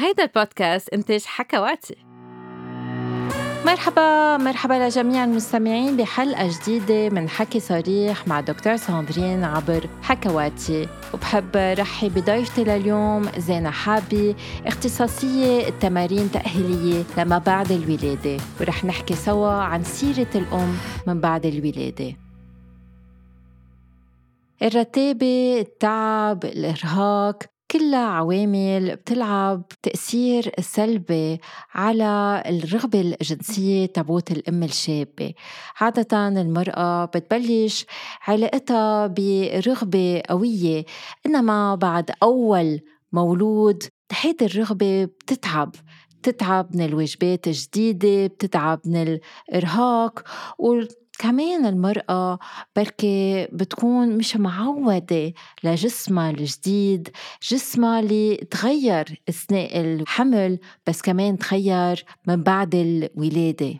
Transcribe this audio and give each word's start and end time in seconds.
هيدا 0.00 0.22
البودكاست 0.22 0.88
إنتاج 0.88 1.24
حكواتي. 1.24 1.96
مرحبا 3.66 4.36
مرحبا 4.36 4.74
لجميع 4.74 5.24
المستمعين 5.24 5.96
بحلقة 5.96 6.50
جديدة 6.60 7.08
من 7.08 7.28
حكي 7.28 7.60
صريح 7.60 8.28
مع 8.28 8.40
دكتور 8.40 8.76
ساندرين 8.76 9.44
عبر 9.44 9.86
حكواتي. 10.02 10.88
وبحب 11.14 11.56
رحب 11.56 12.14
بضيفتي 12.14 12.64
لليوم 12.64 13.28
زينة 13.38 13.70
حابي 13.70 14.36
اختصاصية 14.66 15.68
التمارين 15.68 16.30
تأهيلية 16.30 17.04
لما 17.18 17.38
بعد 17.38 17.72
الولادة. 17.72 18.36
ورح 18.60 18.84
نحكي 18.84 19.14
سوا 19.14 19.50
عن 19.50 19.84
سيرة 19.84 20.30
الأم 20.34 20.76
من 21.06 21.20
بعد 21.20 21.46
الولادة. 21.46 22.16
الرتابة، 24.62 25.60
التعب، 25.60 26.44
الإرهاق 26.44 27.42
كلها 27.70 28.06
عوامل 28.06 28.96
بتلعب 28.96 29.62
تأثير 29.82 30.52
سلبي 30.60 31.40
على 31.74 32.42
الرغبة 32.46 33.00
الجنسية 33.00 33.86
تبوت 33.86 34.30
الأم 34.30 34.62
الشابة. 34.62 35.34
عادة 35.80 36.28
المرأة 36.28 37.04
بتبلش 37.04 37.86
علاقتها 38.26 39.06
برغبة 39.06 40.22
قوية 40.28 40.84
إنما 41.26 41.74
بعد 41.74 42.10
أول 42.22 42.80
مولود 43.12 43.82
هيدي 44.12 44.44
الرغبة 44.46 45.04
بتتعب 45.04 45.74
بتتعب 46.18 46.76
من 46.76 46.84
الوجبات 46.84 47.46
الجديدة 47.46 48.26
بتتعب 48.26 48.80
من 48.84 49.18
الإرهاق 49.52 50.22
كمان 51.18 51.66
المرأة 51.66 52.38
بركي 52.76 53.48
بتكون 53.52 54.16
مش 54.16 54.36
معودة 54.36 55.32
لجسمها 55.64 56.30
الجديد 56.30 57.08
جسمها 57.42 58.00
اللي 58.00 58.36
تغير 58.36 59.22
أثناء 59.28 59.80
الحمل 59.80 60.58
بس 60.86 61.02
كمان 61.02 61.38
تغير 61.38 62.04
من 62.26 62.42
بعد 62.42 62.74
الولادة. 62.74 63.74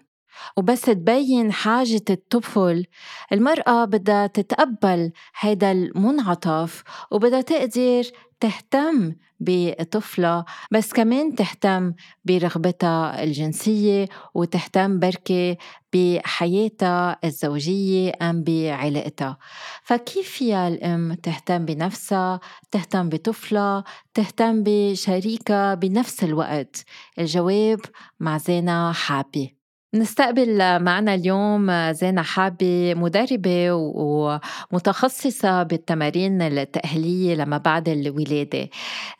وبس 0.56 0.80
تبين 0.80 1.52
حاجة 1.52 2.02
الطفل 2.10 2.86
المرأة 3.32 3.84
بدها 3.84 4.26
تتقبل 4.26 5.12
هيدا 5.40 5.72
المنعطف 5.72 6.82
وبدها 7.10 7.40
تقدر 7.40 8.02
تهتم 8.40 9.14
بطفلة 9.40 10.44
بس 10.72 10.92
كمان 10.92 11.34
تهتم 11.34 11.92
برغبتها 12.24 13.22
الجنسية 13.24 14.08
وتهتم 14.34 14.98
بركي 14.98 15.56
بحياتها 15.92 17.18
الزوجية 17.24 18.12
أم 18.22 18.42
بعلاقتها. 18.42 19.38
فكيف 19.82 20.28
فيها 20.28 20.68
الأم 20.68 21.14
تهتم 21.14 21.64
بنفسها 21.64 22.40
تهتم 22.70 23.08
بطفلة 23.08 23.84
تهتم 24.14 24.62
بشريكها 24.62 25.74
بنفس 25.74 26.24
الوقت؟ 26.24 26.84
الجواب 27.18 27.80
مع 28.20 28.38
زينة 28.38 28.92
حابي. 28.92 29.57
نستقبل 29.94 30.82
معنا 30.82 31.14
اليوم 31.14 31.92
زينة 31.92 32.22
حابي 32.22 32.94
مدربة 32.94 33.72
ومتخصصة 34.72 35.62
بالتمارين 35.62 36.42
التأهيلية 36.42 37.34
لما 37.34 37.58
بعد 37.58 37.88
الولادة. 37.88 38.68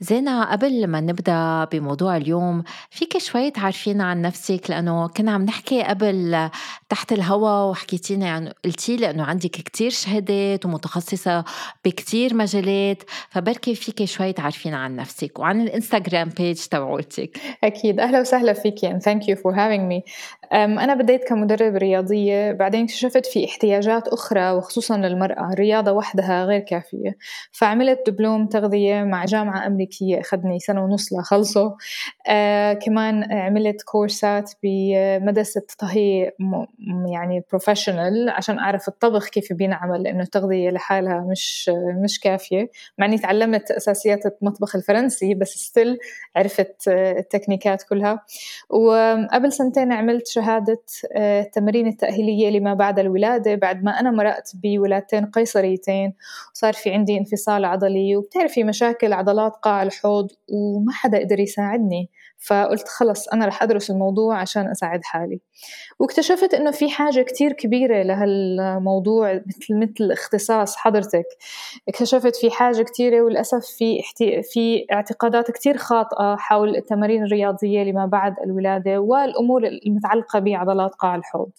زينة 0.01 0.45
قبل 0.45 0.87
ما 0.87 1.01
نبدأ 1.01 1.65
بموضوع 1.65 2.17
اليوم 2.17 2.63
فيك 2.91 3.19
شوي 3.19 3.51
تعرفينا 3.51 4.05
عن 4.05 4.23
نفسك 4.23 4.61
لأنه 4.71 5.09
كنا 5.09 5.33
عم 5.33 5.43
نحكي 5.43 5.83
قبل 5.83 6.49
تحت 6.89 7.13
الهواء 7.13 7.71
وحكيتينا 7.71 8.31
عن 8.31 8.53
قلتي 8.65 8.97
لي 8.97 9.11
أنه 9.11 9.25
عندك 9.25 9.51
كتير 9.51 9.91
شهادات 9.91 10.67
ومتخصصة 10.67 11.45
بكتير 11.85 12.35
مجالات 12.35 13.03
فبركي 13.31 13.75
فيك 13.75 14.05
شوي 14.05 14.33
تعرفينا 14.33 14.77
عن 14.77 14.97
نفسك 14.97 15.39
وعن 15.39 15.61
الإنستغرام 15.61 16.29
بيج 16.29 16.59
تبعولتك 16.67 17.39
أكيد. 17.65 18.01
أهلا 18.01 18.21
وسهلا 18.21 18.53
فيكي 18.53 18.91
and 18.91 19.03
thank 19.03 19.23
you 19.29 19.37
for 19.37 19.53
having 19.55 19.89
me. 19.89 20.03
أنا 20.65 20.95
بديت 20.95 21.25
كمدرب 21.25 21.77
رياضية 21.77 22.53
بعدين 22.53 22.85
اكتشفت 22.85 23.27
في 23.27 23.45
احتياجات 23.45 24.09
أخرى 24.09 24.51
وخصوصا 24.51 24.97
للمرأة 24.97 25.53
الرياضة 25.53 25.93
وحدها 25.93 26.45
غير 26.45 26.61
كافية. 26.61 27.17
فعملت 27.53 28.11
دبلوم 28.11 28.47
تغذية 28.47 29.03
مع 29.03 29.25
جامعة 29.25 29.67
أمريكية 29.67 30.21
أخذني 30.21 30.59
سنة 30.59 30.85
ونص 30.85 31.13
لخلصه. 31.13 31.77
آه 32.29 32.73
كمان 32.73 33.33
عملت 33.33 33.83
كورسات 33.83 34.53
بمدرسة 34.63 35.63
طهي 35.79 36.33
يعني 37.13 37.45
professional 37.51 38.29
عشان 38.31 38.59
أعرف 38.59 38.89
الطبخ 38.89 39.29
كيف 39.29 39.53
بينعمل 39.53 40.03
لأنه 40.03 40.23
التغذية 40.23 40.71
لحالها 40.71 41.21
مش 41.31 41.71
مش 42.05 42.21
كافية. 42.21 42.71
مع 42.99 43.07
إني 43.07 43.19
تعلمت 43.19 43.71
أساسيات 43.71 44.39
المطبخ 44.43 44.77
الفرنسي 44.77 45.35
بس 45.35 45.49
still 45.49 45.99
عرفت 46.37 46.89
التكنيكات 46.89 47.83
كلها. 47.83 48.25
وقبل 48.71 49.53
سنتين 49.53 49.93
عملت 49.93 50.27
شهادة 50.27 50.48
التمارين 51.17 51.87
آه، 51.87 51.91
التأهيلية 51.91 52.51
لما 52.51 52.75
بعد 52.75 52.99
الولادة 52.99 53.55
بعد 53.55 53.85
ما 53.85 54.01
أنا 54.01 54.11
مرقت 54.11 54.53
بولادتين 54.55 55.27
قيصريتين 55.27 56.15
وصار 56.55 56.73
في 56.73 56.91
عندي 56.91 57.19
انفصال 57.19 57.65
عضلي 57.65 58.17
وبتعرفي 58.17 58.65
مشاكل 58.65 59.13
عضلات 59.13 59.53
قاع 59.63 59.83
الحوض 59.83 60.29
وما 60.49 60.93
حدا 60.93 61.19
قدر 61.19 61.41
يساعدني. 61.41 62.11
فقلت 62.39 62.89
خلص 62.89 63.29
أنا 63.29 63.47
رح 63.47 63.63
أدرس 63.63 63.91
الموضوع 63.91 64.41
عشان 64.41 64.69
أساعد 64.71 65.01
حالي. 65.05 65.41
واكتشفت 65.99 66.55
إنه 66.55 66.71
في 66.71 66.91
حاجة 66.91 67.23
كتير 67.23 67.53
كبيرة 67.53 68.03
لهالموضوع 68.03 69.35
مثل 69.35 69.75
مثل 69.79 70.13
اختصاص 70.13 70.77
حضرتك. 70.77 71.27
اكتشفت 71.89 72.37
في 72.37 72.51
حاجة 72.51 72.83
كتيرة 72.83 73.23
وللأسف 73.23 73.67
في 73.79 74.01
احتي... 74.01 74.43
في 74.43 74.87
اعتقادات 74.93 75.51
كتير 75.51 75.77
خاطئة 75.77 76.37
حول 76.37 76.77
التمارين 76.77 77.25
الرياضية 77.25 77.83
لما 77.83 78.07
بعد 78.07 78.35
الولادة 78.45 78.99
والأمور 78.99 79.67
المتعلقة 79.67 80.39
بعضلات 80.39 80.95
قاع 80.95 81.15
الحوض. 81.15 81.51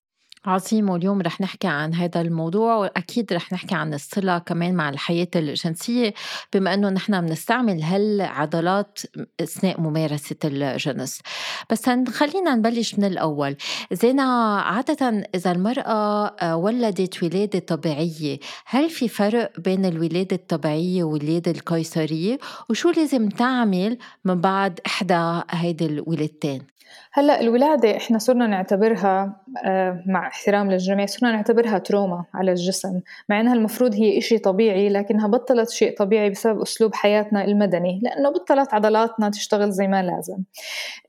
عظيم 0.45 0.89
واليوم 0.89 1.21
رح 1.21 1.41
نحكي 1.41 1.67
عن 1.67 1.93
هذا 1.93 2.21
الموضوع 2.21 2.75
وأكيد 2.75 3.33
رح 3.33 3.53
نحكي 3.53 3.75
عن 3.75 3.93
الصلة 3.93 4.37
كمان 4.37 4.73
مع 4.75 4.89
الحياة 4.89 5.27
الجنسية 5.35 6.13
بما 6.53 6.73
أنه 6.73 6.89
نحن 6.89 7.21
بنستعمل 7.21 7.81
هالعضلات 7.81 8.99
أثناء 9.41 9.81
ممارسة 9.81 10.35
الجنس. 10.45 11.21
بس 11.69 11.89
خلينا 11.89 12.55
نبلش 12.55 12.95
من 12.95 13.05
الأول. 13.05 13.55
زينا 13.91 14.55
عادة 14.61 15.27
إذا 15.35 15.51
المرأة 15.51 16.25
آه، 16.27 16.55
ولدت 16.55 17.23
ولادة 17.23 17.59
طبيعية 17.59 18.39
هل 18.65 18.89
في 18.89 19.07
فرق 19.07 19.59
بين 19.59 19.85
الولادة 19.85 20.35
الطبيعية 20.35 21.03
والولادة 21.03 21.51
القيصرية؟ 21.51 22.39
وشو 22.69 22.89
لازم 22.89 23.29
تعمل 23.29 23.97
من 24.25 24.41
بعد 24.41 24.79
إحدى 24.85 25.41
هيدي 25.49 25.85
الولادتين؟ 25.85 26.79
هلا 27.11 27.41
الولادة 27.41 27.97
إحنا 27.97 28.17
صرنا 28.17 28.47
نعتبرها 28.47 29.41
آه، 29.65 30.03
مع 30.07 30.27
احترام 30.27 30.71
للجميع 30.71 31.05
صرنا 31.05 31.31
نعتبرها 31.31 31.77
تروما 31.77 32.25
على 32.33 32.51
الجسم 32.51 33.01
مع 33.29 33.39
إنها 33.39 33.53
المفروض 33.53 33.95
هي 33.95 34.17
إشي 34.17 34.37
طبيعي 34.37 34.89
لكنها 34.89 35.27
بطلت 35.27 35.69
شيء 35.69 35.97
طبيعي 35.97 36.29
بسبب 36.29 36.61
أسلوب 36.61 36.95
حياتنا 36.95 37.45
المدني 37.45 37.99
لأنه 38.03 38.29
بطلت 38.29 38.73
عضلاتنا 38.73 39.29
تشتغل 39.29 39.71
زي 39.71 39.87
ما 39.87 40.03
لازم. 40.03 40.37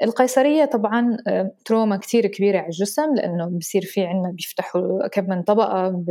القيصرية 0.03 0.65
طبعا 0.65 1.17
آه، 1.29 1.53
trauma 1.65 1.97
كتير 1.97 2.27
كبيرة 2.27 2.59
على 2.59 2.67
الجسم 2.67 3.15
لأنه 3.15 3.47
بصير 3.59 3.83
في 3.83 4.05
عنا 4.05 4.31
بيفتحوا 4.31 5.09
كم 5.09 5.25
من 5.29 5.43
طبقة 5.43 6.05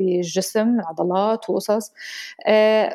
بالجسم 0.00 0.80
عضلات 0.80 1.50
وقصص 1.50 1.92
آه، 2.46 2.90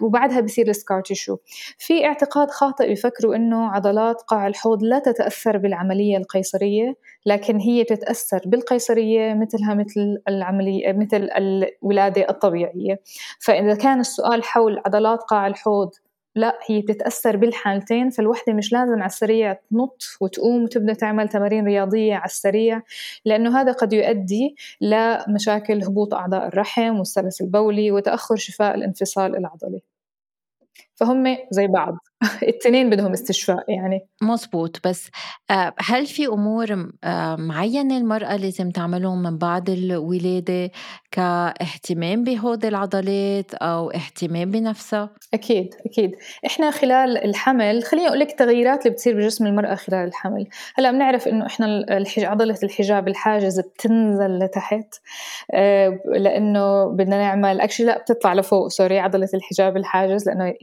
وبعدها 0.00 0.40
بصير 0.40 0.68
ال 0.68 0.74
scar 0.74 1.00
tissue 1.00 1.36
في 1.78 2.06
اعتقاد 2.06 2.50
خاطئ 2.50 2.92
بفكروا 2.92 3.36
إنه 3.36 3.70
عضلات 3.70 4.22
قاع 4.22 4.46
الحوض 4.46 4.82
لا 4.82 4.98
تتأثر 4.98 5.29
بالعملية 5.56 6.16
القيصرية 6.16 6.94
لكن 7.26 7.56
هي 7.56 7.84
تتأثر 7.84 8.40
بالقيصرية 8.46 9.34
مثلها 9.34 9.74
مثل 9.74 10.22
العملية 10.28 10.92
مثل 10.92 11.28
الولادة 11.36 12.26
الطبيعية. 12.30 13.00
فإذا 13.40 13.74
كان 13.74 14.00
السؤال 14.00 14.44
حول 14.44 14.82
عضلات 14.86 15.22
قاع 15.22 15.46
الحوض 15.46 15.90
لا 16.34 16.58
هي 16.66 16.80
بتتأثر 16.80 17.36
بالحالتين. 17.36 18.10
فالوحدة 18.10 18.52
مش 18.52 18.72
لازم 18.72 18.94
على 18.94 19.06
السريع 19.06 19.52
تنط 19.52 20.02
وتقوم 20.20 20.64
وتبدأ 20.64 20.92
تعمل 20.92 21.28
تمارين 21.28 21.64
رياضية 21.64 22.14
على 22.14 22.24
السريع 22.24 22.82
لأنه 23.24 23.60
هذا 23.60 23.72
قد 23.72 23.92
يؤدي 23.92 24.56
لمشاكل 24.80 25.82
هبوط 25.84 26.14
أعضاء 26.14 26.46
الرحم 26.48 26.98
والسلس 26.98 27.40
البولي 27.40 27.92
وتأخر 27.92 28.36
شفاء 28.36 28.74
الانفصال 28.74 29.36
العضلي. 29.36 29.82
فهم 31.00 31.36
زي 31.50 31.66
بعض. 31.66 31.96
التنين 32.48 32.90
بدهم 32.90 33.12
استشفاء 33.12 33.64
يعني. 33.68 34.00
مزبوط 34.22 34.88
بس 34.88 35.10
آه، 35.50 35.74
هل 35.78 36.06
في 36.06 36.26
أمور 36.26 36.90
معينة 37.38 37.96
المرأة 37.96 38.36
لازم 38.36 38.70
تعملهم 38.70 39.22
من 39.22 39.38
بعد 39.38 39.70
الولادة 39.70 40.70
كاهتمام 41.10 42.24
بهود 42.24 42.64
العضلات 42.64 43.54
أو 43.54 43.90
اهتمام 43.90 44.50
بنفسها؟ 44.50 45.10
أكيد 45.34 45.74
أكيد. 45.86 46.16
إحنا 46.46 46.70
خلال 46.70 47.24
الحمل 47.24 47.82
خليني 47.82 48.08
أقول 48.08 48.20
لك 48.20 48.30
التغييرات 48.30 48.82
اللي 48.86 48.90
بتصير 48.90 49.16
بجسم 49.16 49.46
المرأة 49.46 49.74
خلال 49.74 50.08
الحمل. 50.08 50.46
هلأ 50.74 50.90
بنعرف 50.90 51.28
إنه 51.28 51.46
إحنا 51.46 51.84
عضلة 52.18 52.58
الحجاب 52.62 53.08
الحاجز 53.08 53.60
بتنزل 53.60 54.38
لتحت 54.38 54.94
آه، 55.54 56.00
لأنه 56.04 56.86
بدنا 56.86 57.18
نعمل 57.18 57.60
أكشلي 57.60 57.86
لا 57.86 57.98
بتطلع 57.98 58.34
لفوق 58.34 58.68
سوري 58.68 58.98
عضلة 58.98 59.28
الحجاب 59.34 59.76
الحاجز 59.76 60.28
لأنه 60.28 60.54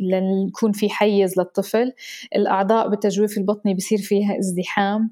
يكون 0.48 0.72
في 0.72 0.90
حيز 0.90 1.40
للطفل. 1.40 1.94
الأعضاء 2.36 2.88
بالتجويف 2.88 3.38
البطني 3.38 3.74
بصير 3.74 3.98
فيها 3.98 4.40
ازدحام. 4.40 5.12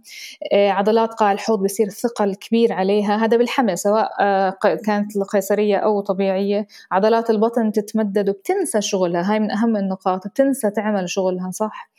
آه، 0.54 0.70
عضلات 0.70 1.14
قاع 1.14 1.32
الحوض 1.32 1.64
بصير 1.64 1.90
ثقل 1.90 2.36
كبير 2.36 2.74
عليها. 2.74 3.26
هذا 3.26 3.38
بالحمل 3.38 3.78
سواء 3.78 4.10
آه، 4.20 4.58
كانت 4.86 5.16
القيصرية 5.16 5.76
أو 5.78 6.02
طبيعية. 6.02 6.68
عضلات 6.92 7.30
البطن 7.30 7.72
تتمدد 7.72 8.30
وبتنسى 8.30 8.82
شغلها. 8.82 9.32
هاي 9.32 9.40
من 9.40 9.52
أهم 9.52 9.78
النقاط 9.78 10.28
بتنسى 10.28 10.70
تعمل 10.70 11.10
شغلها 11.10 11.52
صح؟ 11.52 11.90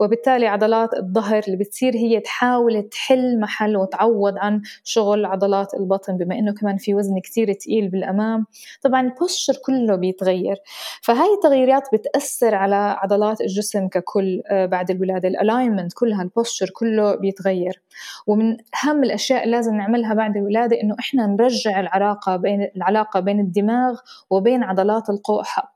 وبالتالي 0.00 0.46
عضلات 0.46 0.94
الظهر 0.94 1.42
اللي 1.46 1.56
بتصير 1.56 1.94
هي 1.96 2.20
تحاول 2.20 2.82
تحل 2.82 3.40
محل 3.40 3.76
وتعوض 3.76 4.34
عن 4.38 4.62
شغل 4.84 5.24
عضلات 5.24 5.74
البطن 5.74 6.16
بما 6.16 6.38
إنه 6.38 6.52
كمان 6.52 6.76
في 6.76 6.94
وزن 6.94 7.20
كتير 7.20 7.52
تقيل 7.52 7.88
بالأمام. 7.88 8.46
طبعا 8.82 9.00
ال 9.00 9.07
posture 9.07 9.54
كله 9.66 9.96
بيتغير. 9.96 10.56
فهاي 11.02 11.34
التغييرات 11.34 11.88
بتأثر 11.92 12.54
على 12.64 12.96
عضلات 13.02 13.40
الجسم 13.40 13.88
ككل 13.88 14.42
آه، 14.50 14.66
بعد 14.66 14.90
الولادة. 14.90 15.28
ال 15.28 15.34
alignment 15.34 15.92
كلها 15.92 16.22
ال 16.22 16.28
posture 16.28 16.70
كله 16.70 17.14
بيتغير. 17.14 17.82
ومن 18.26 18.56
أهم 18.84 19.04
الأشياء 19.04 19.48
لازم 19.48 19.74
نعملها 19.74 20.14
بعد 20.14 20.36
الولادة 20.36 20.80
إنه 20.82 20.96
إحنا 20.98 21.26
نرجع 21.26 21.80
العلاقه 21.80 22.36
بين 22.36 22.68
العلاقة 22.76 23.20
بين 23.20 23.40
الدماغ 23.40 23.98
وبين 24.30 24.62
عضلات 24.62 25.10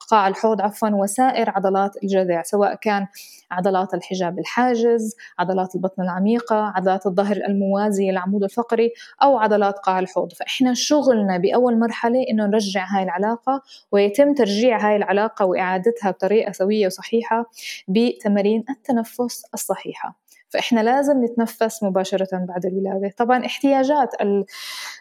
قاع 0.09 0.29
الحوض 0.29 0.61
عفوا 0.61 0.89
وسائر 0.89 1.51
عضلات 1.51 1.97
الجذع 2.03 2.43
سواء 2.43 2.75
كان 2.75 3.07
عضلات 3.51 3.95
الحجاب 3.95 4.39
الحاجز 4.39 5.17
عضلات 5.39 5.75
البطن 5.75 6.03
العميقة 6.03 6.57
عضلات 6.57 7.07
الظهر 7.07 7.37
الموازية 7.37 8.11
للعمود 8.11 8.43
الفقري 8.43 8.93
أو 9.23 9.39
عضلات 9.39 9.79
قاع 9.79 9.99
الحوض. 9.99 10.33
فإحنا 10.33 10.75
شغلنا 10.75 11.39
بأول 11.39 11.79
مرحلة 11.79 12.25
إنه 12.31 12.47
نرجع 12.47 12.87
هاي 12.97 13.03
العلاقة 13.03 13.63
ويتم 13.93 14.35
ترجيع 14.35 14.89
هاي 14.89 14.97
العلاقة 14.97 15.45
وإعادتها 15.45 16.11
بطريقة 16.11 16.53
سوية 16.53 16.87
وصحيحة 16.87 17.51
بتمارين 17.89 18.65
التنفس 18.71 19.45
الصحيحة. 19.55 20.28
فإحنا 20.49 20.81
لازم 20.81 21.25
نتنفس 21.25 21.83
مباشرة 21.83 22.29
بعد 22.33 22.67
الولادة. 22.67 23.15
طبعا 23.17 23.47
احتياجات 23.47 24.09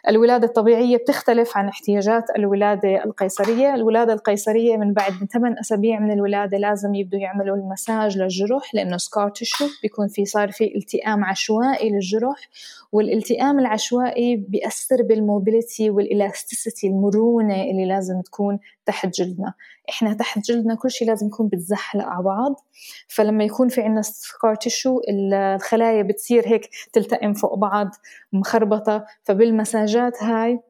الولادة 0.08 0.46
الطبيعية 0.46 0.96
بتختلف 0.96 1.56
عن 1.56 1.68
احتياجات 1.68 2.24
الولادة 2.36 3.04
القيصرية. 3.04 3.74
الولادة 3.74 4.12
القيصرية 4.12 4.76
من 4.76 4.92
بعد 4.92 5.12
من 5.20 5.26
8 5.26 5.60
أسابيع 5.60 6.00
من 6.00 6.10
الولادة 6.12 6.58
لازم 6.58 6.94
يبدوا 6.94 7.20
يعملوا 7.20 7.56
المساج 7.56 8.18
للجروح 8.18 8.74
لأنه 8.74 8.96
سكار 8.96 9.30
تشو 9.30 9.64
بيكون 9.82 10.08
في 10.08 10.24
صار 10.24 10.50
في 10.52 10.76
التئام 10.76 11.24
عشوائي 11.24 11.90
للجروح 11.90 12.48
والالتئام 12.92 13.58
العشوائي 13.58 14.36
بيأثر 14.36 15.02
بالموبيليتي 15.02 15.90
والإلاستيسيتي 15.90 16.86
المرونة 16.86 17.62
اللي 17.62 17.86
لازم 17.86 18.20
تكون 18.20 18.58
تحت 18.86 19.08
جلدنا. 19.08 19.54
إحنا 19.88 20.14
تحت 20.14 20.38
جلدنا 20.38 20.74
كل 20.74 20.90
شيء 20.90 21.08
لازم 21.08 21.26
يكون 21.26 21.48
بتزحلق 21.48 22.04
على 22.04 22.24
بعض. 22.24 22.54
فلما 23.08 23.44
يكون 23.44 23.68
في 23.68 23.82
عندنا 23.82 24.02
سكار 24.02 24.54
تشو 24.54 25.00
الخلايا 25.08 26.02
بتصير 26.02 26.48
هيك 26.48 26.68
تلتئم 26.92 27.34
فوق 27.34 27.54
بعض 27.54 27.88
مخربطة. 28.32 29.04
فبالمساجات 29.24 30.22
هاي 30.22 30.60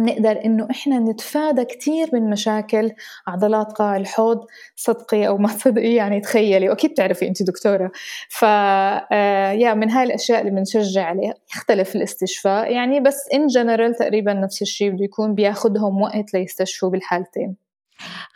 نقدر 0.00 0.44
إنه 0.44 0.68
إحنا 0.70 0.98
نتفادى 0.98 1.64
كثير 1.64 2.10
من 2.12 2.30
مشاكل 2.30 2.92
عضلات 3.26 3.72
قاع 3.72 3.96
الحوض 3.96 4.46
صدقي 4.76 5.28
أو 5.28 5.38
ما 5.38 5.48
صدقي 5.48 5.94
يعني 5.94 6.20
تخيلي. 6.20 6.68
وأكيد 6.68 6.90
بتعرفي 6.90 7.28
انت 7.28 7.42
دكتورة. 7.42 7.90
ف 8.28 8.44
آه، 8.44 9.50
يا 9.52 9.74
من 9.74 9.90
هاي 9.90 10.04
الأشياء 10.04 10.40
اللي 10.40 10.50
بنشجع 10.50 11.04
عليها. 11.04 11.34
يختلف 11.54 11.96
الاستشفاء. 11.96 12.72
يعني 12.72 13.00
بس 13.00 13.28
ان 13.34 13.46
جنرال 13.46 13.94
تقريبا 13.94 14.32
نفس 14.32 14.62
الشيء 14.62 14.90
بده 14.90 15.04
يكون 15.04 15.34
بياخذهم 15.34 16.02
وقت 16.02 16.34
ليستشفوا 16.34 16.90
بالحالتين. 16.90 17.69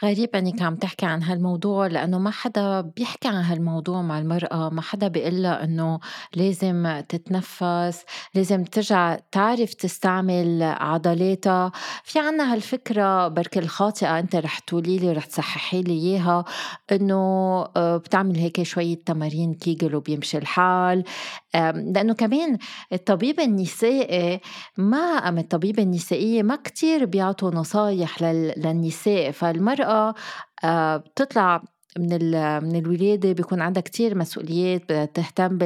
غريب 0.04 0.36
إنك 0.36 0.62
عم 0.62 0.76
تحكي 0.76 1.06
عن 1.06 1.22
هالموضوع 1.22 1.86
لأنه 1.86 2.18
ما 2.18 2.30
حدا 2.30 2.80
بيحكي 2.80 3.28
عن 3.28 3.34
هالموضوع 3.44 4.02
مع 4.02 4.18
المرأة 4.18 4.70
ما 4.70 4.82
حدا 4.82 5.08
بيقول 5.08 5.42
لها 5.42 5.64
إنه 5.64 6.00
لازم 6.36 7.02
تتنفس 7.08 8.04
لازم 8.34 8.64
ترجع 8.64 9.18
تعرف 9.32 9.74
تستعمل 9.74 10.62
عضلاتها. 10.62 11.72
في 12.04 12.18
عنا 12.18 12.52
هالفكرة 12.52 13.28
بركي 13.28 13.58
الخاطئة 13.58 14.18
أنت 14.18 14.36
رح 14.36 14.58
تقولي 14.58 14.98
لي 14.98 15.12
رح 15.12 15.24
تصححي 15.26 15.82
لي 15.82 15.92
إياها 15.92 16.44
إنه 16.92 17.14
آه، 17.76 17.96
بتعمل 17.96 18.36
هيك 18.36 18.62
شوية 18.62 18.94
تمارين 19.06 19.54
كيجل 19.54 19.94
وبيمشي 19.94 20.38
الحال. 20.38 21.04
لأنه 21.54 22.14
كمان 22.14 22.58
الطبيب 22.92 23.40
النسائي 23.40 24.40
ما 24.76 24.98
أم 24.98 25.38
الطبيبة 25.38 25.82
النسائية 25.82 26.42
ما 26.42 26.56
كتير 26.56 27.04
بيعطوا 27.04 27.50
نصايح 27.50 28.22
للنساء. 28.22 29.30
فالمرأة 29.30 30.14
آه، 30.64 30.96
بتطلع 30.96 31.62
من 31.98 32.08
من 32.64 32.76
الولادة 32.76 33.32
بيكون 33.32 33.60
عندها 33.60 33.82
كتير 33.82 34.18
مسؤوليات 34.18 34.82
بدها 34.84 35.04
تهتم 35.04 35.58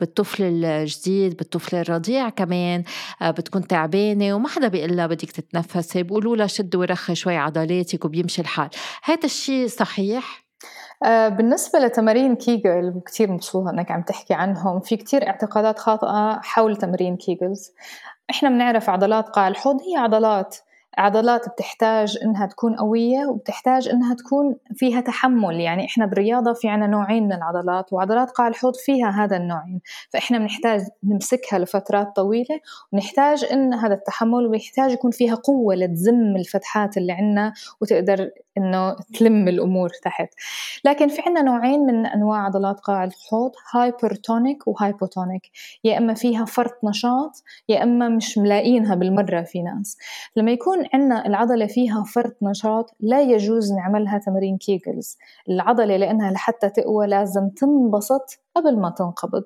بالطفل 0.00 0.42
الجديد 0.64 1.36
بالطفل 1.36 1.76
الرضيع 1.76 2.28
كمان 2.28 2.84
آه، 3.22 3.30
بتكون 3.30 3.66
تعبانة 3.66 4.34
وما 4.34 4.48
حدا 4.48 4.68
بيقول 4.68 4.96
لها 4.96 5.06
بدك 5.06 5.30
تتنفسي 5.30 6.02
بيقولوا 6.02 6.36
لها 6.36 6.46
شدي 6.46 6.76
ورخي 6.76 7.14
شوي 7.14 7.36
عضلاتك 7.36 8.04
وبيمشي 8.04 8.42
الحال. 8.42 8.68
هذا 9.04 9.24
الشيء 9.24 9.66
صحيح؟ 9.66 10.41
بالنسبة 11.28 11.78
لتمارين 11.78 12.34
كيجل 12.36 13.00
كتير 13.06 13.32
مبسوطة 13.32 13.70
إنك 13.70 13.90
عم 13.90 14.02
تحكي 14.02 14.34
عنهم. 14.34 14.80
في 14.80 14.96
كتير 14.96 15.26
اعتقادات 15.28 15.78
خاطئة 15.78 16.40
حول 16.42 16.76
تمارين 16.76 17.16
كيجلز 17.16 17.72
إحنا 18.30 18.48
بنعرف 18.48 18.90
عضلات 18.90 19.28
قاع 19.28 19.48
الحوض 19.48 19.80
هي 19.82 19.96
عضلات 19.96 20.56
عضلات 20.98 21.48
بتحتاج 21.48 22.18
إنها 22.24 22.46
تكون 22.46 22.76
قوية 22.76 23.26
وبتحتاج 23.26 23.88
إنها 23.88 24.14
تكون 24.14 24.56
فيها 24.74 25.00
تحمل. 25.00 25.60
يعني 25.60 25.84
إحنا 25.84 26.06
بالرياضة 26.06 26.52
في 26.52 26.68
عنا 26.68 26.86
نوعين 26.86 27.24
من 27.24 27.32
العضلات 27.32 27.92
وعضلات 27.92 28.30
قاع 28.30 28.48
الحوض 28.48 28.76
فيها 28.76 29.10
هذا 29.10 29.36
النوعين. 29.36 29.80
فإحنا 30.10 30.38
بنحتاج 30.38 30.80
نمسكها 31.04 31.58
لفترات 31.58 32.16
طويلة 32.16 32.60
ونحتاج 32.92 33.44
إن 33.52 33.74
هذا 33.74 33.94
التحمل 33.94 34.46
ويحتاج 34.46 34.90
يكون 34.92 35.10
فيها 35.10 35.34
قوة 35.34 35.74
لتزم 35.74 36.36
الفتحات 36.36 36.96
اللي 36.96 37.12
عنا 37.12 37.52
وتقدر 37.80 38.30
إنه 38.58 38.96
تلم 39.18 39.48
الأمور 39.48 39.88
تحت. 40.02 40.28
لكن 40.84 41.08
في 41.08 41.22
عنا 41.26 41.42
نوعين 41.42 41.80
من 41.80 42.06
أنواع 42.06 42.44
عضلات 42.44 42.80
قاع 42.80 43.04
الحوض 43.04 43.52
hypertonic 43.74 44.68
و 44.68 44.76
hypotonic 44.76 45.50
يا 45.84 45.98
إما 45.98 46.14
فيها 46.14 46.44
فرط 46.44 46.78
نشاط 46.84 47.42
يا 47.68 47.82
إما 47.82 48.08
مش 48.08 48.38
ملاقينها 48.38 48.94
بالمرة 48.94 49.42
في 49.42 49.62
ناس. 49.62 49.98
لما 50.36 50.50
يكون 50.50 50.81
عندنا 50.92 51.26
العضلة 51.26 51.66
فيها 51.66 52.04
فرط 52.04 52.36
نشاط 52.42 52.94
لا 53.00 53.20
يجوز 53.20 53.72
نعملها 53.72 54.18
تمرين 54.18 54.56
Kegels 54.58 55.18
العضلة 55.48 55.96
لأنها 55.96 56.30
لحتى 56.30 56.70
تقوى 56.70 57.06
لازم 57.06 57.48
تنبسط 57.48 58.38
قبل 58.56 58.78
ما 58.80 58.90
تنقبض. 58.90 59.44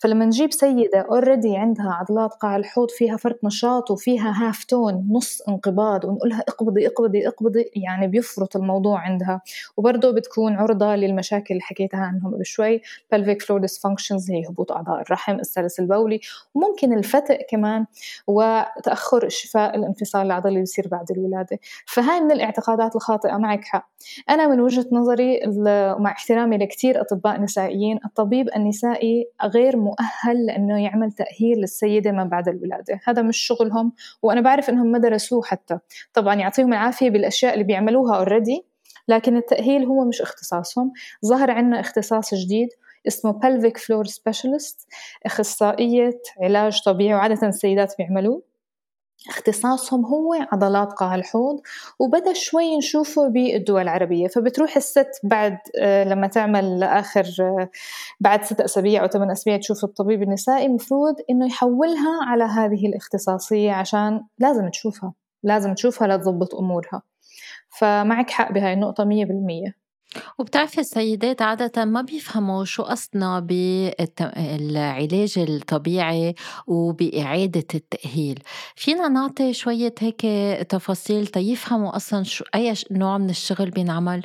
فلما 0.00 0.24
نجيب 0.24 0.52
سيدة 0.52 1.00
already 1.10 1.56
عندها 1.56 1.90
عضلات 1.90 2.34
قاع 2.34 2.56
الحوض 2.56 2.90
فيها 2.90 3.16
فرط 3.16 3.44
نشاط 3.44 3.90
وفيها 3.90 4.34
half 4.36 4.64
tone 4.64 5.08
نص 5.10 5.42
انقباض 5.48 6.04
ونقولها 6.04 6.44
اقبضي 6.48 6.86
اقبضي 6.86 7.28
اقبضي 7.28 7.70
يعني 7.76 8.06
بيفرط 8.08 8.56
الموضوع 8.56 8.98
عندها. 9.00 9.40
وبرضه 9.76 10.10
بتكون 10.10 10.52
عرضة 10.56 10.94
للمشاكل 10.96 11.46
اللي 11.50 11.62
حكيتها 11.62 12.00
عنهم 12.00 12.34
قبل 12.34 12.46
شوي 12.46 12.80
pelvic 13.14 13.38
floor 13.44 13.60
dysfunctions 13.60 14.30
هي 14.30 14.48
هبوط 14.48 14.72
أعضاء 14.72 15.00
الرحم 15.00 15.34
السلس 15.34 15.80
البولي 15.80 16.20
وممكن 16.54 16.92
الفتق 16.92 17.38
كمان 17.50 17.86
وتأخر 18.26 19.28
شفاء 19.28 19.76
الانفصال 19.76 20.26
العضلي 20.26 20.48
اللي 20.48 20.60
بيصير 20.60 20.88
بعد 20.88 21.10
الولادة. 21.10 21.58
فهاي 21.86 22.20
من 22.20 22.32
الاعتقادات 22.32 22.96
الخاطئة 22.96 23.36
معك 23.36 23.64
حق. 23.64 23.88
أنا 24.30 24.46
من 24.48 24.60
وجهة 24.60 24.86
نظري 24.92 25.40
مع 25.98 26.10
احترامي 26.12 26.58
لكثير 26.58 27.00
أطباء 27.00 27.40
نسائيين 27.40 27.98
الطبيب 28.04 28.45
الطبيب 28.46 28.62
النسائي 28.62 29.28
غير 29.44 29.76
مؤهل 29.76 30.46
لأنه 30.46 30.82
يعمل 30.82 31.12
تأهيل 31.12 31.58
للسيدة 31.58 32.12
ما 32.12 32.24
بعد 32.24 32.48
الولادة. 32.48 33.00
هذا 33.04 33.22
مش 33.22 33.38
شغلهم 33.38 33.92
وأنا 34.22 34.40
بعرف 34.40 34.70
إنهم 34.70 34.86
ما 34.86 34.98
درسوه 34.98 35.42
حتى. 35.42 35.78
طبعا 36.14 36.34
يعطيهم 36.34 36.72
العافية 36.72 37.10
بالأشياء 37.10 37.54
اللي 37.54 37.64
بيعملوها 37.64 38.16
اوريدي 38.16 38.66
لكن 39.08 39.36
التأهيل 39.36 39.84
هو 39.84 40.04
مش 40.04 40.22
اختصاصهم. 40.22 40.92
ظهر 41.26 41.50
عنا 41.50 41.80
اختصاص 41.80 42.34
جديد 42.34 42.68
اسمه 43.08 43.32
pelvic 43.32 43.76
floor 43.76 44.10
specialist 44.10 44.86
أخصائية 45.26 46.20
علاج 46.42 46.80
طبيعي 46.84 47.14
وعادة 47.14 47.48
السيدات 47.48 47.94
بيعملوه. 47.98 48.55
اختصاصهم 49.28 50.04
هو 50.06 50.34
عضلات 50.52 50.92
قاع 50.92 51.14
الحوض 51.14 51.60
وبدأ 51.98 52.32
شوي 52.32 52.76
نشوفه 52.76 53.28
بالدول 53.28 53.82
العربية. 53.82 54.28
فبتروح 54.28 54.76
الست 54.76 55.10
بعد 55.22 55.58
آه، 55.78 56.04
لما 56.04 56.26
تعمل 56.26 56.82
آخر 56.82 57.26
آه، 57.40 57.68
بعد 58.20 58.44
ست 58.44 58.60
أسابيع 58.60 59.02
أو 59.02 59.08
ثمان 59.08 59.30
أسابيع 59.30 59.58
تشوف 59.58 59.84
الطبيب 59.84 60.22
النسائي 60.22 60.68
مفروض 60.68 61.14
إنه 61.30 61.46
يحولها 61.46 62.24
على 62.26 62.44
هذه 62.44 62.86
الاختصاصية 62.86 63.72
عشان 63.72 64.20
لازم 64.38 64.68
تشوفها 64.68 65.12
لازم 65.42 65.74
تشوفها 65.74 66.08
لتضبط 66.08 66.54
أمورها. 66.54 67.02
فمعك 67.68 68.30
حق 68.30 68.52
بهاي 68.52 68.72
النقطة 68.72 69.04
مية 69.04 69.24
بالمية. 69.24 69.85
وبتعرفي 70.38 70.80
السيدات 70.80 71.42
عادةً 71.42 71.84
ما 71.84 72.02
بيفهموا 72.02 72.64
شو 72.64 72.82
قصدنا 72.82 73.40
بالعلاج 73.40 75.38
الطبيعي 75.38 76.34
وبإعادة 76.66 77.66
التأهيل، 77.74 78.42
فينا 78.76 79.08
نعطي 79.08 79.52
شوية 79.52 79.94
هيك 80.00 80.20
تفاصيل 80.68 81.26
تيفهموا 81.26 81.96
أصلًا 81.96 82.22
شو 82.22 82.44
أي 82.54 82.74
نوع 82.90 83.18
من 83.18 83.30
الشغل 83.30 83.70
بينعمل؟ 83.70 84.22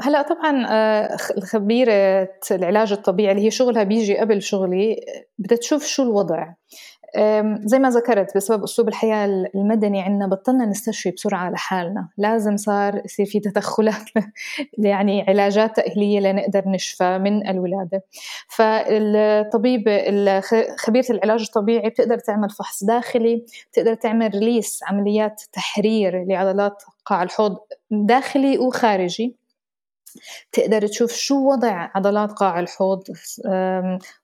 هلأ 0.00 0.22
طبعا 0.22 0.66
آه، 0.70 1.16
خبيرة 1.52 2.28
العلاج 2.50 2.92
الطبيعي 2.92 3.32
اللي 3.32 3.46
هي 3.46 3.50
شغلها 3.50 3.82
بيجي 3.82 4.18
قبل 4.18 4.42
شغلي 4.42 4.96
بدها 5.38 5.58
تشوف 5.58 5.86
شو 5.86 6.02
الوضع 6.02 6.52
زي 7.64 7.78
ما 7.78 7.90
ذكرت 7.90 8.36
بسبب 8.36 8.62
أسلوب 8.62 8.88
الحياة 8.88 9.26
المدني 9.54 10.02
عندنا 10.02 10.26
بطلنا 10.26 10.66
نستشفي 10.66 11.10
بسرعة 11.10 11.50
لحالنا. 11.50 12.08
لازم 12.18 12.56
صار 12.56 13.02
يصير 13.04 13.26
في 13.26 13.40
تدخلات 13.40 14.10
يعني 14.78 15.22
علاجات 15.28 15.76
تأهيلية 15.76 16.20
لنقدر 16.20 16.62
نشفى 16.66 17.18
من 17.18 17.48
الولادة. 17.48 18.04
فالطبيب 18.48 19.84
خبيرة 20.78 21.06
العلاج 21.10 21.42
الطبيعي 21.42 21.88
بتقدر 21.88 22.18
تعمل 22.18 22.50
فحص 22.50 22.84
داخلي 22.84 23.44
بتقدر 23.72 23.94
تعمل 23.94 24.30
ريليس 24.34 24.80
عمليات 24.86 25.42
تحرير 25.52 26.24
لعضلات 26.24 26.82
قاع 27.04 27.22
الحوض 27.22 27.56
داخلي 27.90 28.58
وخارجي. 28.58 29.41
تقدر 30.52 30.86
تشوف 30.86 31.12
شو 31.12 31.50
وضع 31.50 31.88
عضلات 31.94 32.32
قاع 32.32 32.60
الحوض 32.60 33.02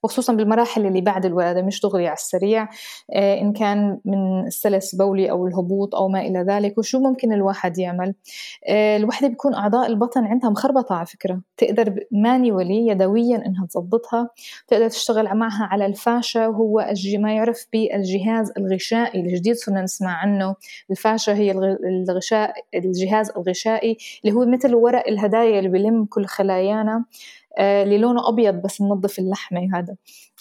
وخصوصا 0.03 0.33
بالمراحل 0.33 0.87
اللي 0.87 1.01
بعد 1.01 1.27
الولادة 1.27 1.63
مش 1.63 1.81
دغري 1.81 2.07
على 2.07 2.17
السريع 2.17 2.69
آه، 3.13 3.41
إن 3.41 3.53
كان 3.53 3.99
من 4.05 4.47
السلس 4.47 4.95
بولي 4.95 5.31
أو 5.31 5.47
الهبوط 5.47 5.95
أو 5.95 6.09
ما 6.09 6.21
إلى 6.21 6.39
ذلك 6.49 6.79
وشو 6.79 6.99
ممكن 6.99 7.33
الواحد 7.33 7.79
يعمل. 7.79 8.15
آه، 8.69 8.97
الوحدة 8.97 9.29
بيكون 9.29 9.55
أعضاء 9.55 9.87
البطن 9.87 10.25
عندها 10.25 10.51
مخربطة 10.51 10.95
على 10.95 11.07
فكرة. 11.07 11.41
تقدر 11.57 12.01
مانيولي 12.11 12.87
يدويا 12.87 13.47
إنها 13.47 13.67
تظبطها 13.67 14.31
تقدر 14.69 14.89
تشتغل 14.89 15.35
معها 15.35 15.65
على 15.65 15.87
الفاشة 15.87 16.49
وهو 16.49 16.93
ما 17.19 17.35
يعرف 17.35 17.67
بالجهاز 17.73 18.53
الغشائي 18.59 19.21
الجديد 19.21 19.57
صرنا 19.57 19.83
نسمع 19.83 20.11
عنه. 20.11 20.55
الفاشة 20.91 21.33
هي 21.33 21.51
الغشاء 22.09 22.55
الجهاز 22.75 23.31
الغشائي 23.31 23.97
اللي 24.25 24.37
هو 24.37 24.47
مثل 24.47 24.75
ورق 24.75 25.09
الهدايا 25.09 25.59
اللي 25.59 25.69
بلم 25.79 26.05
كل 26.05 26.27
خلايانا 26.27 27.05
آه، 27.59 27.83
اللي 27.83 27.99
لونه 27.99 28.29
أبيض 28.29 28.55
بس 28.55 28.81
ننظف 28.81 29.19
اللحمة 29.19 29.69
هذا 29.75 29.97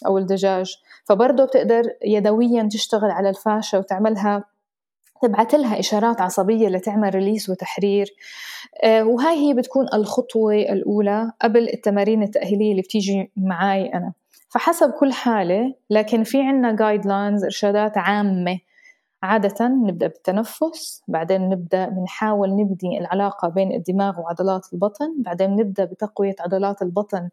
أو 0.05 0.17
الدجاج. 0.17 0.75
فبرضه 1.05 1.45
بتقدر 1.45 1.83
يدويا 2.05 2.69
تشتغل 2.71 3.11
على 3.11 3.29
ال 3.29 3.37
fascia 3.37 3.79
وتعملها 3.79 4.43
تبعت 5.21 5.55
لها 5.55 5.79
إشارات 5.79 6.21
عصبية 6.21 6.67
لتعمل 6.69 7.15
release 7.15 7.49
وتحرير. 7.49 8.07
آه، 8.83 9.03
وهاي 9.03 9.35
هي 9.35 9.53
بتكون 9.53 9.85
الخطوة 9.93 10.55
الأولى 10.55 11.31
قبل 11.41 11.69
التمارين 11.69 12.23
التأهيلية 12.23 12.71
اللي 12.71 12.81
بتيجي 12.81 13.31
معاي 13.37 13.93
أنا. 13.93 14.13
فحسب 14.49 14.91
كل 14.91 15.13
حالة 15.13 15.73
لكن 15.89 16.23
في 16.23 16.41
عنا 16.41 16.75
guidelines 16.75 17.43
إرشادات 17.43 17.97
عامة 17.97 18.59
عادة 19.27 19.67
نبدأ 19.67 20.07
بالتنفس 20.07 21.03
بعدين 21.07 21.49
نبدأ 21.49 21.89
بنحاول 21.89 22.49
نبني 22.49 22.99
العلاقة 22.99 23.47
بين 23.47 23.71
الدماغ 23.71 24.19
وعضلات 24.19 24.73
البطن 24.73 25.15
بعدين 25.17 25.55
نبدأ 25.55 25.85
بتقوية 25.85 26.35
عضلات 26.39 26.81
البطن 26.81 27.29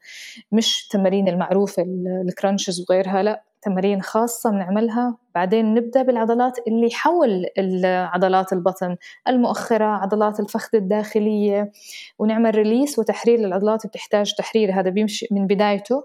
مش 0.52 0.88
تمارين 0.88 1.28
المعروفة 1.28 1.82
الكرانشز 2.28 2.84
وغيرها 2.90 3.22
لا 3.22 3.42
تمارين 3.62 4.02
خاصة 4.02 4.50
بنعملها. 4.50 5.16
بعدين 5.34 5.74
نبدأ 5.74 6.02
بالعضلات 6.02 6.58
اللي 6.68 6.90
حول 6.90 7.46
عضلات 7.84 8.52
البطن 8.52 8.96
المؤخرة 9.28 9.84
عضلات 9.84 10.40
الفخذ 10.40 10.68
الداخلية 10.74 11.72
ونعمل 12.18 12.54
ريليس 12.54 12.98
وتحرير 12.98 13.38
للعضلات 13.38 13.86
بتحتاج 13.86 14.34
تحرير. 14.34 14.80
هذا 14.80 14.90
بيمشي 14.90 15.26
من 15.30 15.46
بدايته. 15.46 16.04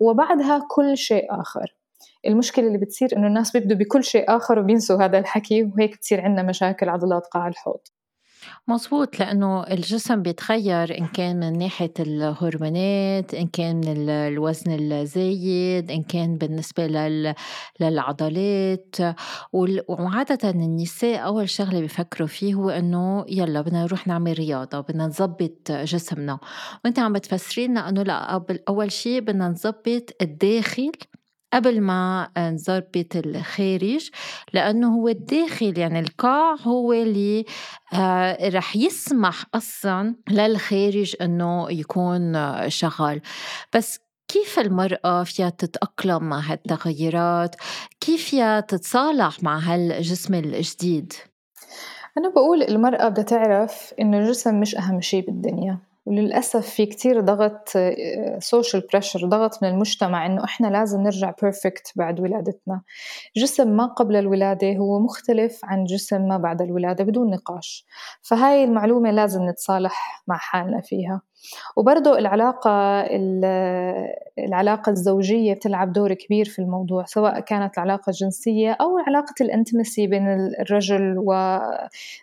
وبعدها 0.00 0.66
كل 0.70 0.96
شيء 0.96 1.40
آخر. 1.40 1.79
المشكلة 2.26 2.66
اللي 2.66 2.78
بتصير 2.78 3.08
إنه 3.16 3.26
الناس 3.26 3.52
بيبدوا 3.52 3.76
بكل 3.76 4.04
شيء 4.04 4.36
آخر 4.36 4.58
وبينسوا 4.58 5.04
هذا 5.04 5.18
الحكي 5.18 5.62
وهيك 5.62 5.96
بتصير 5.96 6.20
عندنا 6.20 6.42
مشاكل 6.42 6.88
عضلات 6.88 7.26
قاع 7.26 7.48
الحوض. 7.48 7.80
مظبوط 8.68 9.20
لأنه 9.20 9.62
الجسم 9.62 10.22
بيتغير 10.22 10.98
إن 10.98 11.06
كان 11.06 11.40
من 11.40 11.58
ناحية 11.58 11.92
الهرمونات 12.00 13.34
إن 13.34 13.46
كان 13.46 13.76
من 13.76 14.08
الوزن 14.08 14.92
الزايد 14.92 15.90
إن 15.90 16.02
كان 16.02 16.36
بالنسبة 16.38 16.86
لل... 16.86 17.34
للعضلات. 17.80 18.96
وعادة 19.88 20.50
النساء 20.50 21.26
أول 21.26 21.48
شغلة 21.48 21.80
بيفكروا 21.80 22.28
فيه 22.28 22.54
هو 22.54 22.70
إنه 22.70 23.24
يلا 23.28 23.60
بدنا 23.60 23.82
نروح 23.84 24.06
نعمل 24.06 24.38
رياضة 24.38 24.80
بدنا 24.80 25.06
نظبط 25.06 25.72
جسمنا. 25.72 26.38
وأنت 26.84 26.98
عم 26.98 27.12
بتفسري 27.12 27.66
لنا 27.66 27.88
إنه 27.88 28.02
لا 28.02 28.44
أول 28.68 28.92
شيء 28.92 29.20
بدنا 29.20 29.48
نظبط 29.48 30.16
الداخل 30.22 30.92
قبل 31.52 31.80
ما 31.80 32.28
نظبط 32.38 33.16
الخارج 33.16 34.10
لأنه 34.52 34.94
هو 34.94 35.08
الداخل 35.08 35.78
يعني 35.78 36.00
القاع 36.00 36.54
هو 36.54 36.92
اللي 36.92 37.44
آه، 37.94 38.48
رح 38.48 38.76
يسمح 38.76 39.44
أصلا 39.54 40.14
للخارج 40.30 41.16
أنه 41.20 41.70
يكون 41.70 42.36
شغال 42.68 43.20
بس 43.74 44.00
كيف 44.32 44.58
المرأة 44.58 45.24
فيها 45.24 45.50
تتأقلم 45.50 46.24
مع 46.24 46.38
هالتغيرات؟ 46.38 47.56
كيف 48.00 48.24
فيها 48.24 48.60
تتصالح 48.60 49.42
مع 49.42 49.58
هالجسم 49.58 50.34
الجديد؟ 50.34 51.12
أنا 52.18 52.28
بقول 52.28 52.62
المرأة 52.62 53.08
بدها 53.08 53.24
تعرف 53.24 53.94
إنه 54.00 54.18
الجسم 54.18 54.60
مش 54.60 54.76
أهم 54.76 55.00
شيء 55.00 55.26
بالدنيا 55.26 55.78
وللأسف 56.10 56.70
في 56.70 56.86
كتير 56.86 57.20
ضغط 57.20 57.68
social 58.38 58.82
pressure 58.92 59.26
ضغط 59.26 59.62
من 59.62 59.68
المجتمع 59.68 60.26
إنه 60.26 60.44
إحنا 60.44 60.66
لازم 60.66 61.00
نرجع 61.00 61.34
perfect 61.42 61.92
بعد 61.96 62.20
ولادتنا. 62.20 62.82
جسم 63.36 63.76
ما 63.76 63.86
قبل 63.86 64.16
الولادة 64.16 64.72
هو 64.72 65.00
مختلف 65.00 65.60
عن 65.64 65.84
جسم 65.84 66.28
ما 66.28 66.38
بعد 66.38 66.62
الولادة 66.62 67.04
بدون 67.04 67.30
نقاش. 67.30 67.86
فهاي 68.22 68.64
المعلومة 68.64 69.10
لازم 69.10 69.48
نتصالح 69.48 70.22
مع 70.28 70.36
حالنا 70.36 70.80
فيها. 70.80 71.22
وبرضه 71.76 72.18
العلاقة 72.18 72.70
العلاقة 74.38 74.90
الزوجية 74.90 75.54
بتلعب 75.54 75.92
دور 75.92 76.14
كبير 76.14 76.44
في 76.44 76.58
الموضوع 76.58 77.04
سواء 77.04 77.40
كانت 77.40 77.78
العلاقة 77.78 78.10
الجنسية 78.10 78.76
أو 78.80 78.98
علاقة 78.98 79.34
ال 79.40 79.47
intimacy 79.47 80.06
بين 80.06 80.28
الرجل 80.60 81.16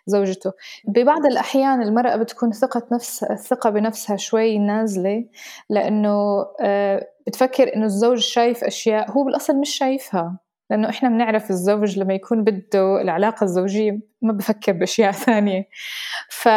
وزوجته. 0.06 0.52
ببعض 0.88 1.26
الأحيان 1.26 1.82
المرأة 1.82 2.16
بتكون 2.16 2.52
ثقة 2.52 2.82
نفس 2.92 3.24
الثقة 3.24 3.70
بنفسها 3.70 4.16
شوي 4.16 4.58
نازلة 4.58 5.24
لأنه 5.70 6.46
آه، 6.60 7.08
بتفكر 7.26 7.74
إنه 7.76 7.84
الزوج 7.84 8.18
شايف 8.18 8.64
أشياء 8.64 9.10
هو 9.10 9.24
بالأصل 9.24 9.56
مش 9.56 9.70
شايفها. 9.70 10.47
لأنه 10.70 10.88
إحنا 10.88 11.08
بنعرف 11.08 11.50
الزوج 11.50 11.98
لما 11.98 12.14
يكون 12.14 12.44
بده 12.44 13.00
العلاقة 13.00 13.44
الزوجية 13.44 14.00
ما 14.22 14.32
بفكر 14.32 14.72
بأشياء 14.72 15.12
ثانية. 15.26 15.68
ف... 16.30 16.48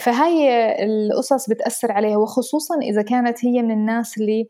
فهاي 0.00 0.48
القصص 0.84 1.50
بتأثر 1.50 1.92
عليها 1.92 2.16
وخصوصا 2.16 2.78
إذا 2.82 3.02
كانت 3.02 3.44
هي 3.44 3.62
من 3.62 3.70
الناس 3.70 4.18
اللي 4.18 4.48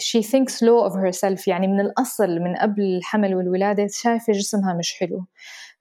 she 0.00 0.22
thinks 0.22 0.54
low 0.62 0.90
of 0.90 0.94
herself 0.94 1.48
يعني 1.48 1.66
من 1.66 1.80
الأصل 1.80 2.38
من 2.40 2.56
قبل 2.56 2.82
الحمل 2.82 3.34
والولادة 3.34 3.86
شايفة 3.92 4.32
جسمها 4.32 4.74
مش 4.74 4.94
حلو. 4.94 5.24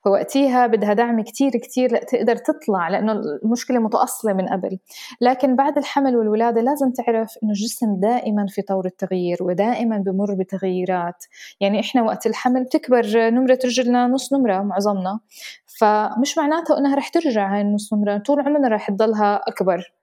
فوقتيها 0.05 0.67
بدها 0.67 0.93
دعم 0.93 1.21
كتير 1.21 1.51
كتير 1.51 1.93
لتقدر 1.93 2.35
تطلع 2.35 2.89
لأنه 2.89 3.11
المشكلة 3.43 3.79
متأصلة 3.79 4.33
من 4.33 4.47
قبل. 4.47 4.79
لكن 5.21 5.55
بعد 5.55 5.77
الحمل 5.77 6.15
والولادة 6.17 6.61
لازم 6.61 6.91
تعرف 6.91 7.33
أنه 7.43 7.51
الجسم 7.51 7.99
دائما 7.99 8.45
في 8.49 8.61
طور 8.61 8.85
التغيير 8.85 9.37
ودائما 9.43 9.97
بمر 9.97 10.33
بتغييرات. 10.33 11.25
يعني 11.59 11.79
إحنا 11.79 12.03
وقت 12.03 12.27
الحمل 12.27 12.63
بتكبر 12.63 13.29
نمرة 13.29 13.59
رجلنا 13.65 14.07
نص 14.07 14.33
نمرة 14.33 14.61
معظمنا. 14.61 15.19
فمش 15.79 16.37
معناته 16.37 16.77
أنها 16.77 16.95
رح 16.95 17.09
ترجع 17.09 17.55
هاي 17.55 17.61
النص 17.61 17.93
نمرة 17.93 18.17
طول 18.17 18.39
عمرنا 18.39 18.67
رح 18.67 18.89
تضلها 18.89 19.41
أكبر 19.47 19.93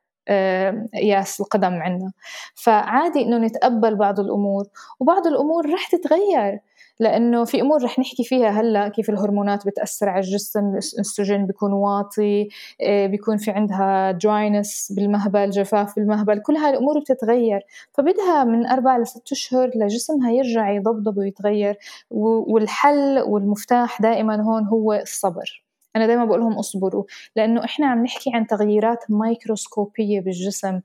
قياس 0.95 1.41
القدم 1.41 1.75
عندنا 1.75 2.13
فعادي 2.55 3.23
إنه 3.23 3.39
نتقبل 3.39 3.97
بعض 3.97 4.21
الأمور 4.21 4.65
وبعض 5.01 5.27
الأمور 5.27 5.73
رح 5.73 5.89
تتغير. 5.89 6.61
لأنه 7.01 7.45
في 7.45 7.61
أمور 7.61 7.83
رح 7.83 7.99
نحكي 7.99 8.25
فيها 8.25 8.49
هلأ 8.49 8.89
كيف 8.89 9.11
الهرمونات 9.11 9.67
بتأثر 9.67 10.09
على 10.09 10.25
الجسم 10.25 10.69
الأستروجين 10.69 11.47
بيكون 11.47 11.73
واطي 11.73 12.49
آه، 12.83 13.07
بيكون 13.07 13.37
في 13.37 13.51
عندها 13.51 14.11
dryness 14.11 14.93
بالمهبل 14.97 15.51
جفاف 15.51 15.97
بالمهبل 15.97 16.39
كل 16.39 16.57
هاي 16.57 16.71
الأمور 16.71 17.01
بتتغير. 17.01 17.61
فبدها 17.93 18.45
من 18.45 18.67
أربع 18.67 18.99
لست 18.99 19.33
أشهر 19.33 19.71
لجسمها 19.75 20.31
يرجع 20.31 20.71
يضبضب 20.71 21.19
ويتغير 21.19 21.77
والحل 22.11 23.19
والمفتاح 23.21 24.03
دائما 24.03 24.43
هون 24.43 24.67
هو 24.67 24.93
الصبر. 24.93 25.66
أنا 25.97 26.07
دايما 26.07 26.25
بقول 26.25 26.41
لهم 26.41 26.59
اصبروا 26.59 27.05
لأنه 27.37 27.65
إحنا 27.65 27.87
عم 27.87 28.03
نحكي 28.03 28.31
عن 28.35 28.47
تغييرات 28.47 29.05
مايكروسكوبية 29.09 30.21
بالجسم. 30.21 30.81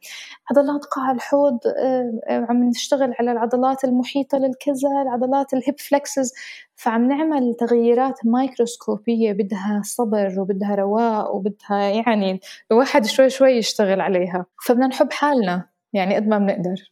عضلات 0.52 0.86
قاع 0.86 1.12
الحوض 1.12 1.60
آه، 1.68 2.46
عم 2.50 2.64
نشتغل 2.64 3.14
على 3.20 3.32
العضلات 3.32 3.84
المحيطة 3.84 4.38
للكذا 4.38 5.02
العضلات 5.02 5.54
ال 5.54 5.60
hip 5.60 5.80
flexors 5.80 6.34
فعم 6.76 7.08
نعمل 7.08 7.56
تغييرات 7.60 8.20
مايكروسكوبية 8.26 9.32
بدها 9.34 9.82
صبر 9.86 10.40
وبدها 10.40 10.76
رواق 10.76 11.36
وبدها 11.36 11.80
يعني 11.80 12.40
الواحد 12.72 13.06
شوي 13.06 13.30
شوي 13.30 13.52
يشتغل 13.52 14.02
عليها. 14.02 14.46
فبدنا 14.66 14.88
نحب 14.88 15.12
حالنا 15.12 15.70
يعني 15.94 16.16
قد 16.16 16.28
ما 16.28 16.38
بنقدر. 16.38 16.92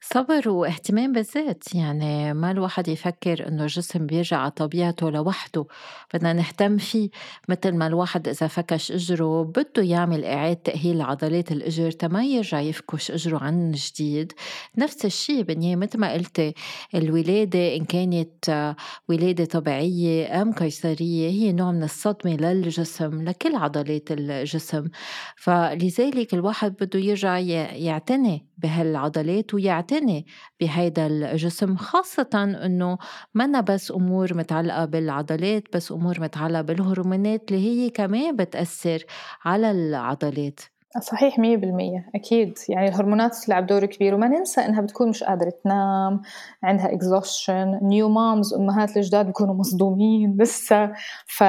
صبر 0.00 0.48
واهتمام 0.48 1.12
بالذات 1.12 1.74
يعني 1.74 2.34
ما 2.34 2.50
الواحد 2.50 2.88
يفكر 2.88 3.48
إنه 3.48 3.62
الجسم 3.62 4.06
بيرجع 4.06 4.36
على 4.38 4.50
طبيعته 4.50 5.10
لوحده 5.10 5.66
بدنا 6.14 6.32
نهتم 6.32 6.78
فيه. 6.78 7.10
مثل 7.48 7.72
ما 7.74 7.86
الواحد 7.86 8.28
إذا 8.28 8.46
فكش 8.46 8.92
إجره 8.92 9.42
بده 9.44 9.82
يعمل 9.82 10.24
إعادة 10.24 10.60
تأهيل 10.64 11.02
عضلات 11.02 11.52
الإجر 11.52 11.90
تما 11.90 12.24
يرجع 12.24 12.60
يفكش 12.60 13.10
إجره 13.10 13.38
عن 13.38 13.72
جديد. 13.72 14.32
نفس 14.78 15.04
الشيء 15.04 15.42
بالنهايه 15.42 15.76
مثل 15.76 15.98
ما 15.98 16.12
قلتي 16.12 16.54
الولادة 16.94 17.76
إن 17.76 17.84
كانت 17.84 18.74
ولادة 19.08 19.44
طبيعية 19.44 20.42
أم 20.42 20.52
قيصرية 20.52 21.28
هي 21.30 21.52
نوع 21.52 21.72
من 21.72 21.82
الصدمة 21.82 22.36
للجسم 22.36 23.22
لكل 23.22 23.56
عضلات 23.56 24.12
الجسم. 24.12 24.88
فلذلك 25.36 26.34
الواحد 26.34 26.74
بده 26.80 26.98
يرجع 27.00 27.38
يعتني 27.38 28.46
بهالعضلات 28.56 29.54
ويعتني 29.54 30.26
بهيدا 30.60 31.06
الجسم 31.06 31.76
خاصة 31.76 32.58
إنه 32.64 32.98
منا 33.34 33.60
بس 33.60 33.90
أمور 33.90 34.34
متعلقة 34.34 34.84
بالعضلات 34.84 35.64
بس 35.74 35.92
أمور 35.92 36.20
متعلقة 36.20 36.62
بالهرمونات 36.62 37.50
اللي 37.50 37.66
هي 37.66 37.90
كمان 37.90 38.36
بتأثر 38.36 39.04
على 39.44 39.70
العضلات. 39.70 40.60
صحيح 41.00 41.38
مية 41.38 41.56
بالمية 41.56 42.10
أكيد. 42.14 42.58
يعني 42.68 42.88
الهرمونات 42.88 43.34
تلعب 43.34 43.66
دور 43.66 43.86
كبير 43.86 44.14
وما 44.14 44.28
ننسى 44.28 44.60
إنها 44.60 44.80
بتكون 44.80 45.08
مش 45.08 45.24
قادرة 45.24 45.52
تنام 45.64 46.22
عندها 46.62 46.88
exhaustion 46.88 47.82
نيو 47.82 48.08
مامز 48.08 48.54
أمهات 48.54 48.96
الجداد 48.96 49.26
بيكونوا 49.26 49.54
مصدومين 49.54 50.36
لسه. 50.40 50.92
ف 51.26 51.44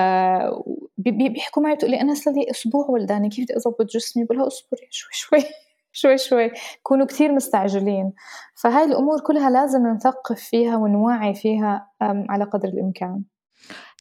بيحكوا 0.98 1.64
معي 1.64 1.76
بتقولي 1.76 2.02
أنا 2.02 2.14
صار 2.14 2.34
لي 2.34 2.52
أسبوع 2.52 2.86
ولداني 2.90 3.30
كيف 3.30 3.46
بدي 3.46 3.54
أضبط 3.56 3.86
جسمي؟ 3.94 4.24
بقولها 4.24 4.48
اصبري 4.48 4.88
شوي 4.92 5.12
شوي. 5.14 5.40
شوي 5.98 6.18
شوي. 6.18 6.52
كونوا 6.84 7.06
كثير 7.06 7.32
مستعجلين. 7.32 8.14
فهاي 8.62 8.84
الأمور 8.84 9.20
كلها 9.28 9.50
لازم 9.50 9.88
نثقف 9.88 10.40
فيها 10.40 10.78
ونوعي 10.78 11.34
فيها 11.34 11.92
على 12.02 12.44
قدر 12.44 12.68
الإمكان. 12.68 13.24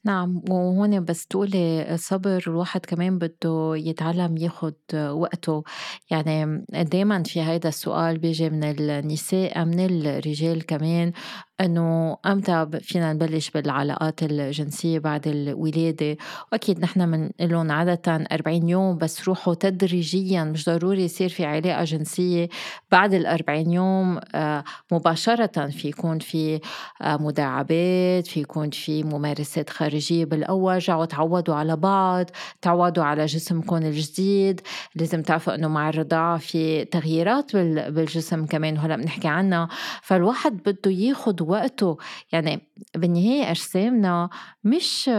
نعم 0.05 0.43
وهون 0.51 1.05
بس 1.05 1.27
تقولي 1.27 1.87
صبر 1.99 2.45
الواحد 2.47 2.87
كمان 2.87 3.19
بده 3.19 3.73
يتعلم 3.77 4.37
ياخد 4.37 4.75
وقته. 4.95 5.63
يعني 6.11 6.65
دايما 6.71 7.23
في 7.23 7.43
هيدا 7.43 7.69
السؤال 7.69 8.19
بيجي 8.19 8.51
من 8.51 8.65
النساء 8.65 9.65
من 9.65 9.81
الرجال 9.81 10.67
كمان 10.67 11.13
إنه 11.61 12.17
أمتى 12.27 12.67
فينا 12.81 13.13
نبلش 13.13 13.51
بالعلاقات 13.51 14.23
الجنسية 14.23 14.99
بعد 14.99 15.29
الولادة؟ 15.29 16.17
واكيد 16.53 16.81
نحن 16.81 17.11
بنقول 17.11 17.51
لهم 17.53 17.73
عادة 17.73 18.27
40 18.33 18.69
يوم 18.69 18.99
بس 18.99 19.29
روحوا 19.29 19.55
تدريجيا 19.55 20.45
مش 20.45 20.65
ضروري 20.69 21.05
يصير 21.05 21.29
في 21.29 21.45
علاقة 21.45 21.85
جنسية 21.85 22.49
بعد 22.93 23.15
ال 23.15 23.27
40 23.27 23.71
يوم. 23.71 24.21
آه، 24.35 24.65
مباشرة 24.93 25.67
في 25.71 25.89
يكون 25.89 26.19
في 26.19 26.61
آه، 27.03 27.17
مداعبات 27.17 28.27
في 28.27 28.41
يكون 28.41 28.71
في 28.71 29.03
ممارسات 29.03 29.71
خارجية. 29.71 29.96
بالاول 30.11 30.75
رجعوا 30.75 31.05
تعودوا 31.05 31.55
على 31.55 31.77
بعض 31.77 32.27
تعودوا 32.63 33.05
على 33.05 33.27
جسمكم 33.27 33.77
الجديد. 33.77 34.61
لازم 34.95 35.23
تعرفوا 35.23 35.55
إنه 35.55 35.69
مع 35.69 35.89
الرضاعة 35.89 36.39
في 36.39 36.85
تغييرات 36.85 37.57
بالجسم 37.57 38.47
كمان 38.47 38.75
وهلا 38.79 38.97
بنحكي 38.97 39.29
عنها. 39.29 39.69
فالواحد 40.03 40.53
بده 40.67 40.91
ياخذ 40.91 41.43
وقته. 41.43 41.97
يعني 42.33 42.69
بالنهاية 42.95 43.51
أجسامنا 43.51 44.29
مش 44.65 45.11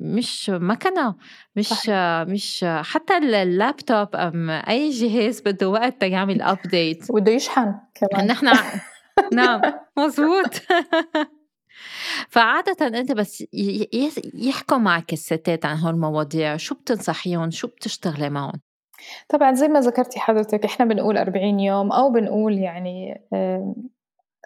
مش 0.00 0.50
مكنة 0.50 1.14
مش 1.56 1.68
صحيح. 1.68 2.28
مش 2.28 2.64
حتى 2.82 3.16
اللابتوب 3.16 4.16
أم 4.16 4.50
أي 4.50 4.90
جهاز 4.90 5.40
بده 5.40 5.68
وقت 5.68 6.02
يعمل 6.02 6.42
أبديت 6.42 7.10
وبده 7.10 7.32
يشحن 7.32 7.74
كمان. 7.94 8.26
نحن 8.26 8.52
نعم 9.32 9.60
مزبوط 9.98 10.50
فعادة 12.28 12.86
أنت 12.86 13.12
بس 13.12 13.44
يحكوا 14.34 14.78
معك 14.78 15.12
الستات 15.12 15.64
عن 15.64 15.76
هول 15.78 15.94
المواضيع 15.94 16.56
شو 16.56 16.74
بتنصحيهم؟ 16.74 17.50
شو 17.50 17.66
بتشتغلي 17.68 18.30
معهم؟ 18.30 18.60
طبعا 19.28 19.52
زي 19.52 19.68
ما 19.68 19.80
ذكرتي 19.80 20.20
حضرتك 20.20 20.64
إحنا 20.64 20.84
بنقول 20.84 21.16
40 21.18 21.60
يوم 21.60 21.92
أو 21.92 22.12
بنقول 22.12 22.58
يعني 22.58 23.24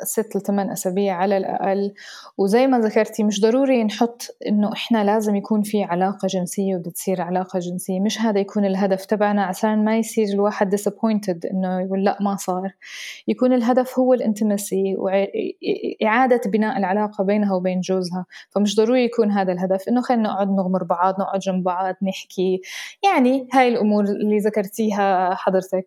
ست 0.03 0.37
لثمان 0.37 0.71
أسابيع 0.71 1.15
على 1.15 1.37
الأقل. 1.37 1.95
وزي 2.39 2.67
ما 2.67 2.79
ذكرتي 2.79 3.25
مش 3.25 3.41
ضروري 3.41 3.85
نحط 3.85 4.23
إنه 4.47 4.73
إحنا 4.73 5.05
لازم 5.05 5.37
يكون 5.37 5.63
في 5.63 5.83
علاقة 5.83 6.27
جنسية 6.27 6.77
وبتصير 6.77 7.23
علاقة 7.23 7.59
جنسية. 7.59 8.01
مش 8.01 8.21
هذا 8.21 8.41
يكون 8.41 8.65
الهدف 8.65 9.05
تبعنا 9.05 9.45
عشان 9.45 9.85
ما 9.85 9.99
يصير 9.99 10.29
الواحد 10.35 10.77
disappointed 10.77 11.51
إنه 11.51 11.81
يقول 11.81 12.05
لا 12.05 12.19
ما 12.21 12.37
صار. 12.37 12.73
يكون 13.29 13.53
الهدف 13.53 13.99
هو 13.99 14.15
الانتمسي 14.15 14.97
وإعادة 14.99 16.41
بناء 16.47 16.79
العلاقة 16.79 17.25
بينها 17.25 17.55
وبين 17.55 17.81
جوزها. 17.81 18.27
فمش 18.51 18.77
ضروري 18.77 19.05
يكون 19.05 19.31
هذا 19.31 19.53
الهدف 19.53 19.89
إنه 19.89 20.01
خلينا 20.01 20.23
نقعد 20.23 20.51
نغمر 20.51 20.85
بعض 20.85 21.21
نقعد 21.21 21.41
جنب 21.41 21.65
بعض 21.65 21.95
نحكي. 22.03 22.61
يعني 23.05 23.49
هاي 23.53 23.69
الأمور 23.69 24.05
اللي 24.05 24.39
ذكرتيها 24.39 25.35
حضرتك. 25.35 25.87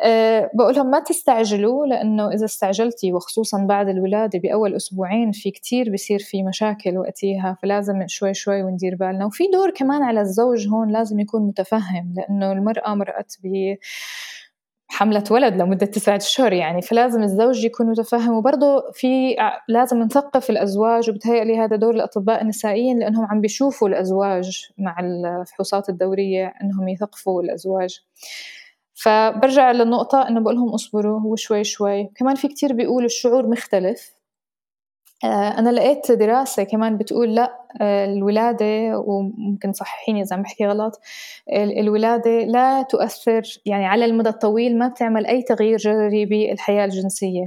أه 0.00 0.50
بقولهم 0.54 0.90
ما 0.90 0.98
تستعجلوا 0.98 1.86
لأنه 1.86 2.28
إذا 2.28 2.44
استعجلتي 2.44 3.12
وخصوصا 3.12 3.41
خصوصا 3.42 3.64
بعد 3.66 3.88
الولادة 3.88 4.38
بأول 4.38 4.74
أسبوعين 4.74 5.32
في 5.32 5.50
كتير 5.50 5.92
بصير 5.92 6.18
في 6.18 6.42
مشاكل 6.42 6.98
وقتها 6.98 7.58
فلازم 7.62 8.06
شوي 8.06 8.34
شوي 8.34 8.62
وندير 8.62 8.94
بالنا. 8.96 9.26
وفي 9.26 9.44
دور 9.52 9.70
كمان 9.70 10.02
على 10.02 10.20
الزوج 10.20 10.68
هون 10.68 10.92
لازم 10.92 11.20
يكون 11.20 11.46
متفهم 11.46 12.14
لأنه 12.16 12.52
المرأة 12.52 12.94
مرأت 12.94 13.34
ب 13.44 13.76
حملة 14.88 15.24
ولد 15.30 15.62
لمدة 15.62 15.86
تسعة 15.86 16.16
أشهر 16.16 16.52
يعني 16.52 16.82
فلازم 16.82 17.22
الزوج 17.22 17.64
يكون 17.64 17.86
متفهم. 17.86 18.32
وبرضه 18.32 18.90
في 18.92 19.36
لازم 19.68 20.02
نثقف 20.02 20.50
الأزواج 20.50 21.10
وبتهيألي 21.10 21.58
هذا 21.58 21.76
دور 21.76 21.94
الأطباء 21.94 22.42
النسائيين 22.42 22.98
لأنهم 22.98 23.26
عم 23.26 23.40
بيشوفوا 23.40 23.88
الأزواج 23.88 24.68
مع 24.78 24.96
الفحوصات 25.00 25.88
الدورية 25.88 26.54
أنهم 26.62 26.88
يثقفوا 26.88 27.42
الأزواج. 27.42 28.00
فبرجع 29.02 29.70
للنقطة 29.72 30.28
إنه 30.28 30.40
بقول 30.40 30.54
لهم 30.56 30.68
اصبروا 30.74 31.20
هو 31.20 31.36
شوي 31.36 31.64
شوي. 31.64 32.10
كمان 32.16 32.34
في 32.34 32.48
كتير 32.48 32.72
بيقولوا 32.72 33.06
الشعور 33.06 33.46
مختلف. 33.46 34.14
آه، 35.24 35.58
أنا 35.58 35.70
لقيت 35.70 36.12
دراسة 36.12 36.62
كمان 36.62 36.98
بتقول 36.98 37.34
لا 37.34 37.58
آه، 37.80 38.04
الولادة 38.04 38.98
وممكن 39.06 39.72
صححيني 39.72 40.22
إذا 40.22 40.36
عم 40.36 40.42
بحكي 40.42 40.66
غلط 40.66 41.00
الولادة 41.52 42.30
لا 42.30 42.82
تؤثر 42.82 43.42
يعني 43.66 43.86
على 43.86 44.04
المدى 44.04 44.28
الطويل 44.28 44.78
ما 44.78 44.88
بتعمل 44.88 45.26
أي 45.26 45.42
تغيير 45.42 45.76
جذري 45.76 46.26
بالحياة 46.26 46.84
الجنسية 46.84 47.44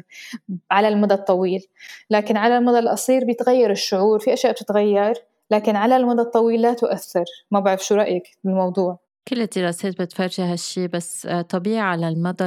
على 0.72 0.88
المدى 0.88 1.14
الطويل. 1.14 1.68
لكن 2.10 2.38
على 2.38 2.58
المدى 2.58 2.80
القصير 2.80 3.26
بيتغير 3.26 3.72
الشعور 3.72 4.20
في 4.20 4.34
أشياء 4.34 4.54
بتتغير 4.54 5.16
لكن 5.52 5.76
على 5.76 5.98
المدى 5.98 6.22
الطويل 6.22 6.62
لا 6.62 6.74
تؤثر. 6.74 7.26
ما 7.52 7.60
بعرف 7.60 7.86
شو 7.86 7.96
رأيك 7.96 8.24
بالموضوع. 8.44 9.05
كل 9.28 9.42
الدراسات 9.42 10.02
بتفرجي 10.02 10.42
هالشي 10.42 10.88
بس 10.88 11.26
آه، 11.26 11.42
طبيعي 11.42 11.80
على 11.80 12.08
المدى 12.08 12.44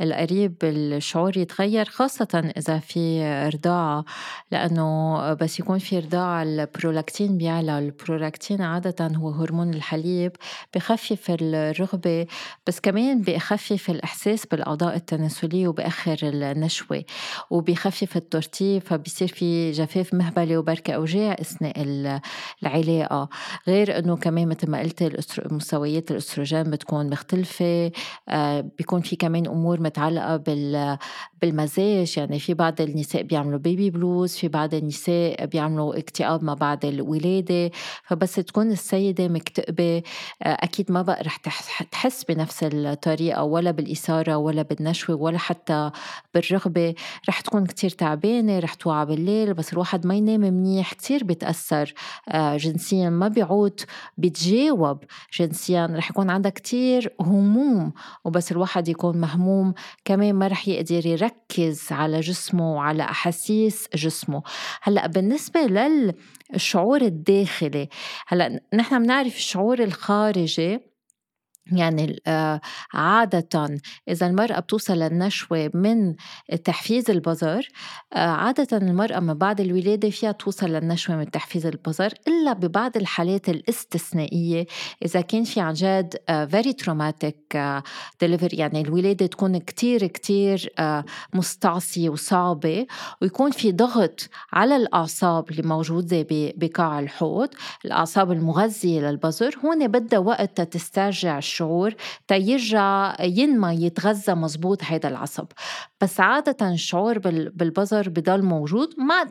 القريب 0.00 0.54
الشعور 0.62 1.36
يتغير 1.36 1.84
خاصة 1.84 2.52
إذا 2.56 2.78
في 2.78 3.24
رضاعة 3.54 4.04
لأنه 4.50 5.32
بس 5.34 5.60
يكون 5.60 5.78
في 5.78 5.98
رضاعة 5.98 6.42
البرولاكتين 6.42 7.38
بيعلى 7.38 7.78
البرولاكتين 7.78 8.62
عادة 8.62 9.06
هو 9.06 9.30
هرمون 9.30 9.74
الحليب 9.74 10.32
بخفف 10.74 11.36
الرغبة 11.40 12.26
بس 12.66 12.80
كمان 12.80 13.22
بخفف 13.22 13.90
الإحساس 13.90 14.46
بالأعضاء 14.46 14.96
التناسلية 14.96 15.68
وبأخر 15.68 16.16
النشوة 16.22 17.04
وبخفف 17.50 18.16
الترطيب 18.16 18.82
فبصير 18.82 19.28
في 19.28 19.70
جفاف 19.70 20.14
مهبلة 20.14 20.58
وبركة 20.58 20.92
أوجاع 20.92 21.36
أثناء 21.40 21.74
العلاقة. 22.62 23.28
غير 23.68 23.98
أنه 23.98 24.16
كمان 24.16 24.48
مثل 24.48 24.70
ما 24.70 24.80
قلت 24.80 25.02
مستويات 25.66 26.10
الأستروجين 26.10 26.62
بتكون 26.62 27.10
مختلفة 27.10 27.90
آه، 28.28 28.60
بيكون 28.78 29.00
في 29.00 29.16
كمان 29.16 29.46
أمور 29.46 29.80
متعلقة 29.80 30.36
بالمزاج 31.42 32.14
يعني 32.18 32.38
في 32.38 32.54
بعض 32.54 32.80
النساء 32.80 33.22
بيعملوا 33.22 33.58
بيبي 33.58 33.90
بلوز 33.90 34.36
في 34.36 34.48
بعض 34.48 34.74
النساء 34.74 35.46
بيعملوا 35.46 35.98
اكتئاب 35.98 36.44
ما 36.44 36.54
بعد 36.54 36.84
الولادة 36.84 37.70
فبس 38.04 38.34
تكون 38.34 38.70
السيدة 38.70 39.28
مكتئبة 39.28 39.96
آه، 39.96 40.02
أكيد 40.42 40.92
ما 40.92 41.02
بقى 41.02 41.22
رح 41.22 41.36
تحس 41.90 42.24
بنفس 42.24 42.62
الطريقة 42.62 43.42
ولا 43.42 43.70
بالإثارة 43.70 44.36
ولا 44.36 44.62
بالنشوة 44.62 45.16
ولا 45.16 45.38
حتى 45.38 45.90
بالرغبة. 46.34 46.94
رح 47.28 47.40
تكون 47.40 47.66
كتير 47.66 47.90
تعبانة 47.90 48.58
رح 48.58 48.74
توعى 48.74 49.06
بالليل 49.06 49.54
بس 49.54 49.72
الواحد 49.72 50.06
ما 50.06 50.14
ينام 50.14 50.40
منيح 50.40 50.94
كتير 50.94 51.24
بيتأثر 51.24 51.94
آه، 52.28 52.56
جنسيا 52.56 53.10
ما 53.10 53.28
بيعود 53.28 53.80
بيتجاوب 54.18 55.04
جنسيا 55.38 55.55
رح 55.70 56.10
يكون 56.10 56.30
عندها 56.30 56.50
كتير 56.50 57.14
هموم 57.20 57.92
وبس 58.24 58.52
الواحد 58.52 58.88
يكون 58.88 59.20
مهموم. 59.20 59.74
كمان 60.04 60.34
ما 60.34 60.48
رح 60.48 60.68
يقدر 60.68 61.06
يركز 61.06 61.92
على 61.92 62.20
جسمه 62.20 62.72
وعلى 62.74 63.02
أحاسيس 63.02 63.88
جسمه. 63.94 64.42
هلأ 64.82 65.06
بالنسبة 65.06 65.60
للشعور 65.60 67.00
الداخلي 67.02 67.88
هلأ 68.26 68.60
نحن 68.74 69.02
بنعرف 69.02 69.36
الشعور 69.36 69.82
الخارجي 69.82 70.95
يعني 71.72 72.20
آه، 72.26 72.60
عادة 72.92 73.78
إذا 74.08 74.26
المرأة 74.26 74.60
بتوصل 74.60 74.94
للنشوة 74.98 75.70
من 75.74 76.14
تحفيز 76.64 77.10
البظر 77.10 77.68
آه، 78.12 78.18
عادة 78.18 78.76
المرأة 78.76 79.20
من 79.20 79.34
بعد 79.34 79.60
الولادة 79.60 80.10
فيها 80.10 80.32
توصل 80.32 80.66
للنشوة 80.66 81.16
من 81.16 81.30
تحفيز 81.30 81.66
البظر 81.66 82.14
إلا 82.28 82.52
ببعض 82.52 82.96
الحالات 82.96 83.48
الاستثنائية. 83.48 84.66
إذا 85.04 85.20
كان 85.20 85.44
في 85.44 85.60
عن 85.60 85.74
جد 85.74 86.14
آه، 86.28 86.46
very 86.46 86.72
traumatic 86.84 87.56
delivery 88.24 88.54
يعني 88.54 88.80
الولادة 88.80 89.26
تكون 89.26 89.58
كتير 89.58 90.06
كتير 90.06 90.72
مستعصية 91.34 92.08
وصعبة 92.08 92.86
ويكون 93.22 93.50
في 93.50 93.72
ضغط 93.72 94.28
على 94.52 94.76
الأعصاب 94.76 95.50
اللي 95.50 95.62
موجودة 95.62 96.26
بقاع 96.30 96.98
الحوض 96.98 97.48
الأعصاب 97.84 98.32
المغذية 98.32 99.00
للبظر 99.00 99.58
هون 99.64 99.88
بدها 99.88 100.18
وقت 100.18 100.60
تسترجع 100.60 101.38
الشعور 101.56 101.94
تيرجع 102.28 103.16
ينمى 103.20 103.84
يتغذى 103.84 104.34
مزبوط 104.34 104.84
هيدا 104.84 105.08
العصب. 105.08 105.46
بس 106.00 106.20
عادة 106.20 106.72
الشعور 106.72 107.18
بالبظر 107.18 108.08
بضل 108.08 108.42
موجود 108.42 108.88
مع 108.98 109.24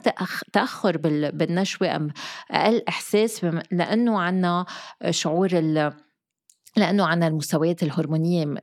تأخر 0.53 0.97
بالنشوة 1.33 1.95
أم 1.95 2.09
أقل 2.51 2.81
إحساس 2.89 3.45
لأنه 3.71 4.19
عنا 4.19 4.65
شعور 5.09 5.49
لأنه 6.77 7.05
عنا 7.05 7.27
المستويات 7.27 7.83
الهرمونية 7.83 8.55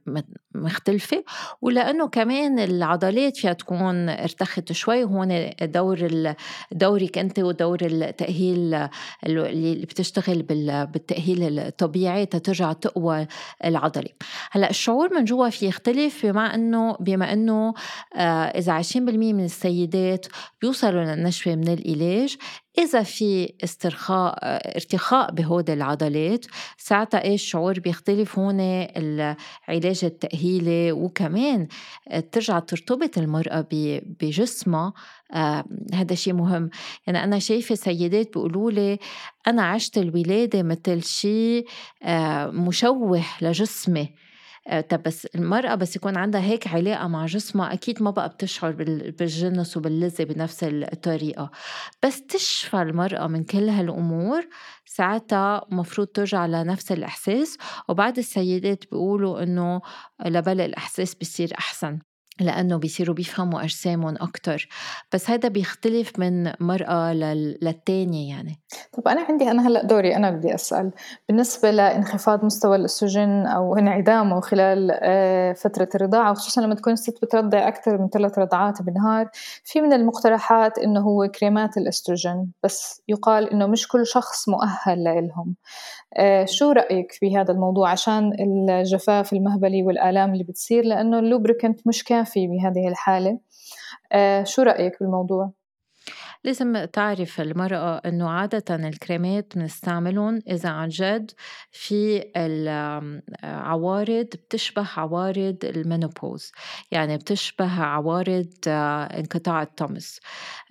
مختلفة 0.55 1.25
ولأنه 1.62 2.09
كمان 2.09 2.59
العضلات 2.59 3.37
فيها 3.37 3.53
تكون 3.53 4.09
ارتخت 4.09 4.73
شوي 4.73 5.05
وهون 5.05 5.51
دور 5.62 6.09
دورك 6.73 7.19
أنت 7.19 7.38
ودور 7.38 7.79
التأهيل 7.83 8.88
اللي 9.27 9.87
بتشتغل 9.87 10.43
بالتأهيل 10.93 11.59
الطبيعي 11.59 12.27
تترجع 12.27 12.73
تقوى 12.73 13.27
العضلة. 13.65 14.11
هلأ 14.51 14.71
الشعور 14.71 15.15
من 15.15 15.25
جوا 15.25 15.49
في 15.49 15.67
يختلف 15.67 16.27
بما 16.27 16.55
أنه 16.55 16.97
بما 17.01 17.33
أنه 17.33 17.75
آه، 18.15 18.45
إذا 18.45 18.83
20% 18.83 18.97
من 18.97 19.45
السيدات 19.45 20.27
بيوصلوا 20.61 21.05
للنشوة 21.05 21.55
من 21.55 21.69
العلاج 21.69 22.37
إذا 22.79 23.03
في 23.03 23.53
استرخاء 23.65 24.38
ارتخاء 24.77 25.33
بهود 25.33 25.71
العضلات 25.71 26.47
ساعتها 26.79 27.25
إيش؟ 27.25 27.43
الشعور 27.43 27.81
بيختلف 27.81 28.38
هون 28.38 28.61
العلاج 28.61 30.05
التأهيلي 30.05 30.41
وكمان 30.92 31.68
ترجع 32.33 32.59
ترتبط 32.59 33.18
المرأة 33.18 33.66
بجسمها. 34.20 34.92
آه 35.35 35.64
هذا 35.94 36.14
شيء 36.14 36.33
مهم. 36.35 36.70
يعني 37.07 37.24
أنا 37.24 37.38
شايفة 37.38 37.74
سيدات 37.74 38.26
بيقولوا 38.26 38.70
لي 38.70 38.98
أنا 39.46 39.62
عشت 39.62 39.98
الولادة 39.98 40.62
مثل 40.62 41.02
شيء 41.02 41.66
آه 42.02 42.46
مشوه 42.50 43.24
لجسمي. 43.42 44.00
آه، 44.02 44.09
طب 44.88 45.03
بس 45.03 45.27
المرأة 45.27 45.75
بس 45.75 45.96
يكون 45.96 46.16
عندها 46.16 46.40
هيك 46.40 46.68
علاقة 46.68 47.07
مع 47.09 47.27
جسمها 47.27 47.72
أكيد 47.72 48.03
ما 48.03 48.11
بقى 48.11 48.29
بتشعر 48.29 48.70
بالجنس 49.18 49.77
وباللذة 49.77 50.25
بنفس 50.25 50.64
الطريقة. 50.64 51.51
بس 52.05 52.27
تشفى 52.27 52.83
المرأة 52.83 53.27
من 53.27 53.44
كل 53.44 53.68
هالأمور 53.68 54.48
ساعتها 54.87 55.66
مفروض 55.70 56.07
ترجع 56.07 56.46
لنفس 56.46 56.92
الإحساس. 56.92 57.59
وبعد 57.88 58.18
السيدات 58.18 58.85
بيقولوا 58.90 59.42
إنه 59.42 59.81
لبل 60.27 60.61
الإحساس 60.61 61.14
بيصير 61.14 61.53
أحسن. 61.59 61.98
لأنه 62.40 62.77
بيصيروا 62.77 63.14
بيفهموا 63.14 63.62
أجسامهم 63.62 64.14
أكتر. 64.21 64.68
بس 65.14 65.31
هذا 65.31 65.49
بيختلف 65.49 66.18
من 66.18 66.53
مرأة 66.61 67.12
للتانية 67.12 68.35
يعني. 68.35 68.61
طب 68.92 69.09
أنا 69.09 69.21
عندي 69.29 69.51
أنا 69.51 69.68
هلأ 69.68 69.83
دوري 69.83 70.16
أنا 70.16 70.31
بدي 70.31 70.55
أسأل. 70.55 70.90
بالنسبة 71.29 71.71
لانخفاض 71.71 72.45
مستوى 72.45 72.77
الأستروجين 72.77 73.47
أو 73.47 73.77
انعدامه 73.77 74.40
خلال 74.40 74.99
آه، 75.03 75.53
فترة 75.53 75.88
الرضاعة 75.95 76.31
وخصوصا 76.31 76.61
لما 76.61 76.75
تكون 76.75 76.92
الست 76.92 77.18
بترضع 77.23 77.68
أكثر 77.68 77.99
من 77.99 78.09
ثلاث 78.09 78.38
رضعات 78.38 78.83
بالنهار 78.83 79.31
في 79.64 79.81
من 79.81 79.92
المقترحات 79.92 80.79
إنه 80.79 81.01
هو 81.01 81.29
كريمات 81.29 81.77
الأستروجين 81.77 82.53
بس 82.62 83.03
يقال 83.09 83.51
إنه 83.51 83.66
مش 83.66 83.88
كل 83.88 84.07
شخص 84.07 84.49
مؤهل 84.49 85.05
لإلهم. 85.05 85.55
آه، 86.16 86.45
شو 86.45 86.73
رأيك 86.73 87.12
في 87.12 87.37
هذا 87.37 87.53
الموضوع؟ 87.53 87.90
عشان 87.90 88.33
الجفاف 88.71 89.33
المهبلي 89.33 89.83
والآلام 89.83 90.33
اللي 90.33 90.45
بتصير 90.45 90.85
لأنه 90.85 91.18
اللوبريكنت 91.18 91.87
مش 91.87 92.05
كافي 92.23 92.47
بهذه 92.47 92.89
الحالة 92.89 93.39
آه، 94.13 94.45
شو 94.45 94.63
رأيك 94.63 94.93
بالموضوع؟ 95.01 95.53
لازم 96.44 96.85
تعرف 96.85 97.40
المرأة 97.40 98.00
إنه 98.07 98.31
عادة 98.31 98.74
الكريمات 98.74 99.57
بنستعملهم 99.57 100.42
إذا 100.50 100.68
عن 100.68 100.88
جد 100.88 101.31
في 101.70 102.24
العوارض 102.37 104.26
بتشبه 104.26 104.88
عوارض 104.96 105.57
المينوبوز 105.64 106.52
يعني 106.90 107.16
بتشبه 107.16 107.83
عوارض 107.83 108.48
آه، 108.68 109.05
انقطاع 109.05 109.62
الطمس. 109.62 110.20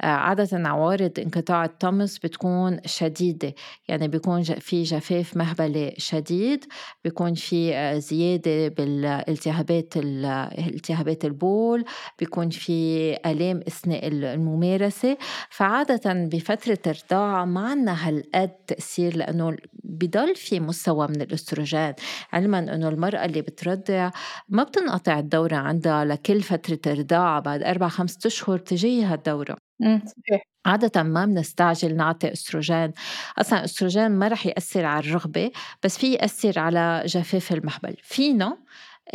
آه، 0.01 0.05
عادة 0.05 0.69
عوارض 0.69 1.19
انقطاع 1.19 1.65
الطمس 1.65 2.17
بتكون 2.19 2.79
شديدة. 2.85 3.53
يعني 3.87 4.07
بيكون 4.07 4.43
في 4.43 4.83
جفاف 4.83 5.37
مهبلي 5.37 5.93
شديد 5.97 6.65
بيكون 7.03 7.33
في 7.33 7.75
آه، 7.75 7.97
زيادة 7.97 8.67
بالالتهابات 8.67 9.93
التهابات 9.97 11.25
البول 11.25 11.85
بيكون 12.19 12.49
في 12.49 13.11
آلام 13.25 13.61
أثناء 13.67 14.07
الممارسة. 14.07 15.17
فعادة 15.61 16.13
بفترة 16.13 16.77
الرضاعة 16.87 17.45
ما 17.45 17.69
عنا 17.69 18.07
هالقد 18.07 18.49
تأثير 18.67 19.17
لأنه 19.17 19.57
بضل 19.83 20.35
في 20.35 20.59
مستوى 20.59 21.07
من 21.07 21.21
الأستروجين 21.21 21.93
علما 22.33 22.59
أنه 22.59 22.89
المرأة 22.89 23.25
اللي 23.25 23.41
بترضع 23.41 24.11
ما 24.49 24.63
بتنقطع 24.63 25.19
الدورة 25.19 25.55
عندها 25.55 26.05
لكل 26.05 26.41
فترة 26.41 26.79
الرضاعة 26.87 27.39
بعد 27.41 27.63
أربع 27.63 27.87
خمسة 27.87 28.19
أشهر 28.27 28.57
تجيها 28.57 29.15
الدورة 29.15 29.57
صحيح. 30.05 30.43
عادة 30.65 31.03
ما 31.03 31.25
بنستعجل 31.25 31.95
نعطي 31.95 32.31
استروجين، 32.31 32.91
أصلا 33.37 33.59
الاستروجين 33.59 34.11
ما 34.11 34.27
رح 34.27 34.45
يأثر 34.45 34.85
على 34.85 34.99
الرغبة 35.07 35.51
بس 35.83 35.97
في 35.97 36.13
يأثر 36.13 36.59
على 36.59 37.03
جفاف 37.05 37.53
المهبل، 37.53 37.95
فينا 38.03 38.57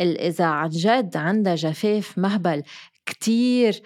إذا 0.01 0.45
عن 0.45 0.69
جد 0.69 1.17
عندها 1.17 1.55
جفاف 1.55 2.17
مهبل 2.17 2.63
كتير 3.07 3.81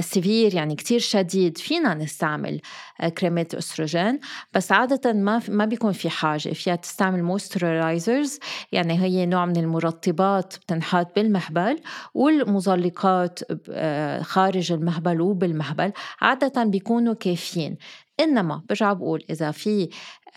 severe 0.00 0.54
يعني 0.54 0.74
كتير 0.74 0.98
شديد 0.98 1.58
فينا 1.58 1.94
نستعمل 1.94 2.60
آه، 3.00 3.08
كريمات 3.08 3.54
أستروجين. 3.54 4.20
بس 4.54 4.72
عادة 4.72 5.12
ما 5.12 5.42
ما 5.48 5.64
بيكون 5.64 5.92
في 5.92 6.10
حاجة 6.10 6.48
فيها 6.48 6.76
تستعمل 6.76 7.22
moisturizers 7.22 8.38
يعني 8.72 9.02
هي 9.02 9.26
نوع 9.26 9.46
من 9.46 9.56
المرطبات 9.56 10.56
بتنحط 10.56 11.16
بالمهبل 11.16 11.78
والمزلقات 12.14 13.38
آه، 13.70 14.22
خارج 14.22 14.72
المهبل 14.72 15.20
وبالمهبل. 15.20 15.92
عادة 16.20 16.64
بيكونوا 16.64 17.14
كافيين. 17.14 17.76
إنما 18.20 18.62
برجع 18.68 18.92
بقول 18.92 19.24
إذا 19.30 19.50
في 19.50 19.88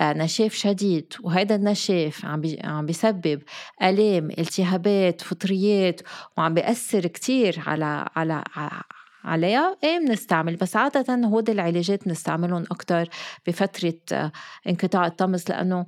نشاف 0.01 0.53
شديد 0.53 1.13
وهذا 1.23 1.55
النشاف 1.55 2.25
عم 2.25 2.41
عم 2.63 2.85
بيسبب 2.85 3.41
ألام 3.83 4.29
التهابات 4.38 5.21
فطريات 5.21 6.01
وعم 6.38 6.53
بيأثر 6.53 7.07
كتير 7.07 7.63
على 7.67 8.05
على 8.15 8.43
عليها 9.23 9.77
إيه 9.83 9.99
بنستعمل 9.99 10.55
بس 10.55 10.75
عادة 10.75 11.27
هود 11.27 11.49
العلاجات 11.49 12.05
بنستعملهم 12.05 12.63
أكتر 12.71 13.09
بفترة 13.47 13.93
آه، 14.12 14.31
انقطاع 14.67 15.07
الطمس 15.07 15.49
لأنه 15.49 15.85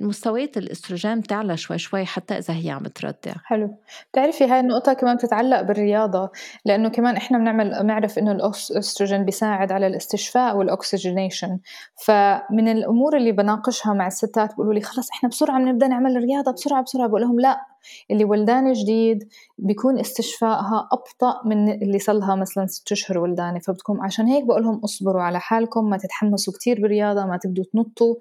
مستويات 0.00 0.56
الأستروجين 0.56 1.20
بتعلى 1.20 1.56
شوي 1.56 1.78
شوي 1.78 2.04
حتى 2.04 2.38
إذا 2.38 2.54
هي 2.54 2.70
عم 2.70 2.82
تردع 2.82 3.34
حلو. 3.44 3.74
بتعرفي 4.12 4.44
هاي 4.44 4.60
النقطة 4.60 4.92
كمان 4.92 5.16
بتتعلق 5.16 5.62
بالرياضة 5.62 6.30
لأنه 6.64 6.88
كمان 6.88 7.16
إحنا 7.16 7.38
بنعمل 7.38 7.82
بنعرف 7.82 8.18
إنه 8.18 8.32
الأستروجين 8.32 9.24
بيساعد 9.24 9.72
على 9.72 9.86
الاستشفاء 9.86 10.56
والأكسجينيشن. 10.56 11.58
فمن 12.04 12.68
الأمور 12.68 13.16
اللي 13.16 13.32
بناقشها 13.32 13.92
مع 13.92 14.06
الستات 14.06 14.50
بيقولوا 14.50 14.74
لي 14.74 14.80
خلص 14.80 15.10
إحنا 15.10 15.28
بسرعة 15.28 15.58
بنبدأ 15.58 15.88
نعمل 15.88 16.16
رياضة 16.16 16.52
بسرعة 16.52 16.82
بسرعة 16.82 17.08
بقول 17.08 17.20
لهم 17.20 17.40
لا 17.40 17.74
اللي 18.10 18.24
ولدانة 18.24 18.72
جديد 18.72 19.28
بيكون 19.58 19.98
استشفائها 20.00 20.88
أبطأ 20.92 21.40
من 21.44 21.72
اللي 21.82 21.98
صار 21.98 22.16
لها 22.16 22.34
مثلا 22.34 22.66
ست 22.66 22.92
أشهر 22.92 23.18
ولدانة 23.18 23.58
فبتكون 23.58 24.00
عشان 24.00 24.26
هيك 24.26 24.44
بقول 24.44 24.62
لهم 24.62 24.80
اصبروا 24.84 25.22
على 25.22 25.40
حالكم 25.40 25.90
ما 25.90 25.96
تتحمسوا 25.96 26.52
كتير 26.52 26.80
بالرياضة 26.82 27.26
ما 27.26 27.36
تبدوا 27.36 27.64
تنطوا 27.72 28.14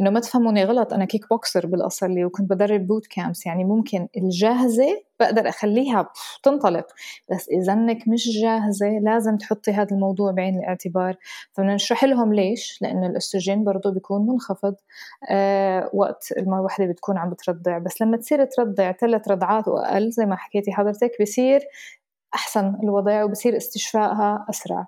إنه 0.00 0.10
ما 0.10 0.20
تفهموني 0.20 0.64
غلط 0.64 0.92
أنا 0.92 1.04
kickboxer 1.16 1.66
بالأصل 1.66 2.10
لي 2.10 2.24
وكنت 2.24 2.50
بدرب 2.50 2.86
boot 2.86 3.06
camps 3.06 3.46
يعني 3.46 3.64
ممكن 3.64 4.08
الجاهزة 4.16 5.02
بقدر 5.20 5.48
أخليها 5.48 6.10
تنطلق. 6.42 6.86
بس 7.30 7.48
إذا 7.48 7.72
إنك 7.72 8.08
مش 8.08 8.28
جاهزة 8.42 8.86
لازم 8.88 9.36
تحطي 9.36 9.70
هذا 9.70 9.88
الموضوع 9.92 10.30
بعين 10.32 10.58
الاعتبار. 10.58 11.16
فبدنا 11.52 11.74
نشرح 11.74 12.04
لهم 12.04 12.34
ليش 12.34 12.78
لأنه 12.82 13.06
الأستروجين 13.06 13.64
برضه 13.64 13.90
بيكون 13.90 14.26
منخفض 14.26 14.74
آه 15.30 15.90
وقت 15.92 16.32
الوحدة 16.38 16.86
بتكون 16.86 17.18
عم 17.18 17.30
بترضع. 17.30 17.78
بس 17.78 18.02
لما 18.02 18.16
تصير 18.16 18.44
ترضع 18.44 18.92
ثلاث 18.92 19.28
رضعات 19.28 19.68
وأقل 19.68 20.10
زي 20.10 20.26
ما 20.26 20.36
حكيتي 20.36 20.72
حضرتك 20.72 21.10
بصير 21.22 21.60
أحسن 22.34 22.76
الوضع 22.82 23.24
وبصير 23.24 23.56
استشفائها 23.56 24.46
أسرع. 24.50 24.86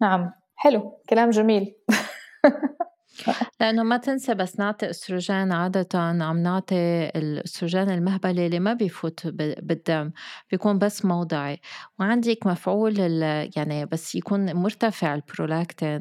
نعم 0.00 0.32
حلو 0.56 0.92
كلام 1.10 1.30
جميل. 1.30 1.74
لأنه 3.60 3.82
ما 3.82 3.96
تنسى 3.96 4.34
بس 4.34 4.58
نعطي 4.58 4.90
أستروجين 4.90 5.52
عادة 5.52 5.88
عم 5.98 6.38
نعطي 6.42 6.76
الأستروجين 7.16 7.90
المهبلي 7.90 8.46
اللي 8.46 8.60
ما 8.60 8.72
بيفوت 8.74 9.26
بالدم 9.26 10.10
بيكون 10.50 10.78
بس 10.78 11.04
موضعي. 11.04 11.60
وعندك 11.98 12.46
مفعول 12.46 12.98
يعني 13.56 13.86
بس 13.86 14.14
يكون 14.14 14.54
مرتفع 14.56 15.14
البرولاكتين. 15.14 16.00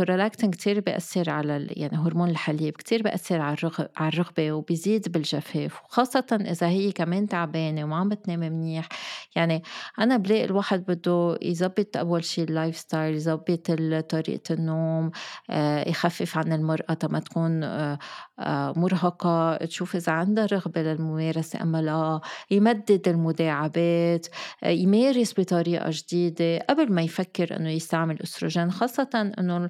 البرولاكتين 0.00 0.50
كتير 0.50 0.80
بيأثر 0.80 1.30
على 1.30 1.66
يعني 1.70 1.98
هرمون 1.98 2.30
الحليب 2.30 2.76
كتير 2.76 3.02
بيأثر 3.02 3.40
على 3.40 3.56
على 3.96 4.08
الرغبة 4.08 4.52
وبيزيد 4.52 5.12
بالجفاف 5.12 5.84
وخاصة 5.84 6.38
إذا 6.40 6.68
هي 6.68 6.92
كمان 6.92 7.28
تعبانة 7.28 7.84
وما 7.84 7.96
عم 7.96 8.08
بتنام 8.08 8.40
منيح. 8.40 8.88
يعني 9.36 9.62
أنا 9.98 10.16
بلاقي 10.16 10.44
الواحد 10.44 10.84
بده 10.88 11.38
يظبط 11.42 11.96
أول 11.96 12.24
شيء 12.24 12.44
ال 12.44 12.76
lifestyle 12.76 13.14
يظبط 13.14 13.70
طريقة 14.10 14.54
النوم 14.54 15.10
آه، 15.50 15.88
يخفف 15.88 16.38
عن 16.38 16.52
المرأة 16.52 16.94
تما 16.94 17.18
تكون 17.18 17.64
آه، 17.64 17.98
آه، 18.38 18.72
مرهقة 18.76 19.56
تشوف 19.56 19.96
إذا 19.96 20.12
عندها 20.12 20.46
رغبة 20.46 20.82
للممارسة 20.82 21.62
أما 21.62 21.82
لا 21.82 22.20
يمدد 22.50 23.08
المداعبات 23.08 24.26
يمارس 24.64 25.40
بطريقة 25.40 25.90
جديدة 25.90 26.58
قبل 26.58 26.92
ما 26.92 27.02
يفكر 27.02 27.56
إنه 27.56 27.70
يستعمل 27.70 28.22
أستروجين 28.22 28.70
خاصة 28.70 29.32
إنه 29.38 29.68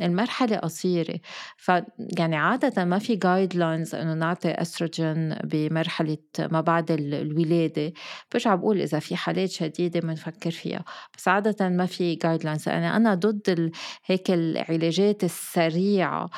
المرحلة 0.00 0.56
قصيرة. 0.56 1.20
فيعني 1.56 2.36
عادة 2.36 2.84
ما 2.84 2.98
في 2.98 3.16
guidelines 3.16 3.94
إنه 3.94 4.14
نعطي 4.14 4.50
أستروجين 4.50 5.34
بمرحلة 5.44 6.18
ما 6.38 6.60
بعد 6.60 6.90
الولادة. 6.90 7.92
برجع 8.32 8.54
بقول 8.54 8.80
إذا 8.80 8.98
في 8.98 9.16
حالات 9.16 9.50
شديدة 9.50 10.00
بنفكر 10.00 10.50
فيها. 10.50 10.84
بس 11.16 11.28
عادة 11.28 11.68
ما 11.68 11.86
في 11.86 12.14
guidelines 12.14 12.68
يعني 12.68 12.96
أنا 12.96 13.14
ضد 13.14 13.72
هيك 14.06 14.30
العلاجات 14.30 15.24
السريعة. 15.24 16.30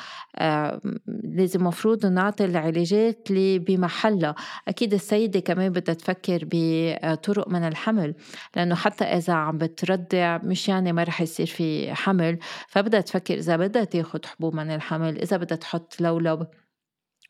لازم 1.23 1.67
مفروض 1.67 2.05
نعطي 2.05 2.45
العلاجات 2.45 3.27
اللي 3.29 3.59
بمحلها. 3.59 4.35
أكيد 4.67 4.93
السيدة 4.93 5.39
كمان 5.39 5.69
بدها 5.69 5.95
تفكر 5.95 6.47
بطرق 6.51 7.47
منع 7.49 7.67
الحمل. 7.67 8.15
لأنه 8.55 8.75
حتى 8.75 9.03
إذا 9.03 9.33
عم 9.33 9.57
بترضع 9.57 10.37
مش 10.43 10.69
يعني 10.69 10.93
ما 10.93 11.03
رح 11.03 11.21
يصير 11.21 11.45
في 11.45 11.93
حمل. 11.93 12.39
فبدها 12.67 13.01
تفكر 13.01 13.33
إذا 13.33 13.57
بدها 13.57 13.83
تاخد 13.83 14.25
حبوب 14.25 14.55
منع 14.55 14.71
الحمل 14.71 15.17
إذا 15.17 15.37
بدها 15.37 15.57
تحط 15.57 16.01
لولب 16.01 16.47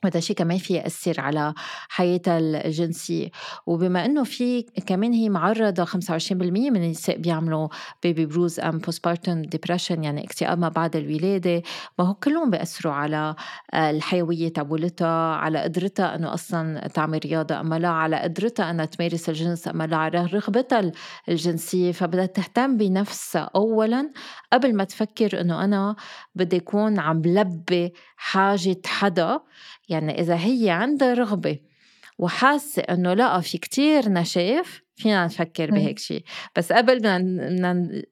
وهذا 0.04 0.18
الشيء 0.18 0.36
كمان 0.36 0.58
في 0.58 0.74
يأثر 0.74 1.22
على 1.22 1.54
حياتها 1.90 2.38
الجنسية 2.40 3.30
وبما 3.66 4.06
أنه 4.06 4.24
في 4.24 4.62
كمان 4.62 5.14
هي 5.14 5.30
معرضة 5.30 5.86
25% 5.86 5.92
من 6.72 6.84
النساء 6.84 7.18
بيعملوا 7.18 7.68
baby 8.04 8.26
blues 8.26 8.60
أم 8.60 8.78
postpartum 8.78 9.42
depression 9.42 10.04
يعني 10.04 10.24
اكتئاب 10.24 10.60
ما 10.60 10.70
بعد 10.70 10.96
الولادة. 10.96 11.62
ما 12.00 12.06
هو 12.06 12.14
كلهم 12.14 12.50
بيأثروا 12.50 12.94
على 12.94 13.36
الحيوية 13.74 14.50
تبولتها 14.54 15.36
على 15.36 15.60
قدرتها 15.60 16.16
أنه 16.16 16.34
أصلا 16.34 16.88
تعمل 16.88 17.20
رياضة 17.26 17.60
أما 17.60 17.80
لا 17.80 17.90
على 17.90 18.16
قدرتها 18.20 18.70
أنها 18.72 18.86
تمارس 18.86 19.30
الجنس 19.30 19.68
أما 19.68 19.88
لا 19.88 19.98
على 19.98 20.26
رغبتها 20.26 20.92
الجنسية. 21.30 21.92
فبدها 21.92 22.26
تهتم 22.26 22.78
بنفسها 22.78 23.50
أولا 23.56 24.12
قبل 24.54 24.76
ما 24.76 24.84
تفكر 24.84 25.42
أنه 25.42 25.64
أنا 25.64 25.96
بدي 26.36 26.58
أكون 26.58 27.00
عم 27.00 27.22
بلبي 27.22 27.94
حاجة 28.16 28.82
حدا. 28.86 29.40
يعني 29.92 30.22
إذا 30.22 30.36
هي 30.36 30.70
عندها 30.70 31.14
رغبة 31.14 31.60
وحاسة 32.20 32.82
إنه 32.82 33.14
لا 33.14 33.40
في 33.40 33.58
كتير 33.58 34.10
نشاف 34.10 34.82
فينا 34.96 35.26
نفكر 35.26 35.72
بهيك 35.72 36.00
شيء 36.00 36.24
بس 36.56 36.72
قبل 36.72 37.00
بدنا 37.00 37.18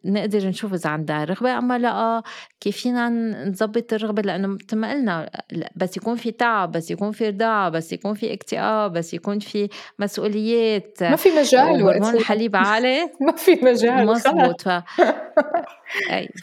نقدر 0.05 0.47
نشوف 0.47 0.73
إذا 0.73 0.89
عندها 0.89 1.23
رغبة 1.23 1.57
أما 1.57 1.77
لا 1.77 2.23
كيف 2.59 2.77
فينا 2.77 3.09
نظبط 3.49 3.93
الرغبة؟ 3.93 4.21
لأنه 4.21 4.47
مثل 4.47 4.77
ما 4.77 4.91
قلنا 4.91 5.29
بس 5.75 5.97
يكون 5.97 6.15
في 6.15 6.31
تعب 6.31 6.71
بس 6.71 6.91
يكون 6.91 7.11
في 7.11 7.29
رضاعة 7.29 7.69
بس 7.69 7.93
يكون 7.93 8.13
في 8.13 8.33
اكتئاب 8.33 8.93
بس 8.93 9.13
يكون 9.13 9.39
في 9.39 9.69
مسؤوليات 9.99 10.97
ما 11.01 11.15
في 11.15 11.29
مجال 11.29 11.83
هرمون 11.83 12.15
الحليب 12.15 12.55
عالي. 12.55 13.09
ما 13.27 13.35
في 13.35 13.59
مجال 13.61 14.05
مزبوط 14.05 14.61
ف... 14.61 14.69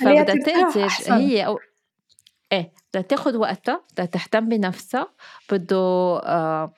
فبدها 0.01 0.23
تقدر 0.23 0.89
هي 1.09 1.47
أو... 1.47 1.59
إيه 2.53 2.73
بدها 2.91 3.03
تاخد 3.03 3.35
وقتها 3.35 3.85
بدها 3.93 4.07
تهتم 4.07 4.49
بنفسها 4.49 5.15
بده 5.53 5.77
آه 6.25 6.73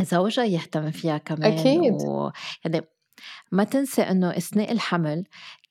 زوجها 0.00 0.44
يهتم 0.44 0.90
فيها 0.90 1.18
كمان 1.18 1.52
أكيد. 1.52 1.92
و... 1.92 2.30
يعني 2.64 2.86
ما 3.52 3.64
تنسى 3.64 4.02
إنه 4.02 4.30
أثناء 4.30 4.72
الحمل 4.72 5.24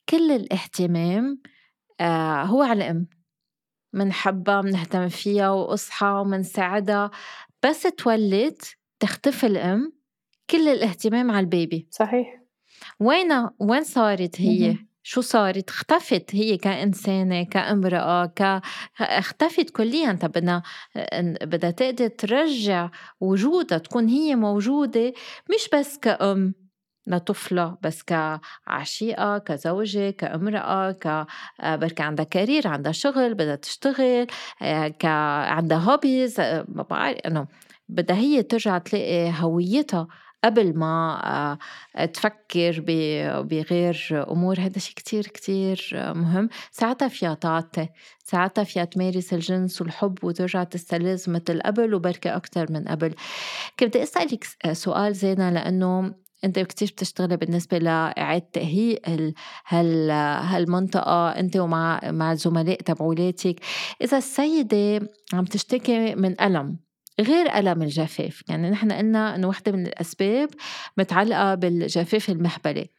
كل 0.10 0.32
الاهتمام 0.32 1.42
آه 2.02 2.44
هو 2.44 2.62
على 2.64 2.74
الأم. 2.74 3.08
منحبها 3.94 4.62
منهتم 4.62 5.10
فيها 5.10 5.50
وأصحى 5.50 6.06
ومنساعدها. 6.06 7.12
بس 7.66 7.82
تولد 7.82 8.62
تختفي 9.00 9.46
الأم 9.48 9.94
كل 10.50 10.68
الاهتمام 10.68 11.32
على 11.32 11.40
البيبي. 11.40 11.88
صحيح. 11.92 12.42
وين 13.00 13.48
وين 13.60 13.84
صارت 13.84 14.42
هي؟ 14.42 14.78
شو 15.04 15.22
صارت؟ 15.22 15.70
اختفت 15.70 16.36
هي 16.36 16.58
كإنسانة 16.58 17.44
كأمرأة 17.44 18.26
ك... 18.26 18.62
اختفت 19.02 19.70
كليا. 19.70 20.14
طب 20.22 20.32
بدنا 20.32 20.64
بدها 21.42 21.72
تقدر 21.72 22.08
ترجع 22.08 22.90
وجودها 23.20 23.78
تكون 23.78 24.08
هي 24.08 24.36
موجودة 24.36 25.14
مش 25.56 25.70
بس 25.74 25.98
كأم 25.98 26.54
لطفلة 27.08 27.78
بس 27.82 28.04
كعشيقة 28.04 29.38
كزوجة 29.38 30.10
كأمرأة 30.10 30.92
ك 30.92 31.26
بركي 31.64 32.04
عندها 32.04 32.26
career 32.26 32.68
عندها 32.68 32.92
شغل 32.92 33.34
بدها 33.34 33.56
تشتغل 33.56 34.28
ك 35.00 35.06
عندها 35.06 35.78
hobbies 35.78 36.40
ما 36.40 36.86
بعرف 36.90 37.18
إنه 37.18 37.48
بدها 37.90 38.18
هي 38.18 38.44
ترجع 38.44 38.78
تلاقي 38.78 39.34
هويتها. 39.40 40.08
قبل 40.44 40.78
ما 40.78 41.22
آه، 41.96 42.06
تفكر 42.06 42.84
بغير 43.44 44.26
أمور 44.32 44.60
هذا 44.60 44.80
شيء 44.80 44.96
كتير 44.96 45.24
كتير 45.24 45.90
مهم. 45.94 46.50
ساعتها 46.72 47.08
فيها 47.08 47.34
تعطي 47.34 47.88
ساعتها 48.24 48.64
فيها 48.64 48.86
تمارس 48.86 49.34
الجنس 49.34 49.82
والحب 49.82 50.24
وترجع 50.24 50.64
تستلذ 50.64 51.30
مثل 51.30 51.62
قبل 51.62 51.94
وبركة 51.94 52.36
أكتر 52.36 52.72
من 52.72 52.88
قبل. 52.88 53.16
كنت 53.80 53.90
بدي 53.90 54.04
أسألك 54.04 54.46
سؤال 54.72 55.16
زينة 55.16 55.50
لأنه 55.50 56.14
أنت 56.44 56.60
كتير 56.60 56.88
بتشتغلي 56.88 57.38
بالنسبة 57.38 57.78
لاعاده 57.78 58.46
تهيئ 58.54 59.32
هال 59.68 60.12
هالمنطقة 60.42 61.30
أنت 61.30 61.58
ومع 61.58 62.00
مع 62.04 62.32
الزملاء 62.32 62.82
تبعولاتك. 62.82 63.60
إذا 64.02 64.18
السيدة 64.18 65.08
عم 65.34 65.46
تشتكي 65.46 66.16
من 66.16 66.42
ألم 66.42 66.89
غير 67.20 67.56
ألم 67.56 67.82
الجفاف. 67.82 68.44
يعني 68.50 68.70
نحن 68.70 68.92
قلنا 68.92 69.36
أنه 69.36 69.48
واحدة 69.48 69.72
من 69.72 69.88
الأسباب 69.88 70.50
متعلقة 70.98 71.56
بالجفاف 71.56 72.30
المهبلي. 72.30 72.90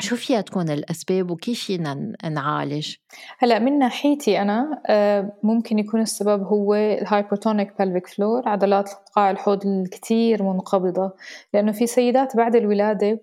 شو 0.00 0.16
فيها 0.16 0.40
تكون 0.40 0.70
الأسباب 0.70 1.30
وكيف 1.30 1.64
فينا 1.64 2.12
نعالج؟ 2.30 2.94
هلأ 3.38 3.58
من 3.58 3.78
ناحيتي 3.78 4.42
أنا 4.42 4.82
آه، 4.86 5.32
ممكن 5.42 5.78
يكون 5.78 6.00
السبب 6.00 6.42
هو 6.42 6.74
ال 6.74 6.83
hypertonic 6.83 7.70
pelvic 7.70 8.16
floor 8.16 8.48
عضلات 8.48 8.90
قاع 9.16 9.30
الحوض 9.30 9.66
الكتير 9.66 10.42
منقبضة. 10.42 11.12
لأنه 11.54 11.72
في 11.72 11.86
سيدات 11.86 12.36
بعد 12.36 12.56
الولادة 12.56 13.20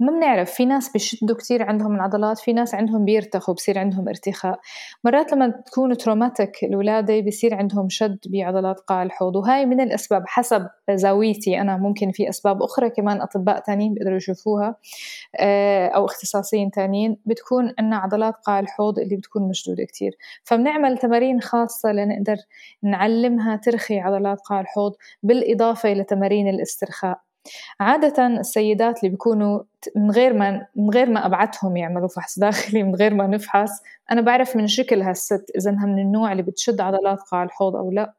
ما 0.00 0.12
بنعرف. 0.12 0.50
في 0.50 0.64
ناس 0.64 0.92
بيشدوا 0.92 1.36
كتير 1.36 1.62
عندهم 1.62 1.94
العضلات 1.94 2.38
في 2.38 2.52
ناس 2.52 2.74
عندهم 2.74 3.04
بيرتخوا 3.04 3.54
بصير 3.54 3.78
عندهم 3.78 4.08
ارتخاء. 4.08 4.60
مرات 5.04 5.32
لما 5.32 5.48
تكون 5.48 5.96
traumatic 5.96 6.64
الولادة 6.64 7.20
بيصير 7.20 7.54
عندهم 7.54 7.88
شد 7.88 8.18
بعضلات 8.26 8.80
قاع 8.80 9.02
الحوض 9.02 9.36
وهاي 9.36 9.66
من 9.66 9.80
الأسباب 9.80 10.22
حسب 10.26 10.66
زاويتي 10.90 11.60
أنا. 11.60 11.76
ممكن 11.76 12.12
في 12.12 12.28
أسباب 12.28 12.62
أخرى 12.62 12.90
كمان 12.90 13.20
أطباء 13.20 13.60
تانيين 13.60 13.94
بيقدروا 13.94 14.16
يشوفوها 14.16 14.76
آه، 15.40 15.88
أو 15.88 16.04
اختصاصيين 16.04 16.70
تانيين. 16.70 17.16
بتكون 17.26 17.74
أن 17.78 17.92
عضلات 17.92 18.34
قاع 18.46 18.60
الحوض 18.60 18.98
اللي 18.98 19.16
بتكون 19.16 19.48
مشدودة 19.48 19.84
كتير. 19.84 20.16
فبنعمل 20.44 20.98
تمارين 20.98 21.40
خاصة 21.40 21.92
لنقدر 21.92 22.36
نعلمها 22.82 23.56
ترخي 23.56 24.00
عضلات 24.00 24.40
قاع 24.40 24.60
الحوض 24.60 24.92
بالإضافة 25.22 25.92
لتمارين 25.92 26.48
الاسترخاء. 26.48 27.20
عادة 27.80 28.26
السيدات 28.26 28.98
اللي 28.98 29.10
بيكونوا 29.10 29.60
من 29.96 30.10
غير 30.10 30.32
ما 30.32 30.66
من 30.76 30.90
غير 30.90 31.10
ما 31.10 31.26
أبعتهم 31.26 31.76
يعملوا 31.76 32.08
فحص 32.08 32.38
داخلي 32.38 32.82
من 32.82 32.94
غير 32.94 33.14
ما 33.14 33.26
نفحص 33.26 33.70
أنا 34.12 34.20
بعرف 34.20 34.56
من 34.56 34.66
شكل 34.66 35.02
هالست 35.02 35.50
إذا 35.58 35.70
انها 35.70 35.86
من 35.86 35.98
النوع 35.98 36.32
اللي 36.32 36.42
بتشد 36.42 36.80
عضلات 36.80 37.20
قاع 37.20 37.42
الحوض 37.42 37.76
أو 37.76 37.90
لا. 37.90 38.14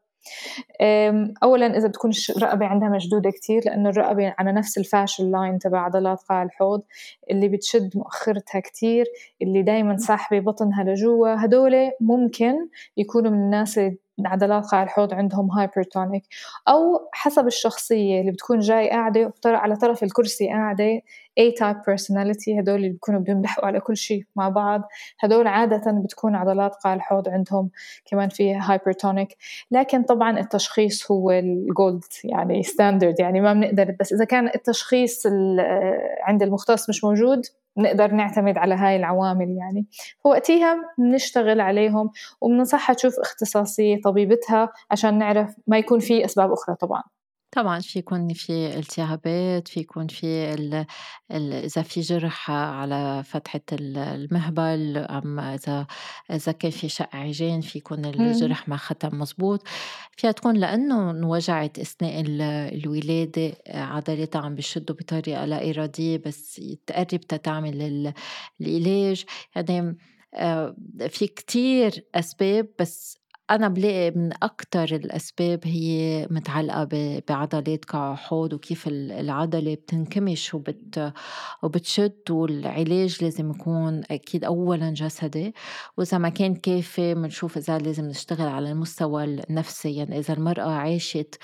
اولا 1.44 1.78
إذا 1.78 1.88
بتكون 1.88 2.12
الرقبة 2.38 2.66
عندها 2.66 2.90
مشدودة 2.90 3.30
كتير 3.30 3.62
لأنه 3.66 3.90
الرقبة 3.90 4.36
على 4.40 4.52
نفس 4.52 4.78
ال 4.78 4.85
fascial 4.85 5.32
line 5.32 5.60
تبع 5.60 5.80
عضلات 5.80 6.20
قاع 6.30 6.44
الحوض 6.44 6.82
اللي 7.32 7.48
بتشد 7.48 7.98
مؤخرتها 7.98 8.60
كتير 8.60 9.06
اللي 9.42 9.62
دايما 9.62 9.98
ساحبه 9.98 10.40
بطنها 10.40 10.84
لجوا 10.84 11.46
هدول 11.46 11.92
ممكن 12.02 12.54
يكونوا 12.98 13.32
من 13.32 13.38
الناس 13.38 13.80
عضلات 14.26 14.66
قاع 14.66 14.84
الحوض 14.84 15.14
عندهم 15.14 15.52
hypertonic 15.52 16.24
أو 16.68 17.10
حسب 17.14 17.48
الشخصية 17.48 18.22
اللي 18.22 18.32
بتكون 18.32 18.60
جاي 18.60 18.90
قاعدة 18.90 19.34
على 19.46 19.76
طرف 19.76 20.04
الكرسي 20.04 20.48
قاعدة 20.48 21.02
A 21.40 21.52
type 21.60 21.78
personality 21.78 22.60
هدول 22.60 22.76
اللي 22.76 22.90
بيكونوا 22.90 23.20
بدهم 23.20 23.40
يلحقوا 23.40 23.68
على 23.68 23.80
كل 23.80 23.98
شيء 23.98 24.24
مع 24.36 24.50
بعض. 24.50 24.82
هدول 25.20 25.48
عادة 25.48 26.02
بتكون 26.04 26.36
عضلات 26.36 26.76
قاع 26.76 26.94
الحوض 26.94 27.30
عندهم 27.30 27.70
كمان 28.06 28.30
فيها 28.30 28.72
hypertonic 28.72 29.38
لكن 29.72 30.04
طبعا 30.04 30.40
التشخيص 30.40 31.12
هو 31.12 31.32
ال 31.32 31.46
gold 31.46 32.04
يعني 32.24 32.64
standard 32.64 33.20
يعني 33.20 33.42
ما 33.42 33.54
بنقدر. 33.54 33.96
بس 34.00 34.14
إذا 34.14 34.26
كان 34.26 34.48
التشخيص 34.56 35.28
عند 36.24 36.44
المختص 36.44 36.90
مش 36.90 37.04
موجود 37.04 37.42
نقدر 37.78 38.12
نعتمد 38.12 38.58
على 38.58 38.76
هاي 38.76 38.96
العوامل 38.96 39.58
يعني. 39.58 39.86
فوقتها 40.24 40.78
بنشتغل 40.98 41.62
عليهم 41.62 42.12
وبننصحها 42.42 42.94
تشوف 42.94 43.20
اختصاصية 43.20 44.02
طبيبتها 44.02 44.70
عشان 44.92 45.18
نعرف 45.18 45.56
ما 45.68 45.78
يكون 45.78 46.00
في 46.00 46.26
أسباب 46.26 46.52
أخرى 46.52 46.76
طبعا. 46.76 47.04
طبعا 47.56 47.80
في 47.80 48.00
يكون 48.00 48.34
في 48.34 48.78
التهابات 48.80 49.68
في 49.68 49.80
يكون 49.80 50.08
في 50.08 50.54
ال 50.54 50.86
ال 51.32 51.54
إذا 51.54 51.82
في 51.82 52.02
جرح 52.02 52.52
على 52.52 53.24
فتحة 53.26 53.62
المهبل 53.72 54.98
أم 54.98 55.40
إذا 55.40 55.88
إذا 56.32 56.52
كان 56.52 56.72
في 56.72 56.90
شق 56.90 57.16
عجين 57.16 57.62
في 57.62 57.78
يكون 57.78 58.06
الجرح 58.06 58.68
ما 58.68 58.78
ختم 58.78 59.20
مزبوط 59.20 59.64
فيها 60.18 60.32
تكون 60.32 60.56
لأنه 60.56 61.12
انوجعت 61.12 61.80
أثناء 61.80 62.24
الولادة 62.76 63.54
عضلاتها 63.68 64.42
عم 64.42 64.56
بشدوا 64.56 64.96
بطريقة 64.96 65.46
لا 65.46 65.70
إرادية 65.70 66.18
بس 66.26 66.62
تقرب 66.88 67.20
تتعمل 67.20 68.14
العلاج 68.62 69.26
يعني 69.56 69.98
آه، 70.34 70.76
في 71.10 71.28
كتير 71.28 72.06
أسباب 72.16 72.70
بس 72.80 73.25
أنا 73.52 73.68
بلاقي 73.68 74.12
من 74.12 74.32
أكتر 74.44 74.84
الأسباب 74.84 75.60
هي 75.64 76.28
متعلقة 76.32 76.88
بعضلات 77.30 77.86
كحوض 77.86 78.54
وكيف 78.54 78.88
العضلة 78.88 79.74
بتنكمش 79.76 80.54
وبت 80.54 81.14
وبتشد 81.64 82.32
والعلاج 82.32 83.24
لازم 83.24 83.52
يكون 83.52 84.04
أكيد 84.12 84.44
أولا 84.44 84.90
جسدي. 84.94 85.54
وإذا 85.98 86.18
ما 86.18 86.30
كان 86.30 86.56
كافي 86.56 87.14
بنشوف 87.16 87.58
إذا 87.58 87.78
لازم 87.78 88.06
نشتغل 88.06 88.48
على 88.48 88.72
المستوى 88.72 89.24
النفسي 89.24 89.96
يعني 89.96 90.20
إذا 90.20 90.34
المرأة 90.34 90.72
عاشت 90.72 91.36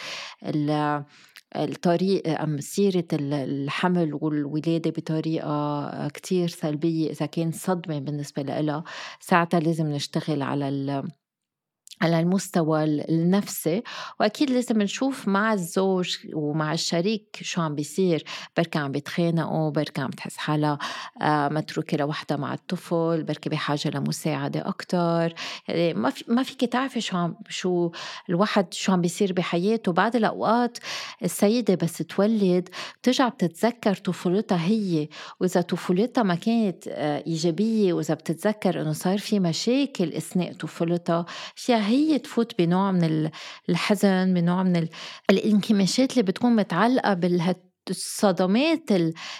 الطريق 1.56 2.42
أم 2.42 2.60
سيرة 2.60 3.08
الحمل 3.14 4.14
والولادة 4.14 4.92
بطريقة 4.92 6.08
كتير 6.08 6.48
سلبية 6.48 7.12
إذا 7.12 7.26
كان 7.26 7.52
صدمة 7.52 8.00
بالنسبة 8.00 8.42
لها 8.42 8.84
ساعتها 9.20 9.60
لازم 9.60 9.88
نشتغل 9.88 10.42
على 10.42 10.70
على 12.02 12.20
المستوى 12.20 12.84
النفسي 12.84 13.84
وأكيد 14.20 14.50
لازم 14.50 14.82
نشوف 14.82 15.28
مع 15.28 15.54
الزوج 15.54 16.18
ومع 16.34 16.74
الشريك 16.74 17.40
شو 17.42 17.62
عم 17.62 17.76
بيصير. 17.76 18.24
بركي 18.58 18.80
عم 18.80 18.92
بيتخانقوا 18.92 19.70
بركي 19.72 20.02
عم 20.02 20.10
تحس 20.10 20.38
حالها 20.38 20.78
آه، 21.22 21.50
متروكة 21.50 21.98
لوحدها 21.98 22.38
مع 22.38 22.54
الطفل 22.54 23.24
بركي 23.24 23.50
بحاجة 23.50 23.90
لمساعدة 23.90 24.68
أكثر 24.70 25.34
يعني 25.68 25.94
ما 25.94 26.10
في 26.10 26.24
ما 26.28 26.44
فيك 26.44 26.66
تعرفي 26.66 27.02
شو 27.02 27.18
عم 27.18 27.36
شو 27.50 27.92
الواحد 28.30 28.74
شو 28.74 28.92
عم 28.92 29.02
بيصير 29.02 29.34
بحياته. 29.34 29.92
بعض 29.92 30.16
الأوقات 30.16 30.78
السيدة 31.24 31.76
بس 31.76 31.98
تولد 31.98 32.70
بترجع 33.02 33.28
بتتذكر 33.30 33.96
طفولتها 33.96 34.66
هي. 34.66 35.08
وإذا 35.40 35.62
طفولتها 35.62 36.24
ما 36.24 36.36
كانت 36.36 36.88
آه، 36.88 37.24
إيجابية 37.28 37.94
وإذا 37.94 38.14
بتتذكر 38.14 38.82
إنه 38.82 38.94
صار 38.94 39.18
في 39.18 39.40
مشاكل 39.40 40.14
أثناء 40.14 40.54
طفولتها 40.54 41.26
فيها 41.56 41.91
هي 41.92 42.20
تفوت 42.20 42.62
بنوع 42.62 42.92
من 42.92 43.30
الحزن 43.70 44.34
بنوع 44.34 44.64
من 44.64 44.88
الانكماشات 45.30 46.12
اللي 46.12 46.24
بتكون 46.24 46.56
متعلقة 46.56 47.14
بالهت 47.14 47.72
الصدمات 47.90 48.90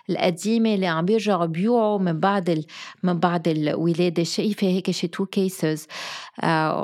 القديمة 0.10 0.74
اللي 0.74 0.88
عم 0.88 1.06
بيرجعوا 1.06 1.46
بيوعوا 1.46 2.00
من 2.00 2.20
بعد 2.20 2.66
من 3.04 3.20
بعد 3.20 3.48
الولادة 3.48 4.24
شايفة 4.24 4.68
هيك 4.68 4.92
شي 4.92 5.08
تو 5.08 5.26
كيسز 5.26 5.88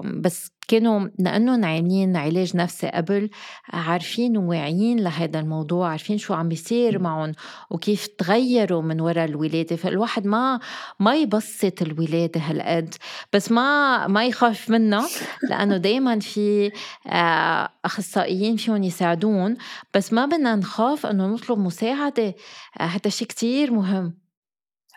بس 0.03 0.51
كانوا 0.67 1.09
لأنهم 1.19 1.65
عاملين 1.65 2.17
علاج 2.17 2.57
نفسي 2.57 2.87
قبل 2.87 3.29
عارفين 3.69 4.37
وواعيين 4.37 4.99
لهذا 4.99 5.39
الموضوع 5.39 5.89
عارفين 5.89 6.17
شو 6.17 6.33
عم 6.33 6.49
بيصير 6.49 6.99
معهم 6.99 7.31
وكيف 7.69 8.07
تغيروا 8.07 8.81
من 8.81 9.01
وراء 9.01 9.25
الولادة. 9.25 9.75
فالواحد 9.75 10.25
ما 10.25 10.59
ما 10.99 11.15
يبسط 11.15 11.81
الولادة 11.81 12.41
هالقد 12.41 12.95
بس 13.33 13.51
ما 13.51 14.07
ما 14.07 14.25
يخاف 14.25 14.69
منها 14.69 15.07
لأنه 15.49 15.77
دايما 15.87 16.19
في 16.19 16.71
آه، 17.07 17.69
أخصائيين 17.85 18.55
فيهم 18.57 18.83
يساعدون 18.83 19.57
بس 19.93 20.13
ما 20.13 20.25
بدنا 20.25 20.55
نخاف 20.55 21.05
إنه 21.05 21.27
نطلب 21.27 21.59
مساعدة. 21.59 22.35
آه، 22.79 22.83
هذا 22.83 23.09
شيء 23.09 23.27
كتير 23.27 23.71
مهم. 23.71 24.26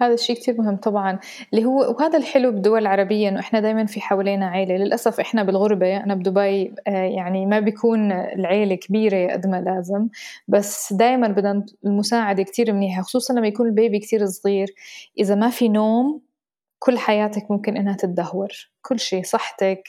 هذا 0.01 0.15
الشيء 0.15 0.37
كتير 0.37 0.55
مهم 0.61 0.77
طبعا 0.77 1.19
اللي 1.53 1.65
هو 1.65 1.95
وهذا 1.95 2.19
الحلو 2.19 2.51
بالدول 2.51 2.81
العربية 2.81 3.29
إنه 3.29 3.41
إحنا 3.41 3.61
دايما 3.61 3.87
في 3.87 4.01
حوالينا 4.01 4.47
عيلة. 4.47 4.77
للأسف 4.77 5.21
إحنا 5.21 5.43
بالغربة 5.43 5.97
أنا 5.97 6.15
بدبي 6.15 6.75
آه، 6.87 6.91
يعني 6.91 7.47
ما 7.47 7.61
بيكون 7.61 8.13
العيلة 8.13 8.75
كبيرة 8.75 9.33
قد 9.33 9.47
ما 9.47 9.61
لازم. 9.61 10.09
بس 10.49 10.93
دايما 10.93 11.29
بدنا 11.29 11.67
المساعدة 11.87 12.43
كتير 12.43 12.73
منيحة 12.73 13.03
خصوصا 13.03 13.35
لما 13.35 13.47
يكون 13.47 13.67
البيبي 13.67 13.99
كتير 13.99 14.27
صغير. 14.27 14.69
إذا 15.19 15.35
ما 15.35 15.51
في 15.51 15.69
نوم 15.69 16.21
كل 16.83 16.99
حياتك 16.99 17.51
ممكن 17.51 17.77
إنها 17.77 17.97
تتدهور. 17.97 18.49
كل 18.83 19.01
شيء 19.01 19.23
صحتك 19.23 19.83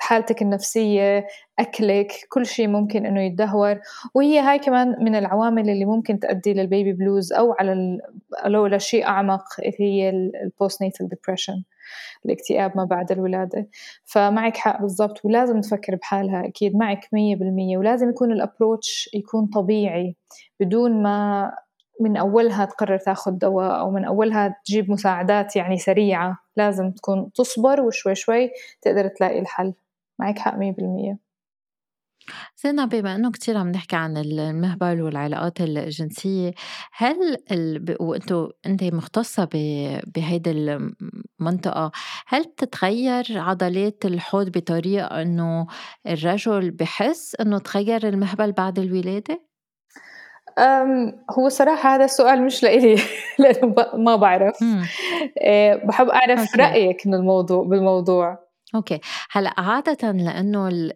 حالتك 0.00 0.42
النفسية 0.42 1.26
أكلك 1.58 2.12
كل 2.28 2.46
شيء 2.46 2.68
ممكن 2.68 3.06
إنه 3.06 3.22
يتدهور. 3.22 3.80
وهي 4.14 4.40
هاي 4.40 4.58
كمان 4.58 4.96
من 5.04 5.14
العوامل 5.16 5.70
اللي 5.70 5.84
ممكن 5.84 6.18
تؤدي 6.20 6.54
لل 6.54 6.67
baby 6.67 6.92
blues 6.92 7.32
أو 7.32 7.52
على 7.52 7.98
لو 8.46 8.66
لشيء 8.66 9.06
أعمق 9.06 9.44
اللي 9.58 9.74
هي 9.80 10.10
ال 10.44 10.82
postnatal 10.82 11.08
depression 11.08 11.62
الاكتئاب 12.26 12.76
ما 12.76 12.84
بعد 12.84 13.12
الولادة. 13.12 13.68
فمعك 14.04 14.56
حق 14.56 14.80
بالضبط 14.80 15.24
ولازم 15.24 15.60
تفكر 15.60 15.94
بحالها 15.96 16.46
أكيد. 16.46 16.76
معك 16.76 17.08
مية 17.12 17.36
بالمية. 17.36 17.78
ولازم 17.78 18.10
يكون 18.10 18.32
ال 18.32 18.41
approach 18.41 19.10
يكون 19.14 19.46
طبيعي 19.46 20.16
بدون 20.60 21.02
ما 21.02 21.52
من 22.00 22.16
أولها 22.16 22.64
تقرر 22.64 22.98
تاخذ 22.98 23.32
دواء 23.32 23.80
أو 23.80 23.90
من 23.90 24.04
أولها 24.04 24.56
تجيب 24.64 24.90
مساعدات 24.90 25.56
يعني 25.56 25.78
سريعة. 25.78 26.38
لازم 26.56 26.90
تكون 26.90 27.32
تصبر 27.32 27.80
وشوي 27.80 28.14
شوي 28.14 28.50
تقدر 28.82 29.08
تلاقي 29.08 29.38
الحل. 29.38 29.74
معك 30.18 30.38
حق 30.38 30.56
مية 30.56 30.72
بالمية. 30.72 31.32
زينب 32.56 32.88
بما 32.88 33.14
إنه 33.14 33.30
كثير 33.30 33.56
عم 33.58 33.68
نحكي 33.68 33.96
عن 33.96 34.16
المهبل 34.16 35.02
والعلاقات 35.02 35.60
الجنسية 35.60 36.54
هل 36.92 37.36
ال... 37.50 37.96
وأنتو 38.00 38.50
أنت 38.66 38.84
مختصة 38.84 39.44
ب... 39.44 39.56
بهيدي 40.14 40.50
المنطقة 41.40 41.92
هل 42.26 42.42
بتتغير 42.42 43.24
عضلات 43.30 44.04
الحوض 44.04 44.48
بطريقة 44.48 45.22
إنه 45.22 45.66
الرجل 46.06 46.70
بحس 46.70 47.36
إنه 47.40 47.58
تغير 47.58 48.08
المهبل 48.08 48.52
بعد 48.52 48.78
الولادة؟ 48.78 49.51
هو 51.30 51.48
صراحة 51.48 51.94
هذا 51.94 52.04
السؤال 52.04 52.42
مش 52.42 52.62
لإلي 52.62 52.96
لأنه 53.38 53.74
ما 53.94 54.16
بعرف. 54.16 54.64
آه، 55.38 55.74
بحب 55.74 56.08
أعرف. 56.08 56.56
رأيك 56.56 57.06
من 57.06 57.14
الموضوع 57.14 57.64
بالموضوع. 57.64 58.38
أوكي. 58.74 59.00
هلأ 59.30 59.54
عادة 59.60 60.10
لأنه 60.12 60.90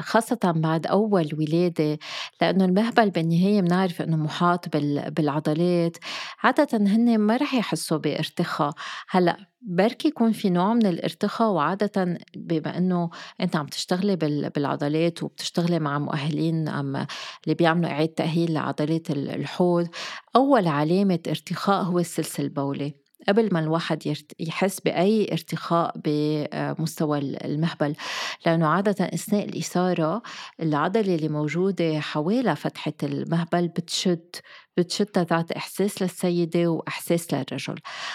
خاصة 0.00 0.38
بعد 0.56 0.86
أول 0.86 1.28
ولادة 1.38 1.98
لأنه 2.40 2.64
المهبل 2.64 3.10
بالنهاية 3.10 3.60
بنعرف 3.60 4.02
إنه 4.02 4.16
محاط 4.16 4.68
بالعضلات 5.08 5.96
عادة 6.42 6.68
هن 6.78 7.18
ما 7.18 7.36
رح 7.36 7.54
يحسوا 7.54 7.96
بارتخاء. 7.98 8.72
هلأ 9.10 9.36
بركي 9.62 10.08
يكون 10.08 10.32
في 10.32 10.50
نوع 10.50 10.74
من 10.74 10.86
الارتخاء 10.86 11.50
وعادة 11.50 12.18
بما 12.36 12.78
إنه 12.78 13.10
أنت 13.40 13.56
عم 13.56 13.66
تشتغلي 13.66 14.16
بالعضلات 14.56 15.22
وبتشتغلي 15.22 15.78
مع 15.78 15.98
مؤهلين 15.98 16.68
عم 16.68 16.96
اللي 17.44 17.54
بيعملوا 17.58 17.90
إعادة 17.90 18.12
تأهيل 18.16 18.52
لعضلات 18.54 19.10
الحوض 19.10 19.88
أول 20.36 20.66
علامة 20.68 21.18
ارتخاء 21.28 21.82
هو 21.82 21.98
السلسل 21.98 22.42
البولي. 22.44 23.03
قبل 23.28 23.48
ما 23.52 23.60
الواحد 23.60 24.16
يحس 24.40 24.80
بأي 24.80 25.32
ارتخاء 25.32 25.94
بمستوى 26.04 27.18
المهبل. 27.18 27.94
لأنه 28.46 28.66
عادة 28.66 29.04
أثناء 29.04 29.44
الإثارة 29.44 30.22
العضلة 30.62 31.14
اللي 31.14 31.28
موجودة 31.28 32.00
حوالي 32.00 32.56
فتحة 32.56 32.92
المهبل 33.02 33.68
بتشد 33.68 34.36
بتشتت 34.76 35.18
ذات 35.18 35.52
إحساس 35.52 36.02
للسيدة 36.02 36.66
وإحساس 36.68 37.34
للرجل. 37.34 37.74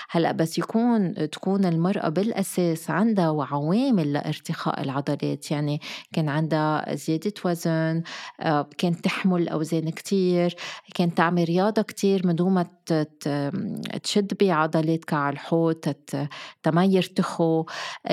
هلأ 0.09 0.31
بس 0.31 0.57
يكون 0.57 1.13
تكون 1.29 1.65
المرأة 1.65 2.09
بالأساس 2.09 2.89
عندها 2.89 3.47
عوامل 3.51 4.13
لارتخاء 4.13 4.81
العضلات. 4.81 5.51
يعني 5.51 5.81
كان 6.13 6.29
عندها 6.29 6.95
زيادة 6.95 7.33
وزن 7.45 8.03
آه، 8.39 8.69
كانت 8.77 9.03
تحمل 9.05 9.49
أوزان 9.49 9.89
كتير 9.89 10.55
كانت 10.95 11.17
تعمل 11.17 11.43
رياضة 11.43 11.81
كتير 11.81 12.27
من 12.27 12.35
دون 12.35 12.53
ما 12.53 12.65
تشد 14.03 14.33
بعضلات 14.41 15.05
كعب 15.05 15.33
الحوت 15.33 15.89
تما 16.63 16.85
يرتخوا 16.85 17.63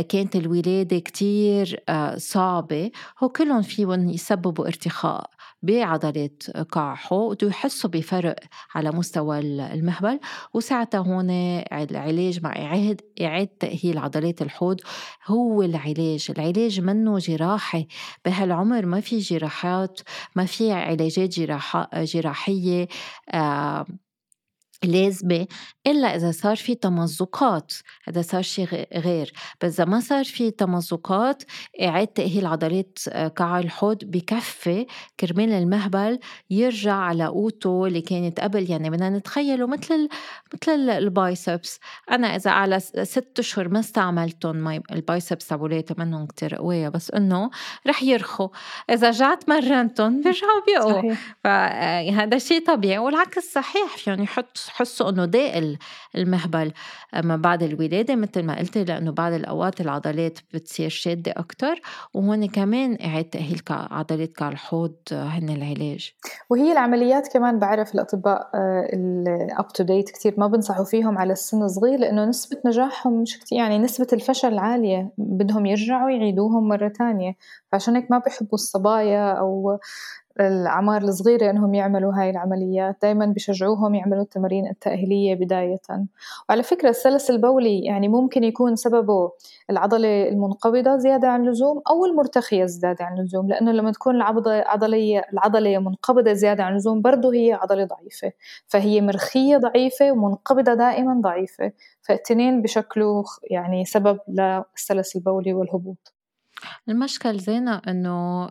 كانت 0.08 0.36
الولادة 0.36 0.98
كتير 0.98 1.82
آه، 1.88 2.16
صعبة. 2.18 2.90
هو 3.22 3.28
كلهم 3.28 3.62
فيهم 3.62 4.08
يسببوا 4.08 4.66
ارتخاء. 4.66 5.30
بعضلات 5.66 6.42
قاع 6.72 6.94
حوض 6.94 7.42
ويحسوا 7.42 7.90
بفرق 7.90 8.36
على 8.74 8.90
مستوى 8.90 9.38
المهبل. 9.38 10.20
وساعتها 10.54 10.98
هون 10.98 11.30
العلاج 11.72 12.42
مع 12.42 12.56
إعادة 12.56 13.04
إعادة 13.22 13.50
تأهيل 13.60 13.98
عضلات 13.98 14.42
الحوض 14.42 14.80
هو 15.26 15.62
العلاج. 15.62 16.26
العلاج 16.30 16.80
منه 16.80 17.18
جراحي. 17.18 17.86
بهالعمر 18.24 18.86
ما 18.86 19.00
في 19.00 19.18
جراحات 19.18 20.00
ما 20.36 20.44
في 20.46 20.72
علاجات 20.72 21.40
جراحية 21.94 22.88
آه 23.34 23.86
لازمة. 24.84 25.46
إلا 25.86 26.16
إذا 26.16 26.30
صار 26.30 26.56
في 26.56 26.74
تمزقات 26.74 27.72
هذا 28.08 28.22
صار 28.22 28.42
شيء 28.42 28.88
غير. 28.94 29.32
بس 29.62 29.74
إذا 29.80 29.84
ما 29.84 30.00
صار 30.00 30.24
في 30.24 30.50
تمزقات 30.50 31.42
إعادة 31.82 32.10
تأهيل 32.14 32.46
عضلات 32.46 32.98
قاع 33.36 33.58
الحوض 33.58 34.04
بكفي 34.04 34.86
كرمال 35.20 35.52
المهبل 35.52 36.18
يرجع 36.50 36.94
على 36.94 37.26
قوته 37.26 37.86
اللي 37.86 38.00
كانت 38.00 38.40
قبل. 38.40 38.70
يعني 38.70 38.90
بدنا 38.90 39.10
نتخيله 39.10 39.66
مثل 39.66 40.08
مثل 40.54 40.90
ال 40.90 41.01
biceps. 41.02 41.80
أنا 42.10 42.36
إذا 42.36 42.50
على 42.50 42.80
ست 42.80 43.38
أشهر 43.38 43.68
ما 43.68 43.80
استعملتهم 43.80 44.68
ال 44.92 45.00
biceps 45.00 45.48
تبعولاتي 45.48 45.94
منهم 45.98 46.26
كتير 46.26 46.54
قوية 46.54 46.88
بس 46.88 47.10
إنه 47.10 47.50
رح 47.86 48.02
يرخوا. 48.02 48.48
إذا 48.90 49.08
رجعت 49.08 49.48
مرنتهم 49.48 50.20
بيرجعوا 50.22 50.62
بيقوا. 50.66 51.14
فهذا 51.44 52.38
شيء 52.38 52.66
طبيعي 52.66 52.98
والعكس 52.98 53.52
صحيح. 53.52 54.08
يعني 54.08 54.22
يحط 54.22 54.58
حسوا 54.68 55.10
إنه 55.10 55.24
ضاق 55.24 55.75
المهبل. 56.16 56.72
ما 57.24 57.36
بعد 57.36 57.62
الولادة 57.62 58.16
مثل 58.16 58.42
ما 58.42 58.58
قلتي 58.58 58.84
لأنه 58.84 59.12
بعض 59.12 59.32
الأوقات 59.32 59.80
العضلات 59.80 60.38
بتصير 60.54 60.88
شادة 60.88 61.32
أكثر 61.32 61.80
وهون 62.14 62.46
كمان 62.46 62.98
إعادة 63.04 63.28
تاهيل 63.28 63.62
عضلات 63.70 64.32
كالحوض 64.32 64.94
هن 65.12 65.48
العلاج. 65.48 66.12
وهي 66.50 66.72
العمليات 66.72 67.32
كمان 67.32 67.58
بعرف 67.58 67.94
الأطباء 67.94 68.50
الاب 68.94 69.68
تو 69.68 69.84
ديت 69.84 70.10
كثير 70.10 70.34
ما 70.38 70.46
بنصحوا 70.46 70.84
فيهم 70.84 71.18
على 71.18 71.32
السن 71.32 71.68
صغير 71.68 71.98
لأنه 71.98 72.24
نسبة 72.24 72.56
نجاحهم 72.66 73.22
مش 73.22 73.40
كثير 73.40 73.58
يعني 73.58 73.78
نسبة 73.78 74.06
الفشل 74.12 74.58
عالية 74.58 75.12
بدهم 75.18 75.66
يرجعوا 75.66 76.10
يعيدوهم 76.10 76.68
مرة 76.68 76.88
ثانية 76.88 77.36
فعشان 77.72 77.96
هيك 77.96 78.10
ما 78.10 78.18
بيحبوا 78.18 78.54
الصبايا 78.54 79.32
أو 79.32 79.78
الأعمار 80.40 81.02
الصغيرة 81.02 81.50
إنهم 81.50 81.74
يعملوا 81.74 82.12
هاي 82.14 82.30
العمليات. 82.30 82.96
دايما 83.02 83.26
بشجعوهم 83.26 83.94
يعملوا 83.94 84.22
التمارين 84.22 84.66
التأهيلية 84.66 85.34
بداية. 85.34 85.80
وعلى 86.48 86.62
فكرة 86.62 86.88
السلس 86.88 87.30
البولي 87.30 87.80
يعني 87.84 88.08
ممكن 88.08 88.44
يكون 88.44 88.76
سببه 88.76 89.32
العضلة 89.70 90.28
المنقبضة 90.28 90.96
زيادة 90.96 91.28
عن 91.28 91.46
اللزوم 91.46 91.82
أو 91.90 92.04
المرتخية 92.04 92.64
زيادة 92.64 93.04
عن 93.04 93.18
اللزوم 93.18 93.48
لأنه 93.48 93.72
لما 93.72 93.92
تكون 93.92 94.16
العضلة 94.16 94.64
عضلية 94.66 95.22
العضلة 95.32 95.78
منقبضة 95.78 96.32
زيادة 96.32 96.64
عن 96.64 96.72
اللزوم 96.72 97.02
برضه 97.02 97.34
هي 97.34 97.52
عضلة 97.52 97.84
ضعيفة. 97.84 98.32
فهي 98.66 99.00
مرخية 99.00 99.56
ضعيفة 99.56 100.12
ومنقبضة 100.12 100.74
دائما 100.74 101.20
ضعيفة. 101.20 101.72
فالتنين 102.02 102.62
بشكلوا 102.62 103.24
يعني 103.50 103.84
سبب 103.84 104.18
للسلس 104.28 105.16
البولي 105.16 105.54
والهبوط. 105.54 106.15
المشكل 106.88 107.38
زينة 107.38 107.82
إنه 107.88 108.46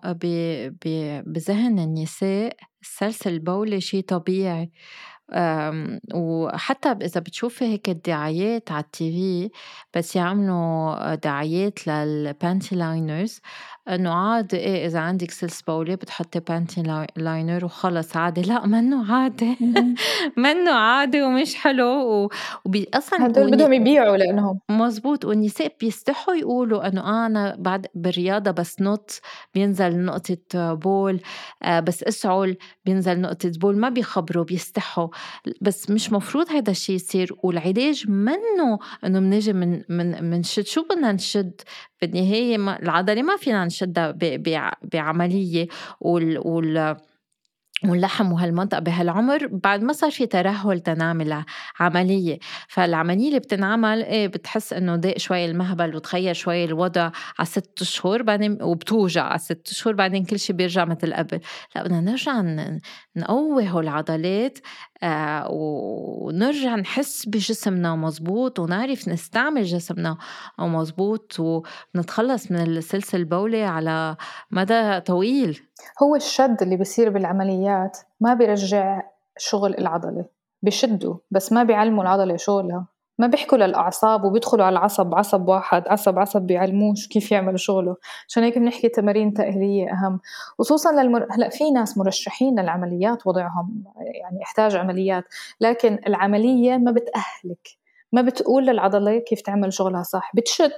بذهن 1.25 1.79
النساء 1.79 2.57
السلسل 2.81 3.33
البولي 3.33 3.81
شي 3.81 4.01
طبيعي. 4.01 4.71
وحتى 6.13 6.89
إذا 6.91 7.21
بتشوفي 7.21 7.65
هيك 7.65 7.89
الدعايات 7.89 8.71
على 8.71 8.83
ال 8.83 9.11
TV 9.11 9.49
بس 9.93 10.15
يعملوا 10.15 11.15
دعايات 11.15 11.87
لل 11.87 12.12
panty 12.12 12.75
liners 12.75 13.41
إنه 13.89 14.13
عادي 14.13 14.57
إيه 14.57 14.85
إذا 14.85 14.99
عندك 14.99 15.31
سلس 15.31 15.61
بولي 15.61 15.95
بتحطي 15.95 16.39
panty 16.39 16.83
liner 17.15 17.65
وخلص 17.65 18.17
عادي. 18.17 18.41
لأ 18.41 18.65
منه 18.65 19.13
عادي. 19.13 19.57
منه 20.37 20.71
عادي 20.71 21.21
ومش 21.21 21.55
حلو 21.55 21.85
و... 21.85 22.29
وبي 22.65 22.87
أصلا 22.93 23.25
هدول 23.25 23.51
بدهم 23.51 23.73
يبيعوا 23.73 24.17
لأنهم. 24.17 24.59
مزبوط. 24.69 25.25
والنساء 25.25 25.75
بيستحوا 25.79 26.33
يقولوا 26.35 26.87
إنه 26.87 27.25
أنا 27.25 27.55
بعد 27.59 27.87
بالرياضة 27.95 28.51
بس 28.51 28.81
نط 28.81 29.21
بينزل 29.53 29.99
نقطة 29.99 30.73
بول 30.73 31.19
آه 31.63 31.79
بس 31.79 32.03
اسعل 32.03 32.57
بينزل 32.85 33.21
نقطة 33.21 33.51
بول. 33.59 33.77
ما 33.77 33.89
بيخبروا 33.89 34.43
بيستحوا. 34.43 35.07
بس 35.61 35.89
مش 35.89 36.11
مفروض 36.11 36.51
هذا 36.51 36.71
الشيء 36.71 36.95
يصير. 36.95 37.35
والعلاج 37.43 38.09
منه 38.09 38.79
إنه 39.05 39.19
بنجي 39.19 39.53
من 39.53 39.81
من 39.89 40.23
منشد. 40.23 40.65
شو 40.65 40.83
بدنا 40.83 41.11
نشد؟ 41.11 41.61
بالنهايه 42.05 42.55
العضلة 42.55 43.21
ما 43.21 43.37
فينا 43.37 43.65
نشدها 43.65 44.17
بعملية 44.83 45.67
وال, 46.01 46.37
وال 46.37 46.97
واللحم 47.83 48.31
وهالمنطقة 48.31 48.79
بهالعمر. 48.79 49.47
بعد 49.47 49.83
ما 49.83 49.93
صار 49.93 50.11
في 50.11 50.25
ترهل 50.25 50.79
تنعمل 50.79 51.43
عملية 51.79 52.39
فالعملية 52.67 53.27
اللي 53.27 53.39
بتنعمل 53.39 54.03
إيه 54.03 54.27
بتحس 54.27 54.73
إنه 54.73 54.95
ضاق 54.95 55.17
شوي 55.17 55.45
المهبل 55.45 55.95
وتغير 55.95 56.33
شوي 56.33 56.65
الوضع 56.65 57.11
على 57.39 57.45
ست 57.47 57.83
شهور 57.83 58.21
بعدين 58.21 58.57
وبتوجع 58.61 59.23
على 59.23 59.39
ست 59.39 59.67
شهور 59.67 59.95
بعدين 59.95 60.25
كل 60.25 60.39
شيء 60.39 60.55
بيرجع 60.55 60.85
مثل 60.85 61.13
قبل. 61.13 61.39
لا 61.75 61.83
بدنا 61.83 62.01
نرجع 62.01 62.41
نقوي 63.15 63.69
هول 63.69 63.83
العضلات 63.83 64.59
آه 65.03 65.47
ونرجع 65.51 66.75
نحس 66.75 67.25
بجسمنا 67.25 67.95
مزبوط 67.95 68.59
ونعرف 68.59 69.07
نستعمل 69.07 69.63
جسمنا 69.63 70.17
مزبوط 70.59 71.39
ونتخلص 71.39 72.51
من 72.51 72.61
السلسل 72.61 73.17
البولي 73.17 73.63
على 73.63 74.15
مدى 74.51 74.99
طويل. 74.99 75.61
هو 76.03 76.15
الشد 76.15 76.57
اللي 76.61 76.77
بيصير 76.77 77.09
بالعمليات 77.09 77.97
ما 78.21 78.33
بيرجع 78.33 79.01
شغل 79.37 79.75
العضلة 79.77 80.25
بشدوا 80.63 81.15
بس 81.31 81.53
ما 81.53 81.63
بيعلموا 81.63 82.03
العضلة 82.03 82.37
شغلها. 82.37 82.94
ما 83.19 83.27
بيحكوا 83.27 83.57
للأعصاب 83.57 84.23
وبيدخلوا 84.23 84.65
على 84.65 84.73
العصب 84.73 85.15
عصب 85.15 85.47
واحد 85.49 85.87
عصب 85.87 86.19
عصب 86.19 86.41
بيعلموش 86.41 87.07
كيف 87.07 87.31
يعملوا 87.31 87.57
شغله. 87.57 87.95
عشان 88.27 88.43
هيك 88.43 88.57
بنحكي 88.57 88.89
تمارين 88.89 89.33
تأهيلية 89.33 89.91
أهم. 89.91 90.19
خصوصا 90.59 90.91
للمر... 90.91 91.27
هلأ 91.31 91.49
في 91.49 91.71
ناس 91.71 91.97
مرشحين 91.97 92.59
للعمليات 92.59 93.27
وضعهم 93.27 93.83
يعني 94.23 94.41
يحتاج 94.41 94.75
عمليات. 94.75 95.23
لكن 95.61 95.99
العملية 96.07 96.77
ما 96.77 96.91
بتأهلك. 96.91 97.67
ما 98.11 98.21
بتقول 98.21 98.65
للعضلة 98.65 99.19
كيف 99.19 99.41
تعمل 99.41 99.73
شغلها 99.73 100.03
صح. 100.03 100.31
بتشد. 100.35 100.71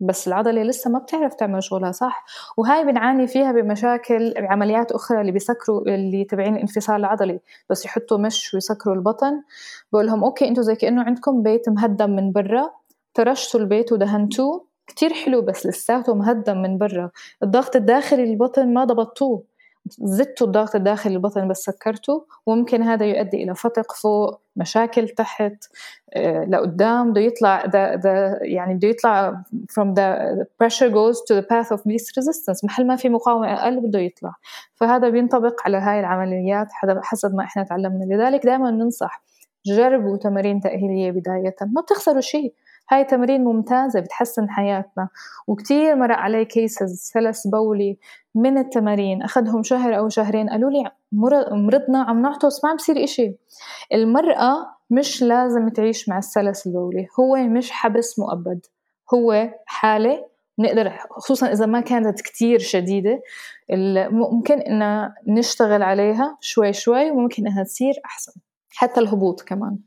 بس 0.00 0.28
العضلة 0.28 0.62
لسه 0.62 0.90
ما 0.90 0.98
بتعرف 0.98 1.34
تعمل 1.34 1.62
شغلها 1.62 1.92
صح؟ 1.92 2.24
وهاي 2.56 2.84
بنعاني 2.84 3.26
فيها 3.26 3.52
بمشاكل 3.52 4.34
بعمليات 4.34 4.92
أخرى 4.92 5.20
اللي 5.20 5.32
بيسكروا 5.32 5.80
اللي 5.94 6.24
تبعين 6.24 6.54
الانفصال 6.54 6.96
العضلي 6.96 7.40
بس 7.70 7.84
يحطوا 7.84 8.18
مش 8.18 8.54
ويسكروا 8.54 8.94
البطن. 8.94 9.42
بقول 9.92 10.06
لهم 10.06 10.24
أوكي 10.24 10.48
أنتم 10.48 10.62
زي 10.62 10.74
كأنه 10.74 11.02
عندكم 11.02 11.42
بيت 11.42 11.68
مهدم 11.68 12.10
من 12.10 12.32
برا 12.32 12.70
ترشتوا 13.14 13.60
البيت 13.60 13.92
ودهنتوه. 13.92 14.66
كتير 14.86 15.12
حلو 15.12 15.42
بس 15.42 15.66
لساته 15.66 16.14
مهدم 16.14 16.62
من 16.62 16.78
برا. 16.78 17.10
الضغط 17.42 17.76
الداخلي 17.76 18.24
للبطن 18.26 18.74
ما 18.74 18.84
ضبطوه 18.84 19.55
زدتوا 19.90 20.46
الضغط 20.46 20.74
الداخلي 20.74 21.14
البطن 21.14 21.48
بس 21.48 21.58
سكرته 21.58 22.26
وممكن 22.46 22.82
هذا 22.82 23.06
يؤدي 23.06 23.42
إلى 23.42 23.54
فتق 23.54 23.92
فوق 23.92 24.40
مشاكل 24.56 25.08
تحت 25.08 25.64
آه، 26.14 26.44
لقدام 26.44 27.10
بده 27.10 27.20
يطلع 27.20 27.62
the, 27.62 28.00
the 28.02 28.42
يعني 28.42 28.74
بده 28.74 28.88
يطلع 28.88 29.42
from 29.72 29.94
the 29.94 30.44
pressure 30.62 30.90
goes 30.90 31.16
to 31.28 31.34
the 31.34 31.42
path 31.42 31.76
of 31.76 31.80
least 31.80 32.20
resistance. 32.20 32.64
محل 32.64 32.86
ما 32.86 32.96
في 32.96 33.08
مقاومة 33.08 33.54
أقل 33.54 33.80
بده 33.80 33.98
يطلع. 33.98 34.34
فهذا 34.74 35.08
بينطبق 35.08 35.60
على 35.64 35.76
هاي 35.76 36.00
العمليات 36.00 36.66
حسب 37.02 37.34
ما 37.34 37.44
إحنا 37.44 37.62
تعلمنا. 37.62 38.04
لذلك 38.14 38.46
دائما 38.46 38.70
ننصح 38.70 39.22
جربوا 39.66 40.16
تمارين 40.16 40.60
تأهيلية 40.60 41.10
بداية. 41.10 41.56
ما 41.60 41.80
بتخسروا 41.80 42.20
شيء. 42.20 42.54
هاي 42.90 43.04
تمارين 43.04 43.44
ممتازة 43.44 44.00
بتحسن 44.00 44.50
حياتنا. 44.50 45.08
وكتير 45.46 45.96
مرق 45.96 46.16
علي 46.16 46.44
كيسز 46.44 47.10
سلس 47.12 47.46
بولي 47.46 47.98
من 48.34 48.58
التمارين. 48.58 49.22
أخذهم 49.22 49.62
شهر 49.62 49.98
أو 49.98 50.08
شهرين. 50.08 50.48
قالوا 50.48 50.70
لي 50.70 50.90
مرضنا 51.52 52.02
عم 52.02 52.22
نعطس 52.22 52.64
ما 52.64 52.70
عم 52.70 52.76
بصير 52.76 53.04
إشي. 53.04 53.36
المرأة 53.94 54.66
مش 54.90 55.22
لازم 55.22 55.68
تعيش 55.68 56.08
مع 56.08 56.18
السلس 56.18 56.66
البولي. 56.66 57.06
هو 57.20 57.36
مش 57.36 57.70
حبس 57.70 58.18
مؤبد. 58.18 58.66
هو 59.14 59.50
حالة 59.66 60.24
نقدر 60.58 60.92
خصوصا 61.10 61.52
إذا 61.52 61.66
ما 61.66 61.80
كانت 61.80 62.20
كتير 62.20 62.58
شديدة. 62.58 63.20
ممكن 64.10 64.60
إن 64.60 65.12
نشتغل 65.28 65.82
عليها 65.82 66.38
شوي 66.40 66.72
شوي 66.72 67.10
وممكن 67.10 67.46
إنها 67.46 67.64
تصير 67.64 67.94
أحسن. 68.04 68.32
حتى 68.70 69.00
الهبوط 69.00 69.40
كمان. 69.40 69.78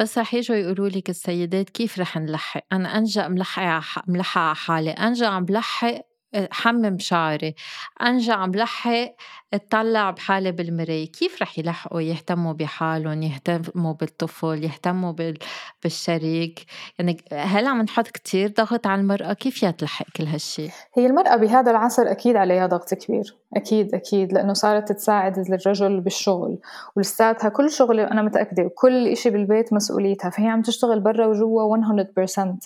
بس 0.00 0.18
رح 0.18 0.34
يجوا 0.34 0.56
يقولوا 0.56 0.88
لك 0.88 1.10
السيدات 1.10 1.70
كيف 1.70 1.98
رح 1.98 2.16
نلحق؟ 2.16 2.64
أنا 2.72 2.98
أنجأ 2.98 3.28
ملحقة 3.28 4.02
ملحقة 4.08 4.42
على 4.42 4.56
حالي 4.56 4.90
أنجأ 4.90 5.26
عم 5.26 5.44
بلحق 5.44 6.09
حمم 6.34 6.98
شعري 6.98 7.54
أنجا 8.02 8.32
عم 8.32 8.52
لحق 8.52 9.14
أطلع 9.54 10.10
بحالي 10.10 10.52
بالمراية. 10.52 11.12
كيف 11.12 11.42
رح 11.42 11.58
يلحقوا 11.58 12.00
يهتموا 12.00 12.52
بحالهم 12.52 13.22
يهتموا 13.22 13.92
بالطفل 13.92 14.64
يهتموا 14.64 15.12
بالشريك؟ 15.82 16.66
يعني 16.98 17.16
هل 17.32 17.66
عم 17.66 17.82
نحط 17.82 18.08
كتير 18.08 18.48
ضغط 18.48 18.86
على 18.86 19.00
المرأة؟ 19.00 19.32
كيف 19.32 19.62
يا 19.62 19.70
تلحق 19.70 20.06
كل 20.16 20.24
هالشي؟ 20.24 20.68
هي 20.94 21.06
المرأة 21.06 21.36
بهذا 21.36 21.70
العصر 21.70 22.02
أكيد 22.02 22.36
عليها 22.36 22.66
ضغط 22.66 22.94
كبير. 22.94 23.36
أكيد 23.56 23.94
أكيد 23.94 24.32
لأنه 24.32 24.52
صارت 24.52 24.92
تساعد 24.92 25.38
الرجل 25.38 26.00
بالشغل. 26.00 26.58
ولساتها 26.96 27.48
كل 27.48 27.70
شغل 27.70 28.00
أنا 28.00 28.22
متأكدة 28.22 28.62
وكل 28.62 29.08
إشي 29.08 29.30
بالبيت 29.30 29.72
مسؤوليتها. 29.72 30.30
فهي 30.30 30.48
عم 30.48 30.62
تشتغل 30.62 31.00
برا 31.00 31.26
وجوا 31.26 31.76
100% 31.76 31.78
آه، 32.38 32.58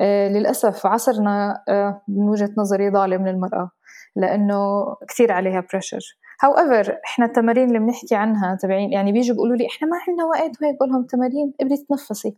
للأسف 0.00 0.86
عصرنا 0.86 1.64
آه، 1.68 2.02
من 2.08 2.28
وجهة 2.28 2.50
نظري 2.58 2.90
ظالم 2.90 3.26
للمرأة 3.28 3.70
لأنه 4.16 4.84
كثير 5.08 5.32
عليها 5.32 5.66
pressure 5.72 6.18
however 6.44 6.90
إحنا 7.04 7.26
التمارين 7.26 7.68
اللي 7.68 7.78
بنحكي 7.78 8.14
عنها 8.14 8.56
تبعين 8.56 8.92
يعني 8.92 9.12
بيجوا 9.12 9.34
بيقولوا 9.34 9.56
لي 9.56 9.66
إحنا 9.66 9.88
ما 9.88 9.96
عندنا 10.08 10.24
وقت 10.24 10.62
وهيك 10.62 10.76
بقول 10.76 10.90
لهم 10.90 11.04
تمارين 11.04 11.52
ابدي 11.60 11.86
تنفسي. 11.88 12.36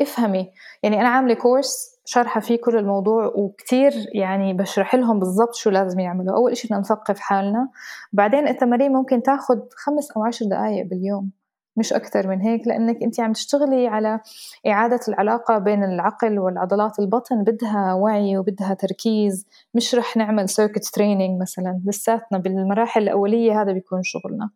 افهمي. 0.00 0.50
يعني 0.82 1.00
أنا 1.00 1.08
عاملة 1.08 1.34
كورس 1.34 2.00
شارحه 2.04 2.40
فيه 2.40 2.56
كل 2.56 2.76
الموضوع 2.76 3.26
وكتير 3.36 3.92
يعني 4.14 4.54
بشرح 4.54 4.94
لهم 4.94 5.18
بالضبط 5.18 5.54
شو 5.54 5.70
لازم 5.70 6.00
يعملوا. 6.00 6.36
أول 6.36 6.56
شيء 6.56 6.68
بدنا 6.70 6.80
نثقف 6.80 7.18
حالنا. 7.18 7.68
بعدين 8.12 8.48
التمارين 8.48 8.92
ممكن 8.92 9.22
تاخذ 9.22 9.58
خمس 9.76 10.10
أو 10.16 10.24
عشر 10.24 10.46
دقائق 10.46 10.86
باليوم. 10.86 11.30
مش 11.76 11.92
أكثر 11.92 12.28
من 12.28 12.40
هيك 12.40 12.68
لأنك 12.68 13.02
أنت 13.02 13.20
عم 13.20 13.32
تشتغلي 13.32 13.88
على 13.88 14.20
إعادة 14.66 15.00
العلاقة 15.08 15.58
بين 15.58 15.84
العقل 15.84 16.38
والعضلات 16.38 16.98
البطن 16.98 17.44
بدها 17.44 17.94
وعي 17.94 18.38
وبدها 18.38 18.74
تركيز. 18.74 19.46
مش 19.74 19.94
رح 19.94 20.16
نعمل 20.16 20.48
circuit 20.48 20.84
training 20.84 21.40
مثلا 21.40 21.80
لساتنا 21.86 22.38
بالمراحل 22.38 23.02
الأولية 23.02 23.62
هذا 23.62 23.72
بيكون 23.72 24.00
شغلنا. 24.02 24.50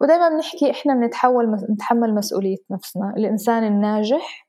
ودائما 0.00 0.28
بنحكي 0.28 0.70
إحنا 0.70 0.94
بنتحول 0.94 1.66
نتحمل 1.70 2.14
مسؤولية 2.14 2.58
نفسنا. 2.70 3.14
الإنسان 3.16 3.64
الناجح 3.64 4.46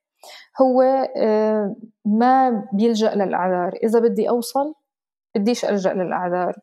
هو 0.61 0.81
آه، 1.17 1.75
ما 2.05 2.63
بيلجأ 2.73 3.15
للأعذار. 3.15 3.73
إذا 3.83 3.99
بدي 3.99 4.29
أوصل 4.29 4.73
بديش 5.38 5.65
ألجأ 5.65 5.93
للأعذار. 5.93 6.55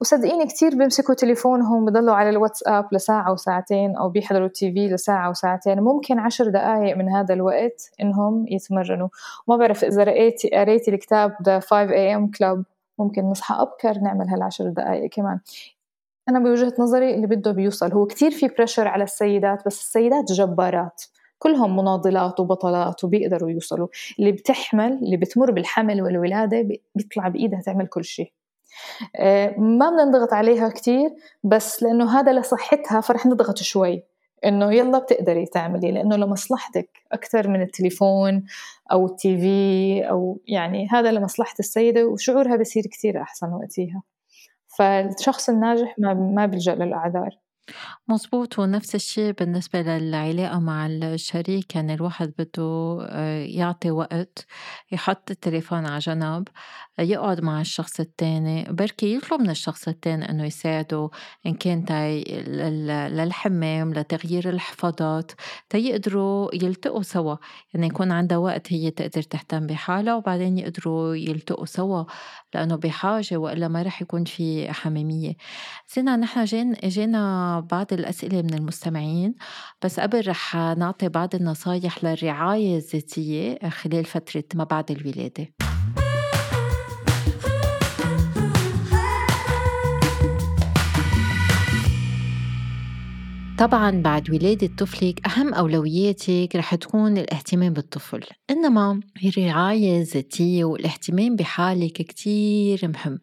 وصدقيني 0.00 0.46
كتير 0.46 0.76
بيمسكوا 0.76 1.14
تليفونهم 1.14 1.84
بضلوا 1.84 2.14
على 2.14 2.30
الواتساب 2.30 2.88
لساعة 2.92 3.32
وساعتين 3.32 3.96
أو 3.96 4.08
بيحضروا 4.08 4.46
التي 4.46 4.72
في 4.72 4.88
لساعة 4.88 5.30
وساعتين. 5.30 5.80
ممكن 5.80 6.18
عشر 6.18 6.48
دقايق 6.48 6.96
من 6.96 7.08
هذا 7.08 7.34
الوقت 7.34 7.90
إنهم 8.00 8.46
يتمرنوا. 8.48 9.08
وما 9.46 9.56
بعرف 9.56 9.84
إذا 9.84 10.04
رأيتي 10.04 10.48
قريتي 10.48 10.90
الكتاب 10.90 11.30
The 11.30 11.64
5 11.64 11.88
AM 11.90 12.28
Club. 12.38 12.62
ممكن 12.98 13.22
نصحى 13.22 13.54
أبكر 13.62 13.98
نعمل 13.98 14.28
هالعشر 14.28 14.68
دقايق 14.68 15.10
كمان. 15.10 15.38
أنا 16.28 16.38
بوجهة 16.38 16.72
نظري 16.78 17.14
اللي 17.14 17.26
بده 17.26 17.52
بيوصل. 17.52 17.92
هو 17.92 18.06
كتير 18.06 18.30
في 18.30 18.48
بريشر 18.48 18.88
على 18.88 19.04
السيدات 19.04 19.66
بس 19.66 19.80
السيدات 19.80 20.32
جبارات. 20.32 21.02
كلهم 21.38 21.76
مناضلات 21.76 22.40
وبطلات 22.40 23.04
وبيقدروا 23.04 23.50
يوصلوا. 23.50 23.88
اللي 24.18 24.32
بتحمل 24.32 24.92
اللي 24.92 25.16
بتمر 25.16 25.50
بالحمل 25.50 26.02
والولادة 26.02 26.68
بيطلع 26.94 27.28
بإيدها 27.28 27.60
تعمل 27.60 27.86
كل 27.86 28.04
شيء. 28.04 28.32
آه، 29.16 29.54
ما 29.58 29.90
بدنا 29.90 30.04
نضغط 30.04 30.32
عليها 30.32 30.68
كتير 30.68 31.10
بس 31.44 31.82
لأنه 31.82 32.20
هذا 32.20 32.40
لصحتها 32.40 33.00
فرح 33.00 33.26
نضغط 33.26 33.58
شوي. 33.58 34.02
إنه 34.44 34.72
يلا 34.72 34.98
بتقدري 34.98 35.46
تعملي 35.46 35.92
لأنه 35.92 36.16
لمصلحتك 36.16 36.88
أكثر 37.12 37.48
من 37.48 37.62
التليفون 37.62 38.44
أو 38.92 39.06
التي 39.06 39.38
في 39.38 40.00
أو 40.10 40.40
يعني 40.48 40.88
هذا 40.90 41.12
لمصلحة 41.12 41.54
السيدة 41.60 42.06
وشعورها 42.06 42.56
بصير 42.56 42.82
كثير 42.86 43.22
أحسن 43.22 43.52
وقتيها. 43.52 44.02
فالشخص 44.78 45.48
الناجح 45.48 45.94
ما 45.98 46.14
ما 46.14 46.46
بيلجأ 46.46 46.74
للأعذار. 46.74 47.38
مظبوط 48.08 48.58
ونفس 48.58 48.94
الشيء 48.94 49.32
بالنسبة 49.32 49.82
للعلاقة 49.82 50.58
مع 50.58 50.86
الشريك 50.86 51.74
يعني 51.74 51.94
الواحد 51.94 52.32
بده 52.38 52.98
آه، 53.10 53.44
يعطي 53.44 53.90
وقت 53.90 54.46
يحط 54.92 55.30
التليفون 55.30 55.86
على 55.86 55.98
جنب 55.98 56.48
يقعد 56.98 57.40
مع 57.40 57.60
الشخص 57.60 58.00
التاني 58.00 58.64
بركي 58.70 59.14
يطلب 59.14 59.40
من 59.40 59.50
الشخص 59.50 59.88
التاني 59.88 60.30
إنه 60.30 60.44
يساعده 60.44 61.10
إن 61.46 61.54
كان 61.54 61.84
للحمام 63.08 63.94
لتغيير 63.94 64.48
الحفاضات 64.50 65.32
تيقدروا 65.70 66.54
يلتقوا 66.54 67.02
سوا. 67.02 67.36
يعني 67.74 67.86
يكون 67.86 68.12
عندها 68.12 68.38
وقت 68.38 68.72
هي 68.72 68.90
تقدر 68.90 69.22
تهتم 69.22 69.66
بحالها 69.66 70.14
وبعدين 70.14 70.58
يقدروا 70.58 71.14
يلتقوا 71.14 71.66
سوا 71.66 72.04
لأنه 72.54 72.76
بحاجة 72.76 73.36
وإلا 73.36 73.68
ما 73.68 73.82
رح 73.82 74.02
يكون 74.02 74.24
في 74.24 74.72
حميمية. 74.72 75.34
زينا 75.94 76.16
نحن 76.16 76.44
جينا 76.84 77.53
بعض 77.60 77.92
الأسئلة 77.92 78.42
من 78.42 78.54
المستمعين 78.54 79.34
بس 79.84 80.00
قبل 80.00 80.28
رح 80.28 80.56
نعطي 80.56 81.08
بعض 81.08 81.34
النصايح 81.34 82.04
للرعاية 82.04 82.76
الذاتية 82.76 83.68
خلال 83.68 84.04
فترة 84.04 84.44
ما 84.54 84.64
بعد 84.64 84.90
الولادة. 84.90 85.48
طبعا 93.58 93.90
بعد 93.90 94.30
ولادة 94.30 94.70
طفلك 94.78 95.26
أهم 95.26 95.54
أولوياتك 95.54 96.48
رح 96.56 96.74
تكون 96.74 97.18
الاهتمام 97.18 97.72
بالطفل 97.72 98.20
إنما 98.50 99.00
الرعاية 99.24 100.00
الذاتية 100.00 100.64
والاهتمام 100.64 101.36
بحالك 101.36 101.92
كتير 101.92 102.80
مهم 102.88 103.18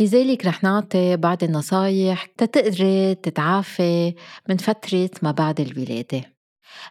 لذلك 0.00 0.46
رح 0.46 0.62
نعطي 0.62 1.16
بعض 1.16 1.44
النصايح 1.44 2.26
تتقدري 2.26 3.14
تتعافي 3.14 4.14
من 4.48 4.56
فترة 4.56 5.10
ما 5.22 5.30
بعد 5.30 5.60
الولادة. 5.60 6.33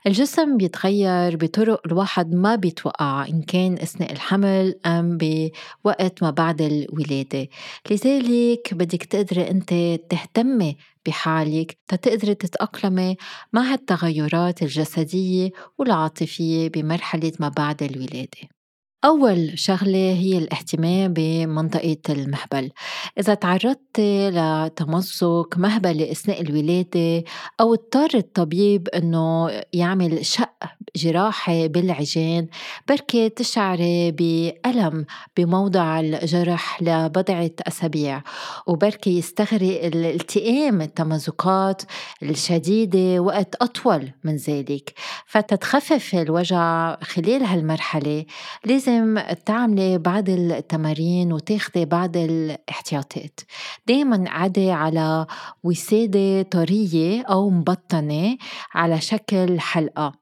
الجسم 0.08 0.58
بيتغير 0.58 1.36
بطرق 1.36 1.82
الواحد 1.86 2.34
ما 2.34 2.56
بيتوقع 2.56 3.28
إن 3.28 3.42
كان 3.42 3.74
أثناء 3.74 4.12
الحمل 4.12 4.80
أم 4.86 5.18
بوقت 5.18 6.24
ما 6.24 6.30
بعد 6.30 6.62
الولادة. 6.62 7.48
لذلك 7.92 8.74
بدك 8.74 9.04
تقدري 9.04 9.50
أنت 9.52 9.74
تهتمي 10.10 10.78
بحالك 11.06 11.78
تتقدري 11.88 12.36
تتأقلمي 12.36 13.16
مع 13.54 13.62
هالتغيرات 13.62 14.62
الجسدية 14.62 15.50
والعاطفية 15.78 16.70
بمرحلة 16.70 17.32
ما 17.40 17.50
بعد 17.50 17.84
الولادة. 17.84 18.63
أول 19.06 19.60
شغلة 19.60 20.14
هي 20.14 20.38
الاهتمام 20.38 21.14
بمنطقة 21.14 21.98
المهبل. 22.10 22.72
إذا 23.20 23.34
تعرضت 23.34 24.00
لتمزق 24.00 25.58
مهبلة 25.58 26.12
أثناء 26.12 26.42
الولادة 26.42 27.24
أو 27.62 27.74
اضطر 27.74 28.10
الطبيب 28.16 28.88
أنه 28.88 29.50
يعمل 29.74 30.26
شق 30.26 30.54
جراحي 30.96 31.68
بالعجين 31.68 32.48
بركي 32.88 33.30
تشعري 33.30 34.12
بألم 34.12 35.06
بموضع 35.38 36.00
الجرح 36.00 36.82
لبضعة 36.82 37.52
أسابيع. 37.68 38.22
وبركي 38.68 39.18
يستغرق 39.18 39.86
الالتئام 39.86 40.82
التمزقات 40.82 41.82
الشديدة 42.24 43.20
وقت 43.20 43.56
أطول 43.56 44.12
من 44.24 44.36
ذلك. 44.36 44.94
فتتخفف 45.26 46.16
الوجع 46.16 46.96
خلال 47.02 47.44
هالمرحلة. 47.44 48.26
لازم 48.66 48.93
لازم 48.94 49.20
تعملي 49.46 49.98
بعض 49.98 50.30
التمارين 50.30 51.34
وتاخدي 51.34 51.86
بعض 51.86 52.18
الاحتياطات. 52.18 53.40
دايما 53.88 54.26
عدي 54.30 54.72
على 54.72 55.26
وسادة 55.64 56.42
طرية 56.42 57.22
أو 57.22 57.50
مبطنة 57.50 58.38
على 58.74 59.02
شكل 59.02 59.60
حلقة. 59.60 60.14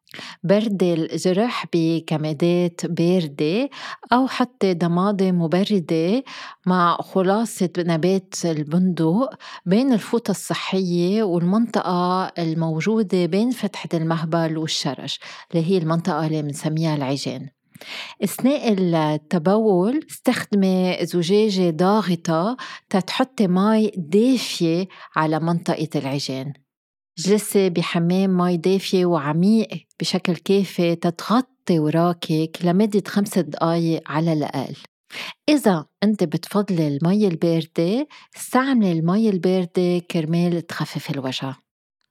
برد 0.43 0.83
الجرح 0.83 1.65
بكمادات 1.73 2.85
باردة 2.85 3.69
أو 4.13 4.27
حتى 4.27 4.73
ضمادة 4.73 5.31
مبردة 5.31 6.23
مع 6.65 6.97
خلاصة 7.01 7.69
نبات 7.77 8.35
البندق 8.45 9.29
بين 9.65 9.93
الفوطة 9.93 10.31
الصحية 10.31 11.23
والمنطقة 11.23 12.25
الموجودة 12.39 13.25
بين 13.25 13.51
فتحة 13.51 13.89
المهبل 13.93 14.57
والشرج 14.57 15.17
اللي 15.51 15.65
هي 15.65 15.77
المنطقة 15.77 16.27
اللي 16.27 16.41
بنسميها 16.41 16.95
العجين 16.95 17.60
أثناء 18.23 18.73
التبول 18.73 20.05
استخدمي 20.11 20.97
زجاجة 21.01 21.69
ضاغطة 21.69 22.57
تتحطي 22.89 23.47
مي 23.47 23.91
دافية 23.97 24.87
على 25.15 25.39
منطقة 25.39 25.89
العجين 25.95 26.53
جلسي 27.17 27.69
بحمام 27.69 28.37
مي 28.37 28.57
دافية 28.57 29.05
وعميق 29.05 29.67
بشكل 29.99 30.35
كافي 30.35 30.95
تتغطي 30.95 31.79
وراكك 31.79 32.57
لمدة 32.63 33.03
خمس 33.07 33.39
دقايق 33.39 34.11
على 34.11 34.33
الأقل. 34.33 34.75
إذا 35.49 35.85
أنت 36.03 36.23
بتفضلي 36.23 36.87
المي 36.87 37.27
الباردة 37.27 38.07
استعملي 38.37 38.91
المي 38.91 39.29
الباردة 39.29 39.99
كرمال 40.11 40.67
تخفف 40.67 41.09
الوجع. 41.09 41.53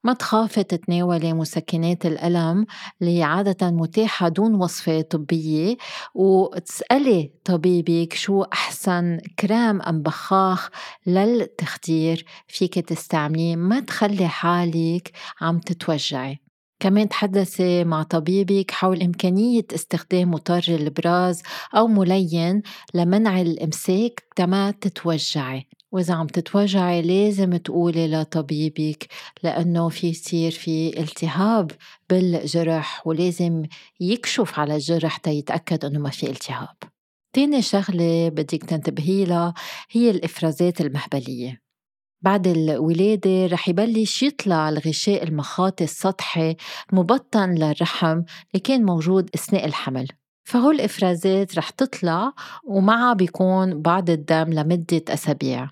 ما 0.05 0.13
تخافي 0.13 0.63
تتناولي 0.63 1.33
مسكنات 1.33 2.07
الألم 2.07 2.67
اللي 3.03 3.23
عادة 3.23 3.71
متاحة 3.71 4.29
دون 4.29 4.55
وصفة 4.55 5.01
طبية؟ 5.01 5.77
وتسألي 6.15 7.33
طبيبك 7.45 8.15
شو 8.15 8.43
أحسن 8.43 9.19
كريم 9.39 9.83
أم 9.83 10.03
بخاخ 10.03 10.71
للتخدير 11.07 12.25
فيك 12.49 12.75
تستعمليه؟ 12.75 13.57
ما 13.57 13.81
تخلي 13.81 14.29
حالك 14.29 15.13
عم 15.41 15.59
تتوجعي. 15.59 16.50
كمان 16.81 17.09
تحدثي 17.09 17.85
مع 17.85 18.03
طبيبك 18.03 18.70
حول 18.70 19.03
إمكانية 19.03 19.64
استخدام 19.74 20.31
مطر 20.31 20.64
البراز 20.68 21.43
أو 21.76 21.87
ملين 21.87 22.62
لمنع 22.95 23.41
الإمساك 23.41 24.24
تما 24.37 24.70
تتوجعي. 24.70 25.66
وإذا 25.93 26.14
عم 26.14 26.26
تتوجعي 26.26 27.03
لازم 27.03 27.57
تقولي 27.57 28.09
لطبيبك 28.09 29.09
لأنه 29.43 29.89
في 29.89 30.09
يصير 30.09 30.51
في 30.51 31.01
التهاب 31.01 31.70
بالجرح 32.11 33.07
ولازم 33.07 33.62
يكشف 34.01 34.59
على 34.59 34.74
الجرح 34.74 35.16
تيتأكد 35.16 35.85
أنه 35.85 35.99
ما 35.99 36.11
في 36.11 36.31
التهاب. 36.31 36.76
تاني 37.33 37.62
شغلة 37.62 38.28
بدك 38.28 38.64
تنتبهي 38.64 39.24
لها 39.24 39.55
هي 39.91 40.11
الإفرازات 40.11 40.81
المهبلية. 40.81 41.70
بعد 42.23 42.47
الولادة 42.47 43.47
رح 43.47 43.68
يبلش 43.68 44.23
يطلع 44.23 44.68
الغشاء 44.68 45.25
المخاطي 45.25 45.85
السطحي 45.85 46.57
مبطن 46.93 47.55
للرحم 47.55 48.23
اللي 48.53 48.61
كان 48.64 48.85
موجود 48.85 49.31
أثناء 49.35 49.64
الحمل. 49.66 50.09
فهول 50.45 50.75
الإفرازات 50.75 51.59
رح 51.59 51.71
تطلع 51.71 52.33
ومعها 52.64 53.12
بيكون 53.12 53.83
بعض 53.83 54.11
الدم 54.11 54.53
لمدة 54.53 55.03
أسابيع. 55.09 55.71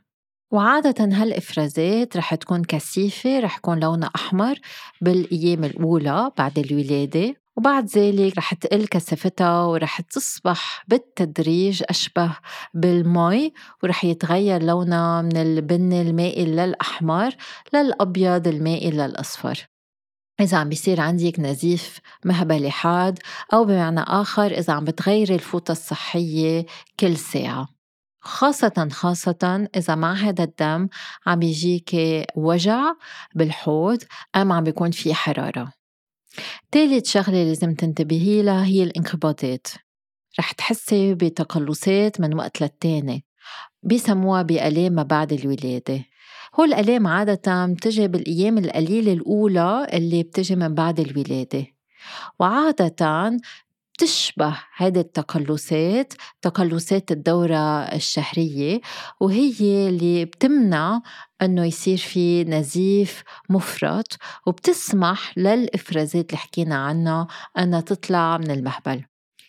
وعادة 0.52 1.04
هالإفرازات 1.04 2.16
رح 2.16 2.34
تكون 2.34 2.64
كثيفة 2.64 3.40
رح 3.40 3.56
يكون 3.56 3.80
لونها 3.80 4.10
أحمر 4.16 4.58
بالأيام 5.00 5.64
الأولى 5.64 6.30
بعد 6.38 6.58
الولادة. 6.58 7.34
وبعد 7.58 7.86
ذلك 7.86 8.38
رح 8.38 8.54
تقل 8.54 8.86
كثافتها 8.86 9.64
ورح 9.64 10.00
تصبح 10.00 10.84
بالتدريج 10.88 11.82
أشبه 11.88 12.36
بالمي 12.74 13.52
ورح 13.82 14.04
يتغير 14.04 14.62
لونها 14.62 15.22
من 15.22 15.36
البني 15.36 16.02
المائل 16.02 16.56
للأحمر 16.56 17.34
للأبيض 17.74 18.48
المائل 18.48 18.96
للأصفر. 18.96 19.66
إذا 20.40 20.58
عم 20.58 20.68
بيصير 20.68 21.00
عندك 21.00 21.40
نزيف 21.40 22.00
مهبلي 22.24 22.70
حاد 22.70 23.18
أو 23.52 23.64
بمعنى 23.64 24.00
آخر 24.00 24.46
إذا 24.46 24.72
عم 24.72 24.84
بتغيري 24.84 25.34
الفوطة 25.34 25.72
الصحية 25.72 26.66
كل 27.00 27.16
ساعة. 27.16 27.68
خاصة 28.20 28.88
خاصة 28.92 29.68
إذا 29.76 29.94
مع 29.94 30.12
هذا 30.12 30.44
الدم 30.44 30.88
عم 31.26 31.38
بيجيك 31.38 31.90
وجع 32.36 32.92
بالحوض 33.34 34.02
أم 34.36 34.52
عم 34.52 34.64
بيكون 34.64 34.90
في 34.90 35.14
حرارة. 35.14 35.77
تالت 36.72 37.06
شغلة 37.06 37.44
لازم 37.44 37.74
تنتبهي 37.74 38.42
لها 38.42 38.64
هي 38.64 38.82
الانقباضات 38.82 39.66
رح 40.38 40.52
تحسي 40.52 41.14
بتقلصات 41.14 42.20
من 42.20 42.34
وقت 42.34 42.60
للتاني 42.60 43.24
بيسموها 43.82 44.42
بآلام 44.42 44.92
ما 44.92 45.02
بعد 45.02 45.32
الولادة. 45.32 46.04
هو 46.60 46.64
الآلام 46.64 47.06
عادة 47.06 47.66
بتجي 47.66 48.08
بالأيام 48.08 48.58
القليلة 48.58 49.12
الأولى 49.12 49.86
اللي 49.92 50.22
بتجي 50.22 50.56
من 50.56 50.74
بعد 50.74 51.00
الولادة. 51.00 51.66
وعادة 52.40 53.38
بتشبه 53.98 54.56
هذه 54.76 54.98
التقلصات 55.00 56.12
تقلصات 56.42 57.12
الدورة 57.12 57.82
الشهرية 57.82 58.80
وهي 59.20 59.88
اللي 59.88 60.24
بتمنع 60.24 61.02
إنه 61.42 61.64
يصير 61.64 61.96
في 61.96 62.44
نزيف 62.44 63.22
مفرط 63.50 64.16
وبتسمح 64.46 65.38
للإفرازات 65.38 66.26
اللي 66.26 66.36
حكينا 66.36 66.76
عنها 66.76 67.26
إنها 67.58 67.80
تطلع 67.80 68.38
من 68.38 68.50
المهبل. 68.50 69.04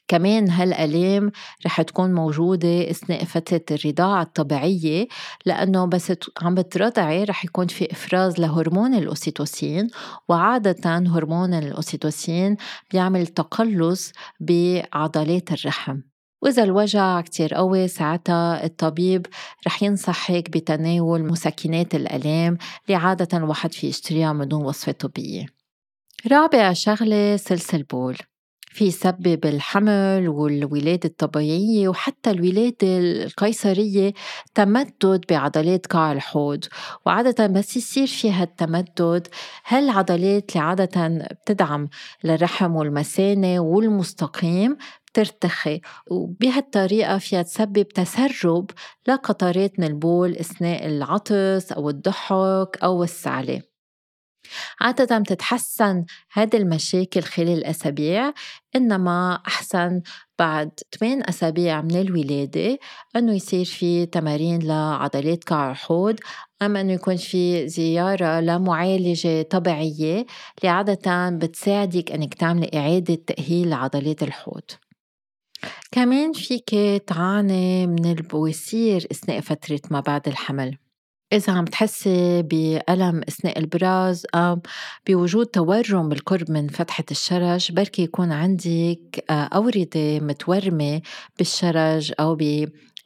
كمان 0.10 0.49
هالآلام 0.49 1.32
رح 1.66 1.82
تكون 1.82 2.14
موجودة 2.14 2.91
أثناء 2.91 3.24
فترة 3.24 3.62
الرضاعة 3.72 4.22
الطبيعية 4.22 5.07
لأنه 5.45 5.86
بس 5.86 6.14
عم 6.41 6.55
بترضعي 6.55 7.24
رح 7.24 7.45
يكون 7.45 7.68
في 7.68 7.91
إفراز 7.91 8.39
لهرمون 8.39 8.93
الأوسيتوسين 8.93 9.88
وعادة 10.30 10.97
هرمون 10.97 11.53
الأوسيتوسين 11.53 12.57
بيعمل 12.91 13.28
تقلص 13.28 14.12
بعضلات 14.39 15.51
الرحم. 15.51 15.97
وإذا 16.41 16.64
الوجع 16.64 17.22
كتير 17.22 17.53
قوي 17.53 17.88
ساعتها 17.88 18.66
الطبيب 18.66 19.26
رح 19.68 19.84
ينصحك 19.84 20.49
بتناول 20.49 21.26
مسكنات 21.26 21.95
الآلام 21.95 22.57
اللي 22.86 22.95
عادة 22.95 23.38
الواحد 23.38 23.74
في 23.74 23.88
يشتريها 23.88 24.34
من 24.34 24.47
دون 24.47 24.66
وصفة 24.66 24.91
طبية. 24.91 25.45
رابع 26.32 26.74
شغلة 26.74 27.38
سلسل 27.38 27.84
بول. 27.84 28.18
في 28.70 28.86
يسبب 28.86 29.45
الحمل 29.45 30.30
والولادة 30.30 31.09
الطبيعية 31.09 31.88
وحتى 31.88 32.32
الولادة 32.32 32.97
القيصرية 32.99 34.13
تمدد 34.55 35.26
بعضلات 35.30 35.86
قاع 35.88 36.11
الحوض. 36.11 36.65
وعادة 37.05 37.47
بس 37.47 37.78
يصير 37.78 38.07
في 38.07 38.32
هالتمدد 38.32 39.28
هالعضلات 39.65 40.55
اللي 40.55 40.65
عادة 40.65 41.07
بتدعم 41.32 41.89
للرحم 42.24 42.76
والمثانة 42.76 43.59
والمستقيم 43.59 44.78
بترتخي؟ 45.07 45.82
وبهالطريقة 46.11 47.17
فيها 47.17 47.41
تسبب 47.41 47.88
تسرب 47.88 48.72
لقطرات 49.07 49.80
من 49.80 49.88
البول 49.88 50.36
أثناء 50.36 50.86
العطس 50.88 51.72
أو 51.72 51.89
الضحك 51.89 52.78
أو 52.84 53.03
السعلة. 53.03 53.68
عادة 54.82 55.18
بتتحسن 55.18 56.06
هذه 56.34 56.58
المشاكل 56.58 57.22
خلال 57.22 57.50
الأسابيع 57.50 58.34
إنما 58.76 59.39
أحسن 59.47 60.02
بعد 60.39 60.72
8 61.00 61.24
أسابيع 61.30 61.82
من 61.82 61.95
الولادة 61.95 62.80
إنه 63.16 63.34
يصير 63.34 63.66
في 63.66 64.06
تمارين 64.06 64.68
لعضلات 64.68 65.43
قاع 65.43 65.72
الحوض 65.72 66.20
أم 66.62 66.78
إنه 66.78 66.93
يكون 66.93 67.16
في 67.16 67.68
زيارة 67.68 68.39
لمعالجة 68.39 69.41
طبيعية 69.41 70.26
اللي 70.58 70.70
عادة 70.70 71.30
بتساعدك 71.30 72.12
إنك 72.12 72.34
تعملي 72.34 72.70
إعادة 72.74 73.16
تأهيل 73.16 73.70
لعضلات 73.70 74.24
الحوض. 74.24 74.64
كمان 75.91 76.34
فيك 76.34 76.70
تعاني 77.08 77.88
من 77.88 78.06
البواسير 78.06 79.08
أثناء 79.12 79.39
فترة 79.41 79.82
ما 79.91 80.00
بعد 80.00 80.28
الحمل. 80.28 80.78
إذا 81.34 81.54
عم 81.54 81.66
تحسي 81.66 82.42
بألم 82.42 83.22
أثناء 83.28 83.60
البراز 83.60 84.26
أو 84.36 84.60
بوجود 85.08 85.46
تورم 85.46 86.10
بالقرب 86.10 86.52
من 86.52 86.68
فتحة 86.68 87.04
الشرج 87.12 87.72
بركي 87.72 88.02
يكون 88.02 88.32
عندك 88.32 89.26
آه، 89.30 89.34
أوردة 89.34 90.20
متورمة 90.20 91.02
بالشرج 91.38 92.14
أو 92.20 92.36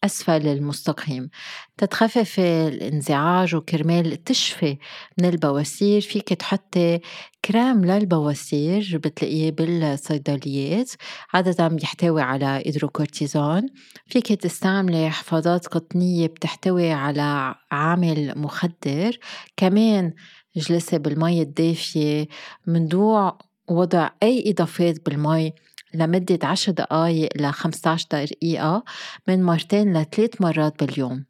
أسفل 0.03 0.47
المستقيم 0.47 1.29
تتخففي 1.77 2.67
الانزعاج 2.67 3.55
وكرمال 3.55 4.23
تشفي 4.23 4.77
من 5.19 5.25
البواسير. 5.25 6.01
فيك 6.01 6.29
تحطي 6.33 6.99
كريم 7.45 7.85
للبواسير 7.85 8.99
بتلاقيه 9.03 9.51
بالصيدليات. 9.51 10.91
عادة 11.33 11.67
بيحتوي 11.67 12.21
على 12.21 12.63
إيدروكورتيزون 12.65 13.65
فيك 14.07 14.27
تستعملي 14.27 15.09
حفاضات 15.09 15.67
قطنية 15.67 16.27
بتحتوي 16.27 16.91
على 16.91 17.55
عامل 17.71 18.33
مخدر. 18.37 19.17
كمان 19.57 20.13
جلسي 20.55 20.97
بالمي 20.97 21.41
الدافية 21.41 22.27
من 22.67 22.87
دون 22.87 23.31
وضع 23.69 24.09
أي 24.23 24.43
إضافات 24.51 25.05
بالمي 25.05 25.53
لمدة 25.93 26.39
10 26.43 26.73
دقايق 26.73 27.29
ل 27.37 27.51
15 27.51 28.07
دقيقة 28.11 28.83
من 29.27 29.43
مرتين 29.43 29.97
لثلاث 29.97 30.41
مرات 30.41 30.83
باليوم. 30.83 31.25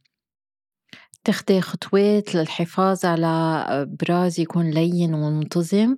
تخدي 1.24 1.61
خطوات 1.61 2.36
للحفاظ 2.36 3.05
على 3.05 3.88
براز 4.01 4.39
يكون 4.39 4.70
لين 4.70 5.14
ومنتظم 5.14 5.95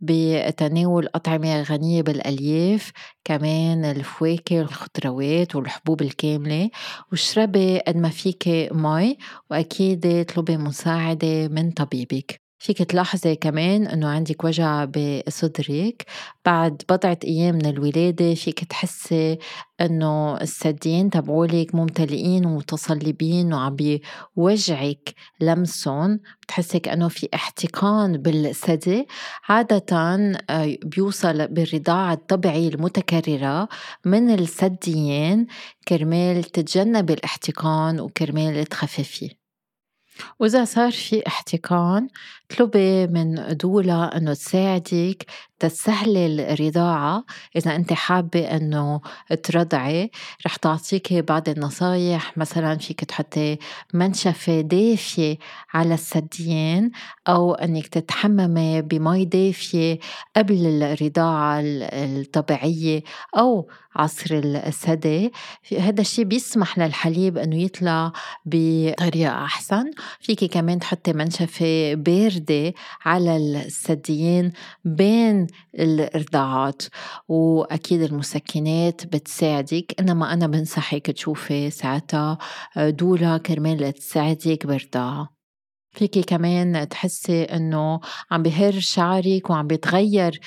بتناول 0.00 1.08
أطعمة 1.14 1.62
غنية 1.62 2.02
بالألياف 2.02 2.92
كمان 3.24 3.84
الفواكه 3.84 4.58
والخضروات 4.58 5.56
والحبوب 5.56 6.02
الكاملة 6.02 6.70
واشربي 7.12 7.78
قد 7.78 7.96
ما 7.96 8.08
فيك 8.08 8.48
مي 8.72 9.18
وأكيد 9.50 10.06
اطلبي 10.06 10.56
مساعدة 10.56 11.48
من 11.48 11.70
طبيبك. 11.70 12.47
فيك 12.58 12.82
تلاحظي 12.82 13.36
كمان 13.36 13.86
إنه 13.86 14.08
عندك 14.08 14.44
وجع 14.44 14.84
بصدرك. 14.84 16.04
بعد 16.44 16.82
بضعة 16.88 17.18
أيام 17.24 17.54
من 17.54 17.66
الولادة 17.66 18.34
فيك 18.34 18.64
تحسي 18.64 19.38
إنه 19.80 20.40
الثديين 20.40 21.10
تبعولك 21.10 21.74
ممتلئين 21.74 22.46
ومتصلبين 22.46 23.54
وعم 23.54 23.76
بيوجعك 23.76 25.14
لمسهم. 25.40 26.20
بتحسي 26.42 26.78
كأنه 26.78 27.08
في 27.08 27.28
احتقان 27.34 28.16
بالثدي 28.16 29.06
عادة 29.48 29.84
آه، 30.50 30.76
بيوصل 30.84 31.48
بالرضاعة 31.48 32.12
الطبيعية 32.12 32.68
المتكررة 32.68 33.68
من 34.04 34.30
الثديين 34.30 35.46
كرمال 35.88 36.44
تتجنب 36.44 37.10
الاحتقان 37.10 38.00
وكرمال 38.00 38.64
تخففيه. 38.66 39.47
وإذا 40.38 40.64
صار 40.64 40.92
في 40.92 41.26
احتقان 41.26 42.08
اطلبي 42.50 43.06
من 43.06 43.56
دولة 43.56 44.04
إنه 44.06 44.34
تساعدك 44.34 45.26
تسهلي 45.60 46.52
الرضاعة. 46.52 47.24
إذا 47.56 47.76
أنت 47.76 47.92
حابة 47.92 48.40
إنه 48.40 49.00
ترضعي 49.42 50.10
رح 50.46 50.56
تعطيكي 50.56 51.22
بعض 51.22 51.48
النصايح. 51.48 52.38
مثلا 52.38 52.78
فيك 52.78 53.04
تحطي 53.04 53.58
منشفة 53.94 54.60
دافية 54.60 55.38
على 55.74 55.94
الثديين 55.94 56.90
أو 57.28 57.54
إنك 57.54 57.86
تتحممي 57.86 58.82
بمي 58.82 59.24
دافية 59.24 59.98
قبل 60.36 60.82
الرضاعة 60.82 61.60
الطبيعية 61.62 63.02
أو 63.38 63.68
عصر 63.96 64.40
الثدي 64.44 65.32
هذا 65.78 66.00
الشيء 66.00 66.24
بيسمح 66.24 66.78
للحليب 66.78 67.38
إنه 67.38 67.56
يطلع 67.56 68.12
بطريقة 68.46 69.44
أحسن. 69.44 69.90
فيكي 70.20 70.48
كمان 70.48 70.78
تحطي 70.78 71.12
منشفة 71.12 71.94
باردة 71.94 72.74
على 73.04 73.36
الثديين 73.36 74.52
بين 74.84 75.46
الإرضاعات 75.74 76.82
وأكيد 77.28 78.02
المسكنات 78.02 79.06
بتساعدك. 79.06 79.94
إنما 80.00 80.32
أنا 80.32 80.46
بنصحك 80.46 81.10
تشوفي 81.10 81.70
ساعتها 81.70 82.38
دولة 82.76 83.38
كرمال 83.38 83.92
تساعدك 83.92 84.66
بالرضاعة 84.66 85.37
فيكي 85.92 86.22
كمان 86.22 86.88
تحسي 86.88 87.42
إنه 87.42 88.00
عم 88.30 88.42
بهر 88.42 88.72
شعرك 88.80 89.50
وعم 89.50 89.66
بيتغير 89.66 90.40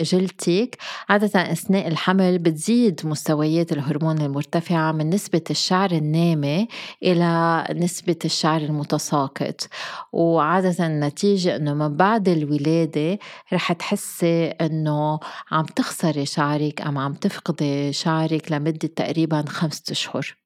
جلدتك. 0.00 0.76
عادة 1.08 1.52
أثناء 1.52 1.88
الحمل 1.88 2.38
بتزيد 2.38 3.00
مستويات 3.04 3.72
الهرمون 3.72 4.20
المرتفعة 4.20 4.92
من 4.92 5.10
نسبة 5.10 5.42
الشعر 5.50 5.90
النامي 5.90 6.68
إلى 7.02 7.64
نسبة 7.74 8.16
الشعر 8.24 8.60
المتساقط. 8.60 9.68
وعادة 10.12 10.86
النتيجة 10.86 11.56
إنه 11.56 11.74
من 11.74 11.96
بعد 11.96 12.28
الولادة 12.28 13.18
رح 13.52 13.72
تحسي 13.72 14.44
إنه 14.46 15.20
عم 15.50 15.64
تخسري 15.64 16.26
شعرك 16.26 16.80
أم 16.82 16.98
عم 16.98 17.14
تفقدي 17.14 17.92
شعرك 17.92 18.52
لمدة 18.52 18.88
تقريبا 18.96 19.44
خمسة 19.48 19.82
أشهر. 19.90 20.41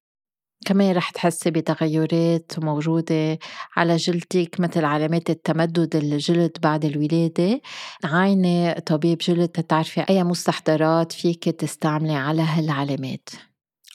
كمان 0.67 0.97
رح 0.97 1.11
تحسي 1.11 1.51
بتغيرات 1.51 2.53
موجودة 2.59 3.39
على 3.77 3.97
جلدك 3.97 4.61
مثل 4.61 4.85
علامات 4.85 5.31
التمدد 5.31 5.97
الجلد 5.97 6.57
بعد 6.63 6.85
الولادة. 6.85 7.61
عاينة 8.05 8.73
طبيب 8.73 9.19
جلد 9.19 9.49
تتعرفي 9.49 10.01
أي 10.01 10.25
مستحضرات 10.25 11.13
فيك 11.13 11.45
تستعملي 11.45 12.15
على 12.15 12.43
هالعلامات. 12.43 13.29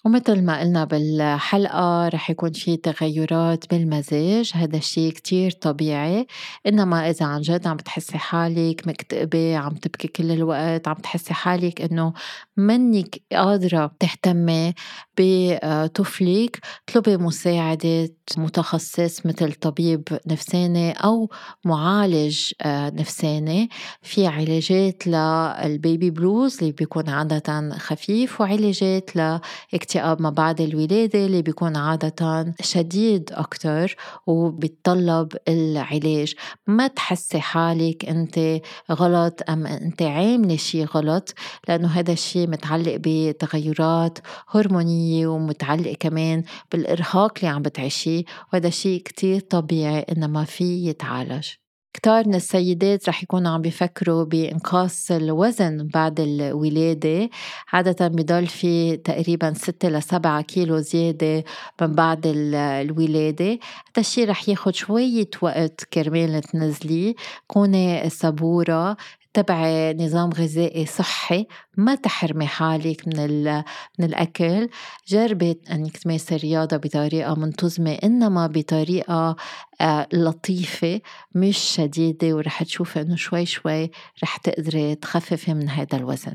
ومثل 0.06 0.42
ما 0.46 0.60
قلنا 0.60 0.86
بالحلقة 0.86 2.08
رح 2.08 2.30
يكون 2.30 2.52
في 2.52 2.78
تغيرات 2.78 3.70
بالمزاج 3.70 4.52
هذا 4.56 4.78
الشيء 4.78 5.12
كتير 5.12 5.52
طبيعي. 5.52 6.28
إنما 6.68 7.10
إذا 7.10 7.26
عن 7.26 7.42
جد 7.42 7.68
عم 7.68 7.78
بتحسي 7.78 8.18
حالك 8.18 8.88
مكتئبة 8.88 9.58
عم 9.58 9.76
تبكي 9.76 10.08
كل 10.08 10.32
الوقت 10.32 10.88
عم 10.88 10.96
تحسي 10.96 11.34
حالك 11.34 11.82
إنه 11.82 12.14
منك 12.68 13.22
قادرة 13.32 13.92
تهتمي 14.00 14.74
بطفلك 15.18 16.60
اطلبي 16.90 17.18
مساعدة 17.18 18.10
متخصص 18.38 19.26
مثل 19.26 19.54
طبيب 19.54 20.04
نفساني 20.28 20.92
أو 20.92 21.30
معالج 21.66 22.52
آه، 22.62 22.90
نفساني 22.90 23.70
في 24.02 24.28
علاجات 24.28 25.08
للبيبي 25.08 26.10
بلوز 26.10 26.58
اللي 26.60 26.72
بيكون 26.72 27.10
عادة 27.10 27.70
خفيف 27.78 28.42
وعلاجات 28.42 29.16
لاكتئاب 29.16 30.22
ما 30.22 30.30
بعد 30.30 30.62
الولادة 30.62 31.26
اللي 31.26 31.42
بيكون 31.42 31.78
عادة 31.78 32.54
شديد 32.62 33.30
أكتر 33.34 33.96
وبيتطلب 34.28 35.34
العلاج. 35.48 36.34
ما 36.68 36.88
تحسي 36.88 37.40
حالك 37.40 38.06
أنت 38.06 38.62
غلط 38.92 39.40
أم 39.50 39.68
أنت 39.68 40.02
عاملة 40.02 40.56
شي 40.56 40.84
غلط؟ 40.84 41.34
لأنه 41.68 41.88
هذا 41.88 42.14
الشيء 42.14 42.48
متعلق 42.52 42.98
بتغيرات 43.00 44.20
هرمونية 44.50 45.28
ومتعلق 45.28 45.94
كمان 46.00 46.44
بالإرهاق 46.72 47.34
اللي 47.38 47.48
عم 47.48 47.62
بتعيشيه 47.62 48.24
وهذا 48.54 48.70
شيء 48.70 49.02
كتير 49.02 49.40
طبيعي 49.40 50.00
إنما 50.00 50.44
في 50.44 50.88
يتعالج. 50.88 51.48
كتار 51.94 52.28
من 52.28 52.36
السيدات 52.36 53.10
رح 53.10 53.24
يكونوا 53.24 53.52
عم 53.52 53.62
بيفكروا 53.62 54.24
بإنقاص 54.24 55.12
الوزن 55.12 55.88
بعد 55.94 56.20
الولادة. 56.20 57.30
عادة 57.74 58.08
بضل 58.08 58.48
في 58.48 58.98
تقريبا 58.98 59.54
6 59.54 59.90
ل 59.90 60.04
7 60.04 60.42
كيلو 60.42 60.78
زيادة 60.78 61.44
من 61.82 61.92
بعد 61.92 62.22
الولادة. 62.26 63.52
هذا 63.52 63.60
الشيء 63.98 64.30
رح 64.30 64.50
ياخد 64.50 64.76
شوية 64.76 65.30
وقت 65.42 65.84
كرمال 65.94 66.42
تنزليه. 66.42 67.16
كوني 67.48 68.10
صبورة 68.10 68.98
تبعي 69.34 69.94
نظام 69.94 70.30
غذائي 70.30 70.86
صحي 70.86 71.48
ما 71.78 71.96
تحرمي 71.96 72.48
حالك 72.48 73.08
من 73.08 73.44
من 74.00 74.06
الأكل. 74.06 74.70
جربي 75.08 75.62
إنك 75.72 75.98
تمارسي 75.98 76.36
الرياضة 76.36 76.78
بطريقة 76.78 77.36
منتظمة 77.36 77.92
إنما 78.04 78.48
بطريقة 78.48 79.36
آه، 79.82 80.08
لطيفة 80.14 81.02
مش 81.36 81.58
شديدة 81.58 82.36
ورح 82.36 82.64
تشوفي 82.64 83.02
إنه 83.02 83.16
شوي 83.16 83.46
شوي 83.46 83.92
رح 84.24 84.38
تقدري 84.38 84.96
تخففي 84.96 85.54
من 85.54 85.70
هذا 85.70 85.98
الوزن. 85.98 86.34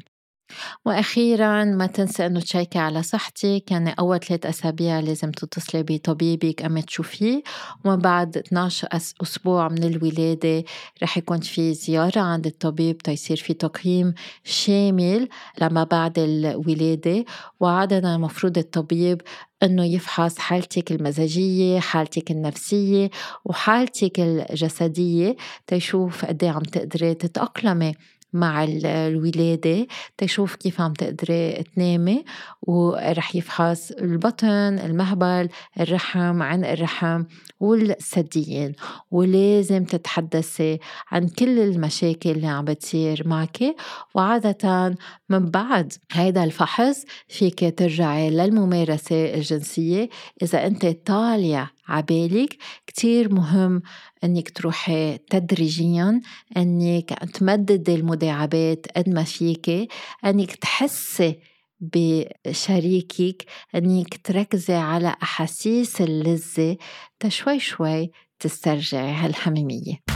وأخيرا 0.84 1.64
ما 1.64 1.86
تنسى 1.86 2.26
أنه 2.26 2.40
تشيكي 2.40 2.78
على 2.78 3.02
صحتك. 3.02 3.70
يعني 3.70 3.94
أول 3.98 4.20
ثلاث 4.20 4.46
أسابيع 4.46 5.00
لازم 5.00 5.30
تتصلي 5.30 5.82
بطبيبك 5.82 6.62
أما 6.62 6.80
تشوفيه. 6.80 7.42
ومن 7.84 7.96
بعد 7.96 8.36
12 8.36 8.88
أسبوع 9.22 9.68
من 9.68 9.84
الولادة 9.84 10.64
رح 11.02 11.18
يكون 11.18 11.40
في 11.40 11.74
زيارة 11.74 12.20
عند 12.20 12.46
الطبيب 12.46 12.98
تيصير 12.98 13.36
في 13.36 13.54
تقييم 13.54 14.14
شامل 14.44 15.28
لما 15.60 15.84
بعد 15.84 16.18
الولادة. 16.18 17.24
وعادة 17.60 18.14
المفروض 18.14 18.58
الطبيب 18.58 19.20
إنه 19.62 19.84
يفحص 19.84 20.38
حالتك 20.38 20.92
المزاجية 20.92 21.80
حالتك 21.80 22.30
النفسية 22.30 23.10
وحالتك 23.44 24.20
الجسدية 24.20 25.36
تيشوف 25.66 26.24
قد 26.24 26.44
إيه 26.44 26.50
عم 26.50 26.62
تقدري 26.62 27.14
تتأقلمي. 27.14 27.94
مع 28.36 28.64
الولادة 28.64 29.86
تشوف 30.18 30.54
كيف 30.54 30.80
عم 30.80 30.92
تقدري 30.92 31.64
تنامي 31.74 32.24
ورح 32.62 33.36
يفحص 33.36 33.90
البطن 33.90 34.78
المهبل 34.78 35.48
الرحم 35.80 36.42
عن 36.42 36.64
الرحم 36.64 37.24
والثديين. 37.60 38.72
ولازم 39.10 39.84
تتحدثي 39.84 40.78
عن 41.10 41.28
كل 41.28 41.58
المشاكل 41.58 42.30
اللي 42.30 42.46
عم 42.46 42.64
بتصير 42.64 43.22
معك 43.28 43.76
وعادة 44.14 44.94
من 45.28 45.50
بعد 45.50 45.92
هيدا 46.12 46.44
الفحص 46.44 47.04
فيك 47.28 47.78
ترجعي 47.78 48.30
للممارسة 48.30 49.34
الجنسية 49.34 50.08
إذا 50.42 50.66
أنت 50.66 50.86
طالع 50.86 51.70
عبالك. 51.88 52.56
كتير 52.86 53.34
مهم 53.34 53.82
إنك 54.24 54.50
تروحي 54.50 55.18
تدريجيا 55.18 56.20
إنك 56.56 57.08
تمددي 57.34 57.94
المداعبات 57.94 58.86
قد 58.96 59.08
ما 59.08 59.24
فيك 59.24 59.88
إنك 60.24 60.54
تحسي 60.56 61.38
بشريكك 61.80 63.44
إنك 63.74 64.20
تركزي 64.24 64.74
على 64.74 65.16
أحاسيس 65.22 66.00
اللذة 66.00 66.76
تشوي 67.20 67.60
شوي 67.60 68.10
تسترجعي 68.40 69.12
هالحميمية. 69.12 70.15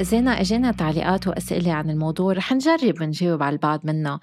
زينة 0.00 0.40
إجينا 0.40 0.72
تعليقات 0.72 1.26
وأسئلة 1.28 1.72
عن 1.72 1.90
الموضوع 1.90 2.32
رح 2.32 2.52
نجرب 2.52 3.02
نجاوب 3.02 3.42
على 3.42 3.52
البعض 3.52 3.80
منها 3.84 4.20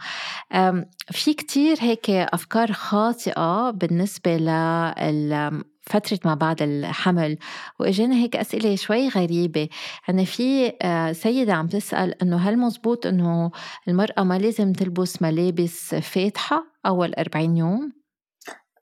في 1.12 1.34
كتير 1.34 1.78
هيك 1.80 2.10
أفكار 2.10 2.72
خاطئة 2.72 3.72
بالنسبة 3.72 4.38
ل 4.38 4.50
فترة 5.86 6.20
ما 6.26 6.36
بعد 6.36 6.62
الحمل 6.62 7.38
واجانا 7.80 8.16
هيك 8.16 8.36
أسئلة 8.36 8.76
شوي 8.76 9.10
غريبة. 9.10 9.70
أنا 10.10 10.24
في 10.24 10.74
آه، 10.82 11.12
سيدة 11.12 11.54
عم 11.54 11.68
تسأل 11.68 12.22
إنه 12.22 12.38
هل 12.38 12.58
مزبوط 12.58 13.06
إنه 13.06 13.52
المرأة 13.88 14.24
ما 14.24 14.38
لازم 14.38 14.74
تلبس 14.74 15.22
ملابس 15.22 15.96
فاتحة 15.96 16.64
أول 16.86 17.14
40 17.14 17.58
يوم؟ 17.58 17.94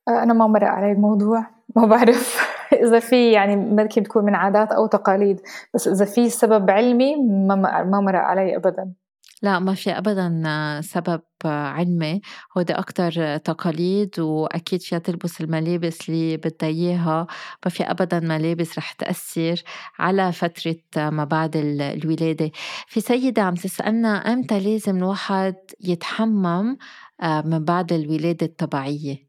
آه، 0.07 0.23
أنا 0.23 0.33
ما 0.33 0.47
مرق 0.47 0.67
علي 0.67 0.91
الموضوع 0.91 1.45
ما 1.75 1.85
بعرف. 1.85 2.42
إذا 2.85 2.99
في 2.99 3.31
يعني 3.31 3.55
ممكن 3.55 4.03
تكون 4.03 4.25
من 4.25 4.35
عادات 4.35 4.71
أو 4.71 4.87
تقاليد 4.87 5.41
بس 5.73 5.87
إذا 5.87 6.05
في 6.05 6.29
سبب 6.29 6.69
علمي 6.69 7.15
ما 7.15 7.55
ما 7.83 7.99
مرق 8.01 8.19
علي 8.19 8.55
أبدا 8.55 8.93
لأ 9.43 9.59
ما 9.59 9.73
في 9.73 9.91
أبدًا 9.91 10.41
سبب 10.81 11.21
علمي، 11.45 12.21
هودي 12.57 12.73
أكتر 12.73 13.37
تقاليد 13.37 14.19
وأكيد 14.19 14.81
فيها 14.81 14.99
تلبس 14.99 15.41
الملابس 15.41 16.09
اللي 16.09 16.37
بدها 16.37 16.69
إياها، 16.69 17.27
ما 17.65 17.71
في 17.71 17.83
أبدًا 17.83 18.19
ملابس 18.19 18.77
رح 18.77 18.91
تأثّر 18.93 19.63
على 19.99 20.31
فترة 20.31 20.75
ما 20.95 21.23
بعد 21.23 21.55
الولادة. 21.55 22.51
في 22.87 23.01
سيدة 23.01 23.41
عم 23.41 23.53
تسألنا 23.55 24.09
إمتى 24.33 24.59
لازم 24.59 24.97
الواحد 24.97 25.55
يتحمّم 25.79 26.77
آه، 27.21 27.41
من 27.41 27.65
بعد 27.65 27.93
الولادة 27.93 28.45
الطبيعية؟ 28.45 29.22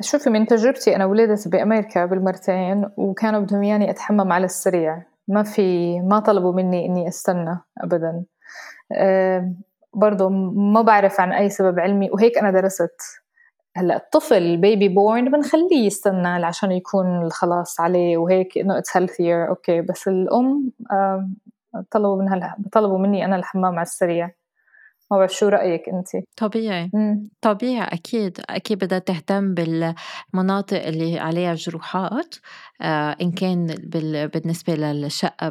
شوفي 0.00 0.30
من 0.30 0.46
تجربتي 0.46 0.96
أنا 0.96 1.06
ولدت 1.06 1.48
بأمريكا 1.48 2.04
بالمرتين 2.04 2.90
وكانوا 2.96 3.40
بدهم 3.40 3.62
إياني 3.62 3.90
أتحمّم 3.90 4.32
على 4.32 4.44
السريع، 4.44 5.02
ما 5.28 5.42
في 5.42 6.00
ما 6.00 6.18
طلبوا 6.20 6.52
منّي 6.52 6.86
إنّي 6.86 7.08
أستنى 7.08 7.58
أبدًا. 7.78 8.24
برضه 9.94 10.28
ما 10.54 10.82
بعرف 10.82 11.20
عن 11.20 11.32
أي 11.32 11.50
سبب 11.50 11.80
علمي 11.80 12.10
وهيك 12.10 12.38
أنا 12.38 12.50
درست. 12.50 13.00
هلأ 13.76 13.96
الطفل 13.96 14.36
ال 14.36 14.46
baby 14.46 14.88
born 14.88 15.30
بنخليه 15.30 15.86
يستنى 15.86 16.28
عشان 16.28 16.72
يكون 16.72 17.30
خلاص 17.30 17.80
عليه 17.80 18.16
وهيك 18.18 18.58
إنه 18.58 18.78
it's 18.78 18.96
healthier 18.96 19.48
okay 19.48 19.80
بس 19.80 20.08
الأم 20.08 20.70
طلبوا 21.90 22.22
منها 22.22 22.56
طلبوا 22.72 22.98
مني 22.98 23.24
أنا 23.24 23.36
الحمام 23.36 23.72
على 23.74 23.82
السريع. 23.82 24.30
ما 25.12 25.18
بعرف 25.18 25.32
شو 25.32 25.48
رأيك 25.48 25.82
أنت؟ 25.88 26.24
طبيعي 26.36 26.90
مم. 26.94 27.28
طبيعي 27.40 27.84
أكيد 27.84 28.38
أكيد 28.50 28.84
بدها 28.84 28.98
تهتم 28.98 29.54
بالمناطق 29.54 30.86
اللي 30.86 31.18
عليها 31.18 31.54
جروحات 31.54 32.34
آه 32.82 33.16
إن 33.22 33.32
كان 33.32 33.66
بالنسبة 34.34 34.74
للشقة 34.74 35.48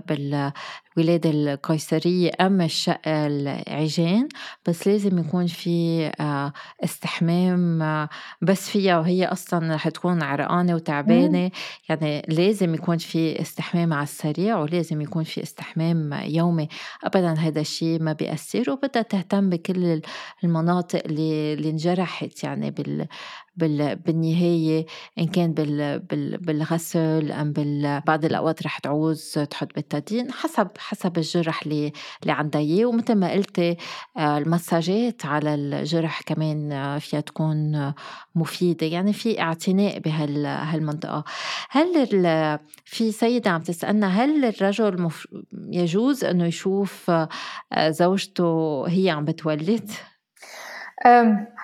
بالولادة 0.96 1.30
القيصرية 1.30 2.32
أم 2.42 2.62
الشقة 2.62 3.28
العجين 3.28 4.28
بس 4.68 4.88
لازم 4.88 5.18
يكون 5.20 5.48
في 5.48 6.12
آه 6.20 6.54
استحمام 6.84 7.82
آه 7.82 8.10
بس 8.42 8.70
فيها 8.70 9.00
وهي 9.00 9.26
أصلا 9.26 9.76
رح 9.76 9.89
تكون 9.89 10.24
عرقانة 10.24 10.76
وتعبانة. 10.76 11.52
يعني 11.89 12.22
لازم 12.28 12.74
يكون 12.74 12.98
في 12.98 13.42
استحمام 13.42 13.94
على 13.94 14.04
السريع 14.04 14.60
ولازم 14.60 15.02
يكون 15.02 15.24
في 15.24 15.44
استحمام 15.44 16.14
يومي. 16.14 16.68
أبدا 17.04 17.34
هذا 17.34 17.62
الشيء 17.62 18.02
ما 18.02 18.14
بيأثر 18.14 18.72
وبدها 18.72 19.02
تهتم 19.02 19.50
بكل 19.50 20.02
المناطق 20.44 21.02
اللي, 21.06 21.54
اللي 21.54 21.70
انجرحت 21.70 22.44
يعني 22.44 22.72
بال 22.72 23.08
بالنهاية 23.56 24.86
إن 25.20 25.28
كان 25.28 25.54
بال 25.54 25.99
بال 25.99 26.38
بالغسل 26.38 27.32
أم 27.32 27.54
بعض 28.08 28.26
الأوقات 28.26 28.64
رح 28.64 28.80
تعوز 28.80 29.34
تحط 29.49 29.68
بتادين 29.68 30.32
حسب 30.32 30.68
حسب 30.78 31.18
الجرح 31.18 31.62
اللي 31.64 31.91
اللي 32.22 32.34
عندها 32.34 32.62
إياه. 32.62 32.86
ومثل 32.86 33.16
ما 33.16 33.32
قلتي 33.32 33.78
آه، 34.18 34.38
المساجات 34.38 35.26
على 35.26 35.56
الجرح 35.56 36.22
كمان 36.22 36.72
آه، 36.72 36.97
فيها 36.97 37.20
تكون 37.22 37.93
مفيدة. 38.36 38.88
يعني 38.88 39.14
في 39.14 39.41
اعتناء 39.41 39.99
بهالمنطقة 39.99 41.24
هل 41.70 42.08
في 42.86 43.12
سيدة 43.12 43.52
عم 43.52 43.62
تسألنا 43.62 44.08
هل 44.08 44.45
الرجل 44.45 45.02
مف... 45.02 45.28
يجوز 45.72 46.24
إنه 46.24 46.45
يشوف 46.45 47.10
آه، 47.10 47.89
زوجته 47.89 48.84
هي 48.88 49.10
عم 49.10 49.26
بتولد؟ 49.26 49.91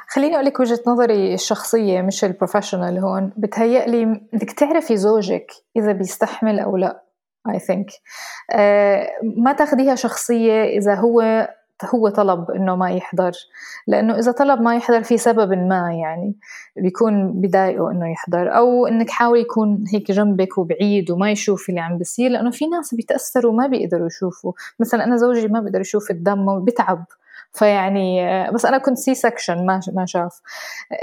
خليني 0.10 0.36
أقول 0.36 0.46
لك 0.46 0.60
وجهة 0.60 0.80
نظري 0.88 1.34
الشخصية 1.34 2.02
مش 2.02 2.26
البروفيشنال 2.26 3.00
هون. 3.00 3.32
بتهيألي 3.38 4.06
بدك 4.34 4.52
تعرفي 4.52 4.98
زوجك 4.98 5.52
إذا 5.78 5.92
بيستحمل 5.92 6.60
أو 6.60 6.78
لا 6.78 7.04
I 7.50 7.60
think. 7.60 8.00
أه 8.52 9.08
ما 9.38 9.54
تاخديها 9.54 9.96
شخصية 9.96 10.64
إذا 10.64 10.96
هو 10.96 11.48
هو 11.96 12.10
طلب 12.10 12.52
إنه 12.52 12.76
ما 12.76 12.92
يحضر. 12.92 13.32
لأنه 13.88 14.20
إذا 14.20 14.32
طلب 14.32 14.62
ما 14.62 14.76
يحضر 14.76 15.04
في 15.04 15.18
سبب 15.18 15.54
ما 15.54 15.94
يعني 15.94 16.36
بيكون 16.76 17.42
بضايقه 17.42 17.92
إنه 17.92 18.12
يحضر. 18.12 18.58
أو 18.58 18.88
إنك 18.88 19.10
حاولي 19.10 19.42
يكون 19.42 19.84
هيك 19.94 20.12
جنبك 20.12 20.58
وبعيد 20.58 21.12
وما 21.12 21.32
يشوف 21.32 21.70
اللي 21.70 21.80
عم 21.80 21.98
بيصير 21.98 22.32
لأنه 22.32 22.52
في 22.52 22.68
ناس 22.68 22.96
بيتأثروا 22.96 23.52
وما 23.52 23.68
بيقدروا 23.68 24.08
يشوفوا. 24.08 24.54
مثلا 24.80 25.04
أنا 25.04 25.18
زوجي 25.18 25.48
ما 25.48 25.60
بيقدر 25.60 25.82
يشوف 25.82 26.12
الدم 26.12 26.66
بتعب 26.66 27.06
فيعني 27.54 28.22
بس 28.52 28.66
أنا 28.66 28.78
كنت 28.78 28.98
C-section 28.98 29.66
ما 29.66 29.80
ما 29.94 30.06
شاف. 30.06 30.42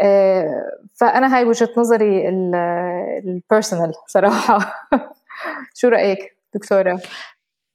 آه، 0.00 0.62
فأنا 0.94 1.36
هاي 1.36 1.44
وجهة 1.44 1.68
نظري 1.76 2.28
ال 2.28 2.46
personal 2.46 3.92
صراحة. 4.06 4.88
شو 5.78 5.88
رأيك 5.88 6.36
دكتورة؟ 6.54 7.00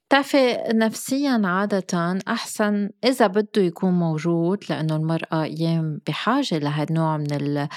بتعرفي 0.09 0.57
نفسيا 0.74 1.41
عادة 1.45 2.20
أحسن 2.28 2.89
إذا 3.03 3.28
بده 3.28 3.61
يكون 3.61 3.91
موجود 3.91 4.63
لأنه 4.70 4.95
المرأة 4.95 5.43
أيام 5.43 6.01
بحاجة 6.07 6.57
لهالنوع 6.57 7.17
من 7.17 7.67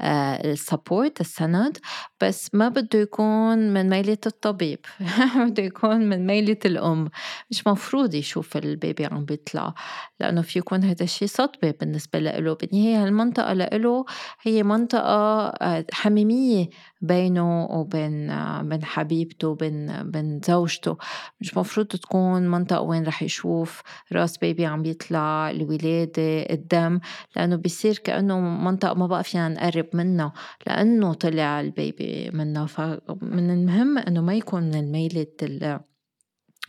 ال 0.00 0.15
support 0.15 1.20
السند. 1.20 1.78
بس 2.20 2.54
ما 2.54 2.68
بده 2.68 2.98
يكون 2.98 3.58
من 3.58 3.88
ميلة 3.90 4.18
الطبيب 4.26 4.78
بده 5.46 5.62
يكون 5.62 6.08
من 6.08 6.26
ميلة 6.26 6.56
الأم. 6.64 7.10
مش 7.50 7.66
مفروض 7.66 8.14
يشوف 8.14 8.56
البيبي 8.56 9.06
عم 9.06 9.24
بيطلع 9.24 9.74
لأنه 10.20 10.42
في 10.42 10.58
يكون 10.58 10.84
هذا 10.84 11.02
الشيء 11.04 11.28
صدمة 11.28 11.74
بالنسبة 11.80 12.18
له. 12.18 12.54
بالنهاية 12.54 13.04
هالمنطقة 13.04 13.52
له 13.52 14.04
هي 14.42 14.62
منطقة 14.62 15.48
آه، 15.48 15.84
حميمية 15.92 16.68
بينه 17.00 17.64
وبين 17.64 18.30
آه، 18.30 18.62
بين 18.62 18.84
حبيبته 18.84 19.54
بين 19.54 20.10
بين 20.10 20.40
زوجته. 20.44 20.96
مش 21.40 21.56
مفروض 21.56 21.86
تكون 21.86 22.48
منطقة 22.48 22.80
وين 22.80 23.06
رح 23.06 23.22
يشوف 23.22 23.82
راس 24.12 24.38
بيبي 24.38 24.66
عم 24.66 24.84
يطلع 24.84 25.50
الولادة 25.50 26.42
الدم. 26.50 27.00
لأنه 27.36 27.56
بيصير 27.56 27.98
كأنه 27.98 28.40
منطقة 28.40 28.94
ما 28.94 29.06
بقى 29.06 29.24
فينا 29.24 29.48
نقرب 29.48 29.86
منها 29.92 30.32
لأنه 30.66 31.12
طلع 31.14 31.60
البيبي. 31.60 32.05
منها 32.32 32.66
فمن 32.66 33.50
المهم 33.50 33.98
أنه 33.98 34.20
ما 34.20 34.34
يكون 34.34 34.62
من 34.62 34.74
الميلة 34.74 35.26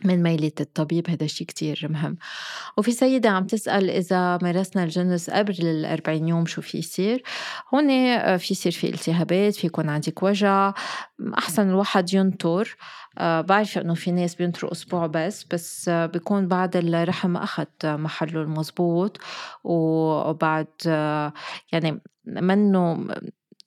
من 0.04 0.22
ميلة 0.22 0.52
الطبيب 0.60 1.10
هذا 1.10 1.26
شيء 1.26 1.46
كتير 1.46 1.86
مهم. 1.90 2.18
وفي 2.76 2.92
سيدة 2.92 3.30
عم 3.30 3.46
تسأل 3.46 3.90
إذا 3.90 4.38
مارسنا 4.42 4.84
الجنس 4.84 5.30
قبل 5.30 5.54
الأربعين 5.60 6.28
يوم 6.28 6.46
شو 6.46 6.62
في 6.62 6.78
يصير؟ 6.78 7.22
هون 7.74 7.90
آه، 7.90 8.36
في 8.36 8.54
يصير 8.54 8.72
في 8.72 8.88
التهابات 8.88 9.54
في 9.54 9.66
يكون 9.66 9.88
عندك 9.88 10.22
وجع. 10.22 10.72
أحسن 11.38 11.68
الواحد 11.68 12.14
ينطر. 12.14 12.76
آه، 13.18 13.40
بعرف 13.40 13.78
إنه 13.78 13.94
في 13.94 14.12
ناس 14.12 14.34
بينطروا 14.34 14.72
أسبوع 14.72 15.06
بس 15.06 15.44
بس 15.44 15.88
آه، 15.88 16.06
بيكون 16.06 16.48
بعد 16.48 16.76
الرحم 16.76 17.36
أخذ 17.36 17.66
محله 17.84 18.42
المزبوط 18.42 19.18
وبعد 19.64 20.66
يعني 21.72 22.00
منه 22.26 23.06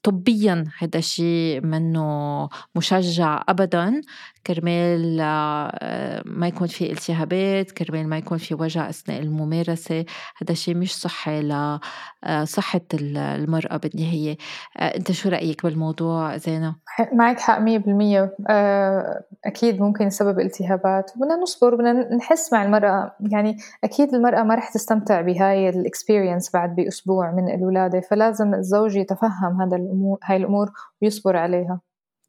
طبيا 0.04 0.64
هذا 0.80 1.00
الشيء 1.00 1.62
منه 1.66 2.50
مشجع 2.76 3.44
ابدا. 3.50 4.02
كرمال 4.48 5.20
آه، 5.22 6.24
ما 6.26 6.48
يكون 6.48 6.68
في 6.68 6.92
التهابات 6.92 7.72
كرمال 7.72 8.08
ما 8.08 8.18
يكون 8.18 8.38
في 8.38 8.56
وجع 8.56 8.90
أثناء 8.90 9.20
الممارسة. 9.20 10.06
هذا 10.42 10.52
الشيء 10.52 10.76
مش 10.76 10.96
صحي 10.98 11.42
لصحه 11.42 12.82
آه، 12.94 12.98
المرأة 13.36 13.78
بالنهاية. 13.78 14.38
آه، 14.78 14.98
أنت 14.98 15.12
شو 15.12 15.30
رأيك 15.30 15.64
بالموضوع 15.64 16.38
زينة؟ 16.38 16.76
معك 17.14 17.40
حق 17.40 17.60
100% 17.60 18.36
أكيد 19.46 19.82
ممكن 19.82 20.08
يسبب 20.08 20.40
التهابات. 20.40 21.12
بدنا 21.16 21.36
نصبر 21.36 21.76
بدنا 21.76 22.16
نحس 22.16 22.54
مع 22.54 22.64
المرأة. 22.64 23.16
يعني 23.20 23.58
أكيد 23.84 24.14
المرأة 24.14 24.44
ما 24.44 24.56
رح 24.56 24.74
تستمتع 24.74 25.22
بهاي 25.22 25.70
الاكسبيرينس 25.70 26.52
بعد 26.54 26.76
بأسبوع 26.76 27.32
من 27.32 27.56
الولادة. 27.56 28.02
فلازم 28.02 28.54
الزوج 28.54 28.96
يتفهم 28.96 29.62
هذا 29.62 29.76
الأمور 29.76 30.18
هاي 30.24 30.38
الأمور 30.38 30.72
ويصبر 31.02 31.36
عليها. 31.38 31.80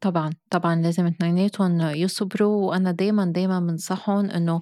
طبعا 0.03 0.29
طبعا 0.49 0.75
لازم 0.81 1.05
اثنيناتهم 1.05 1.81
يصبروا 1.81 2.69
وأنا 2.69 2.91
دايما 2.91 3.25
دايما 3.25 3.59
بنصحهم 3.59 4.29
إنه 4.29 4.61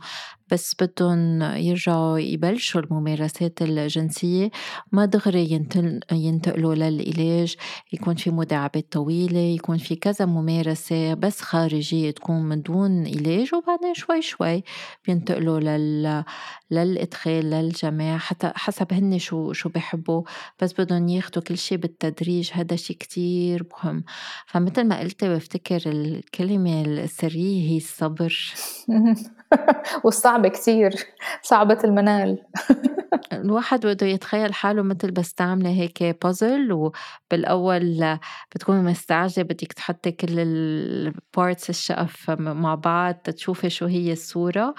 بس 0.52 0.76
بدهم 0.82 1.42
يرجعوا 1.42 2.20
يبلشوا 2.20 2.82
الممارسات 2.82 3.62
الجنسية. 3.62 4.52
ما 4.92 5.06
دغري 5.06 5.66
ينتقلوا 6.12 6.76
للعلاج 6.76 7.56
يكون 7.94 8.16
في 8.16 8.30
مداعبات 8.32 8.92
طويلة 8.92 9.40
يكون 9.40 9.78
في 9.78 9.96
كذا 9.96 10.26
ممارسة 10.26 11.14
بس 11.14 11.42
خارجية 11.42 12.12
تكون 12.12 12.42
من 12.42 12.62
دون 12.62 13.08
علاج 13.08 13.56
وبعدين 13.56 13.94
شوي 13.94 14.22
شوي 14.22 14.64
بينتقلوا 15.08 15.60
لل... 15.60 16.24
للإدخال 16.72 17.50
للجماع 17.50 18.18
حتى 18.18 18.52
حسب 18.56 18.94
هن 18.94 19.20
شو 19.20 19.54
شو 19.54 19.70
بحبوا 19.70 20.24
بس 20.62 20.74
بدهم 20.74 21.08
ياخدوا 21.08 21.44
كل 21.44 21.58
شيء 21.58 21.78
بالتدريج 21.78 22.50
هذا 22.54 22.76
شيء 22.76 22.98
كتير 22.98 23.66
مهم. 23.84 24.04
فمثل 24.48 24.84
ما 24.84 25.00
قلتي 25.00 25.30
بفتكر 25.36 25.82
الكلمة 25.86 26.82
السرية 26.82 27.70
هي 27.72 27.78
الصبر. 27.78 28.54
والصعبة 30.04 30.50
كتير. 30.50 30.96
صعبة 31.42 31.78
المنال. 31.84 32.44
الواحد 33.34 33.86
بده 33.86 34.08
يتخيل 34.08 34.54
حاله 34.54 34.82
مثل 34.82 35.12
بس 35.12 35.34
تعملي 35.34 35.70
هيك 35.70 36.24
بازل 36.24 36.72
وبالأول 36.72 38.18
بتكوني 38.56 38.82
مستعجلة 38.82 39.44
بدك 39.44 39.74
تحطي 39.74 40.12
كل 40.12 40.40
البارتس 40.40 41.70
الشقف 41.70 42.30
مع 42.40 42.76
بعض 42.76 43.14
تشوفي 43.16 43.70
شو 43.70 43.86
هي 43.86 44.12
الصورة. 44.12 44.76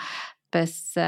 بس 0.57 1.01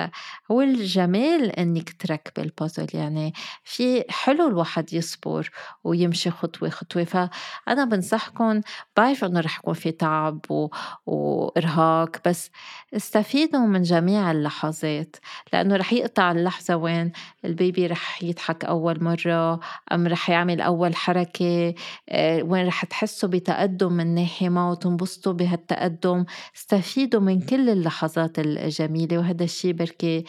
هو 0.51 0.61
الجمال 0.61 1.51
إنك 1.51 1.93
تركبي 1.93 2.43
البازل 2.43 2.87
يعني 2.95 3.35
في 3.65 4.05
حلو 4.09 4.49
الواحد 4.49 4.93
يصبر 4.93 5.51
ويمشي 5.85 6.31
خطوة 6.31 6.69
خطوة. 6.71 7.05
فأنا 7.05 7.85
بنصحكم 7.85 8.61
بعرف 8.97 9.25
إنه 9.25 9.41
رح 9.41 9.59
يكون 9.59 9.75
في 9.75 9.91
تعب 9.91 10.41
و... 10.51 10.69
وإرهاق 11.07 12.17
بس 12.29 12.51
استفيدوا 12.97 13.61
من 13.61 13.83
جميع 13.83 14.31
اللحظات 14.31 15.17
لأنه 15.53 15.77
رح 15.77 15.93
يقطع 15.93 16.33
اللحظة 16.33 16.77
وين 16.77 17.13
البيبي 17.45 17.87
رح 17.87 18.23
يضحك 18.23 18.65
أول 18.65 19.05
مرة 19.05 19.61
أم 19.93 20.07
رح 20.07 20.31
يعمل 20.31 20.61
أول 20.61 20.97
حركة 20.97 21.75
آه، 22.09 22.43
وين 22.43 22.67
رح 22.67 22.85
تحسوا 22.85 23.29
بتقدم 23.29 23.93
من 23.93 24.15
ناحية 24.15 24.49
ما 24.49 24.71
وتنبسطوا 24.71 25.33
بهالتقدم. 25.33 26.25
استفيدوا 26.57 27.21
من 27.21 27.41
كل 27.41 27.71
اللحظات 27.71 28.39
الجميلة. 28.39 29.19
وهذا 29.35 29.45
الشيء 29.45 29.73
بركي 29.73 30.25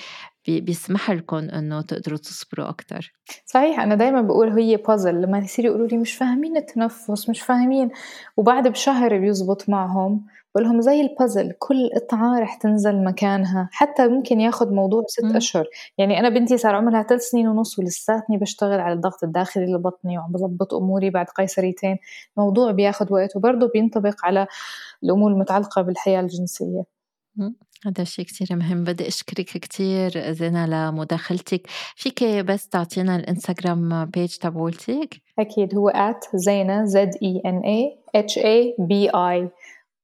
بيسمح 0.47 1.11
لكم 1.11 1.37
إنه 1.37 1.81
تقدروا 1.81 2.17
تصبروا 2.17 2.69
أكثر 2.69 3.13
صحيح 3.45 3.79
أنا 3.79 3.95
دائما 3.95 4.21
بقول 4.21 4.49
هي 4.49 4.77
بازل 4.77 5.21
لما 5.21 5.37
يصيروا 5.37 5.69
يقولوا 5.69 5.87
لي 5.87 5.97
مش 5.97 6.13
فاهمين 6.13 6.57
التنفس 6.57 7.29
مش 7.29 7.41
فاهمين. 7.41 7.89
وبعد 8.37 8.67
بشهر 8.67 9.17
بيزبط 9.17 9.69
معهم 9.69 10.25
بقول 10.55 10.67
لهم 10.67 10.81
زي 10.81 11.01
البازل 11.01 11.51
كل 11.59 11.89
قطعة 11.95 12.39
رح 12.39 12.55
تنزل 12.55 13.03
مكانها 13.03 13.69
حتى 13.71 14.07
ممكن 14.07 14.39
ياخد 14.39 14.71
موضوع 14.71 15.03
ست 15.07 15.23
م. 15.25 15.35
أشهر. 15.35 15.65
يعني 15.97 16.19
أنا 16.19 16.29
بنتي 16.29 16.57
صار 16.57 16.75
عمرها 16.75 17.03
ثلاث 17.03 17.21
سنين 17.21 17.47
ونص 17.47 17.79
ولساتني 17.79 18.37
بشتغل 18.37 18.79
على 18.79 18.93
الضغط 18.93 19.23
الداخلي 19.23 19.65
لبطني 19.65 20.17
وعم 20.17 20.31
بضبط 20.31 20.73
أموري 20.73 21.09
بعد 21.09 21.25
قيصريتين. 21.25 21.97
موضوع 22.37 22.71
بياخد 22.71 23.11
وقت 23.11 23.35
وبرضه 23.35 23.69
بينطبق 23.73 24.15
على 24.25 24.47
الأمور 25.03 25.31
المتعلقة 25.31 25.81
بالحياة 25.81 26.19
الجنسية. 26.21 26.83
هذا 27.85 28.01
الشيء 28.01 28.25
كتير 28.25 28.57
مهم 28.57 28.83
بدي 28.83 29.07
أشكرك 29.07 29.45
كتير 29.45 30.31
زينة 30.31 30.65
لمداخلتك. 30.65 31.67
فيك 31.95 32.23
بس 32.23 32.67
تعطينا 32.67 33.15
الإنستغرام 33.15 34.05
page 34.05 34.35
تبعولتك؟ 34.35 35.21
أكيد 35.39 35.75
هو 35.75 35.89
at 35.89 36.35
زينة 36.35 36.85
Z 36.85 37.07
E 37.07 37.41
N 37.45 37.61
A 37.65 37.79
H 38.21 38.37
A 38.41 38.87
B 38.87 39.11
I. 39.15 39.49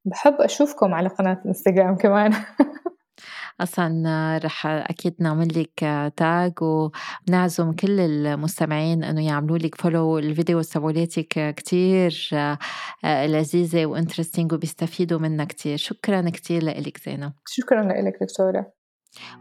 بحب 0.05 0.33
أشوفكم 0.33 0.93
على 0.93 1.09
قناة 1.09 1.41
انستغرام 1.45 1.95
كمان. 1.95 2.33
أصلا 3.63 4.39
رح 4.43 4.65
أكيد 4.65 5.15
نعمل 5.19 5.47
لك 5.55 5.79
tag 6.17 6.53
ونعزم 6.61 7.71
كل 7.71 7.99
المستمعين 7.99 9.03
إنه 9.03 9.25
يعملوا 9.25 9.57
لك 9.57 9.75
follow 9.75 10.17
الفيديو 10.17 10.61
تبعولاتك 10.61 11.55
كتير 11.55 12.29
لذيذة 13.05 13.85
و 13.85 13.91
interesting 13.91 14.53
وبيستفيدوا 14.53 15.19
منها 15.19 15.45
كتير. 15.45 15.77
شكرا 15.77 16.29
كتير 16.29 16.63
لك 16.63 16.97
زينة. 17.05 17.33
شكرا 17.47 17.83
لك 17.83 18.17
دكتورة. 18.21 18.80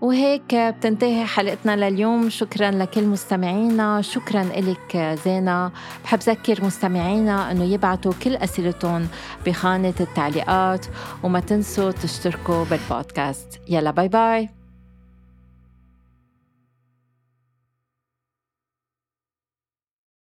وهيك 0.00 0.54
بتنتهي 0.54 1.24
حلقتنا 1.24 1.76
لليوم. 1.76 2.30
شكرا 2.30 2.70
لكل 2.70 3.04
مستمعينا. 3.04 4.02
شكرا 4.02 4.42
لك 4.44 4.96
زينة. 5.24 5.72
بحب 6.04 6.18
ذكر 6.18 6.64
مستمعينا 6.64 7.50
أنه 7.50 7.64
يبعتوا 7.64 8.12
كل 8.24 8.36
أسئلتهم 8.36 9.08
بخانة 9.46 9.94
التعليقات 10.00 10.86
وما 11.22 11.40
تنسوا 11.40 11.90
تشتركوا 11.90 12.64
بالبودكاست. 12.64 13.60
يلا 13.68 13.90
bye 13.90 14.08
bye. 14.08 14.59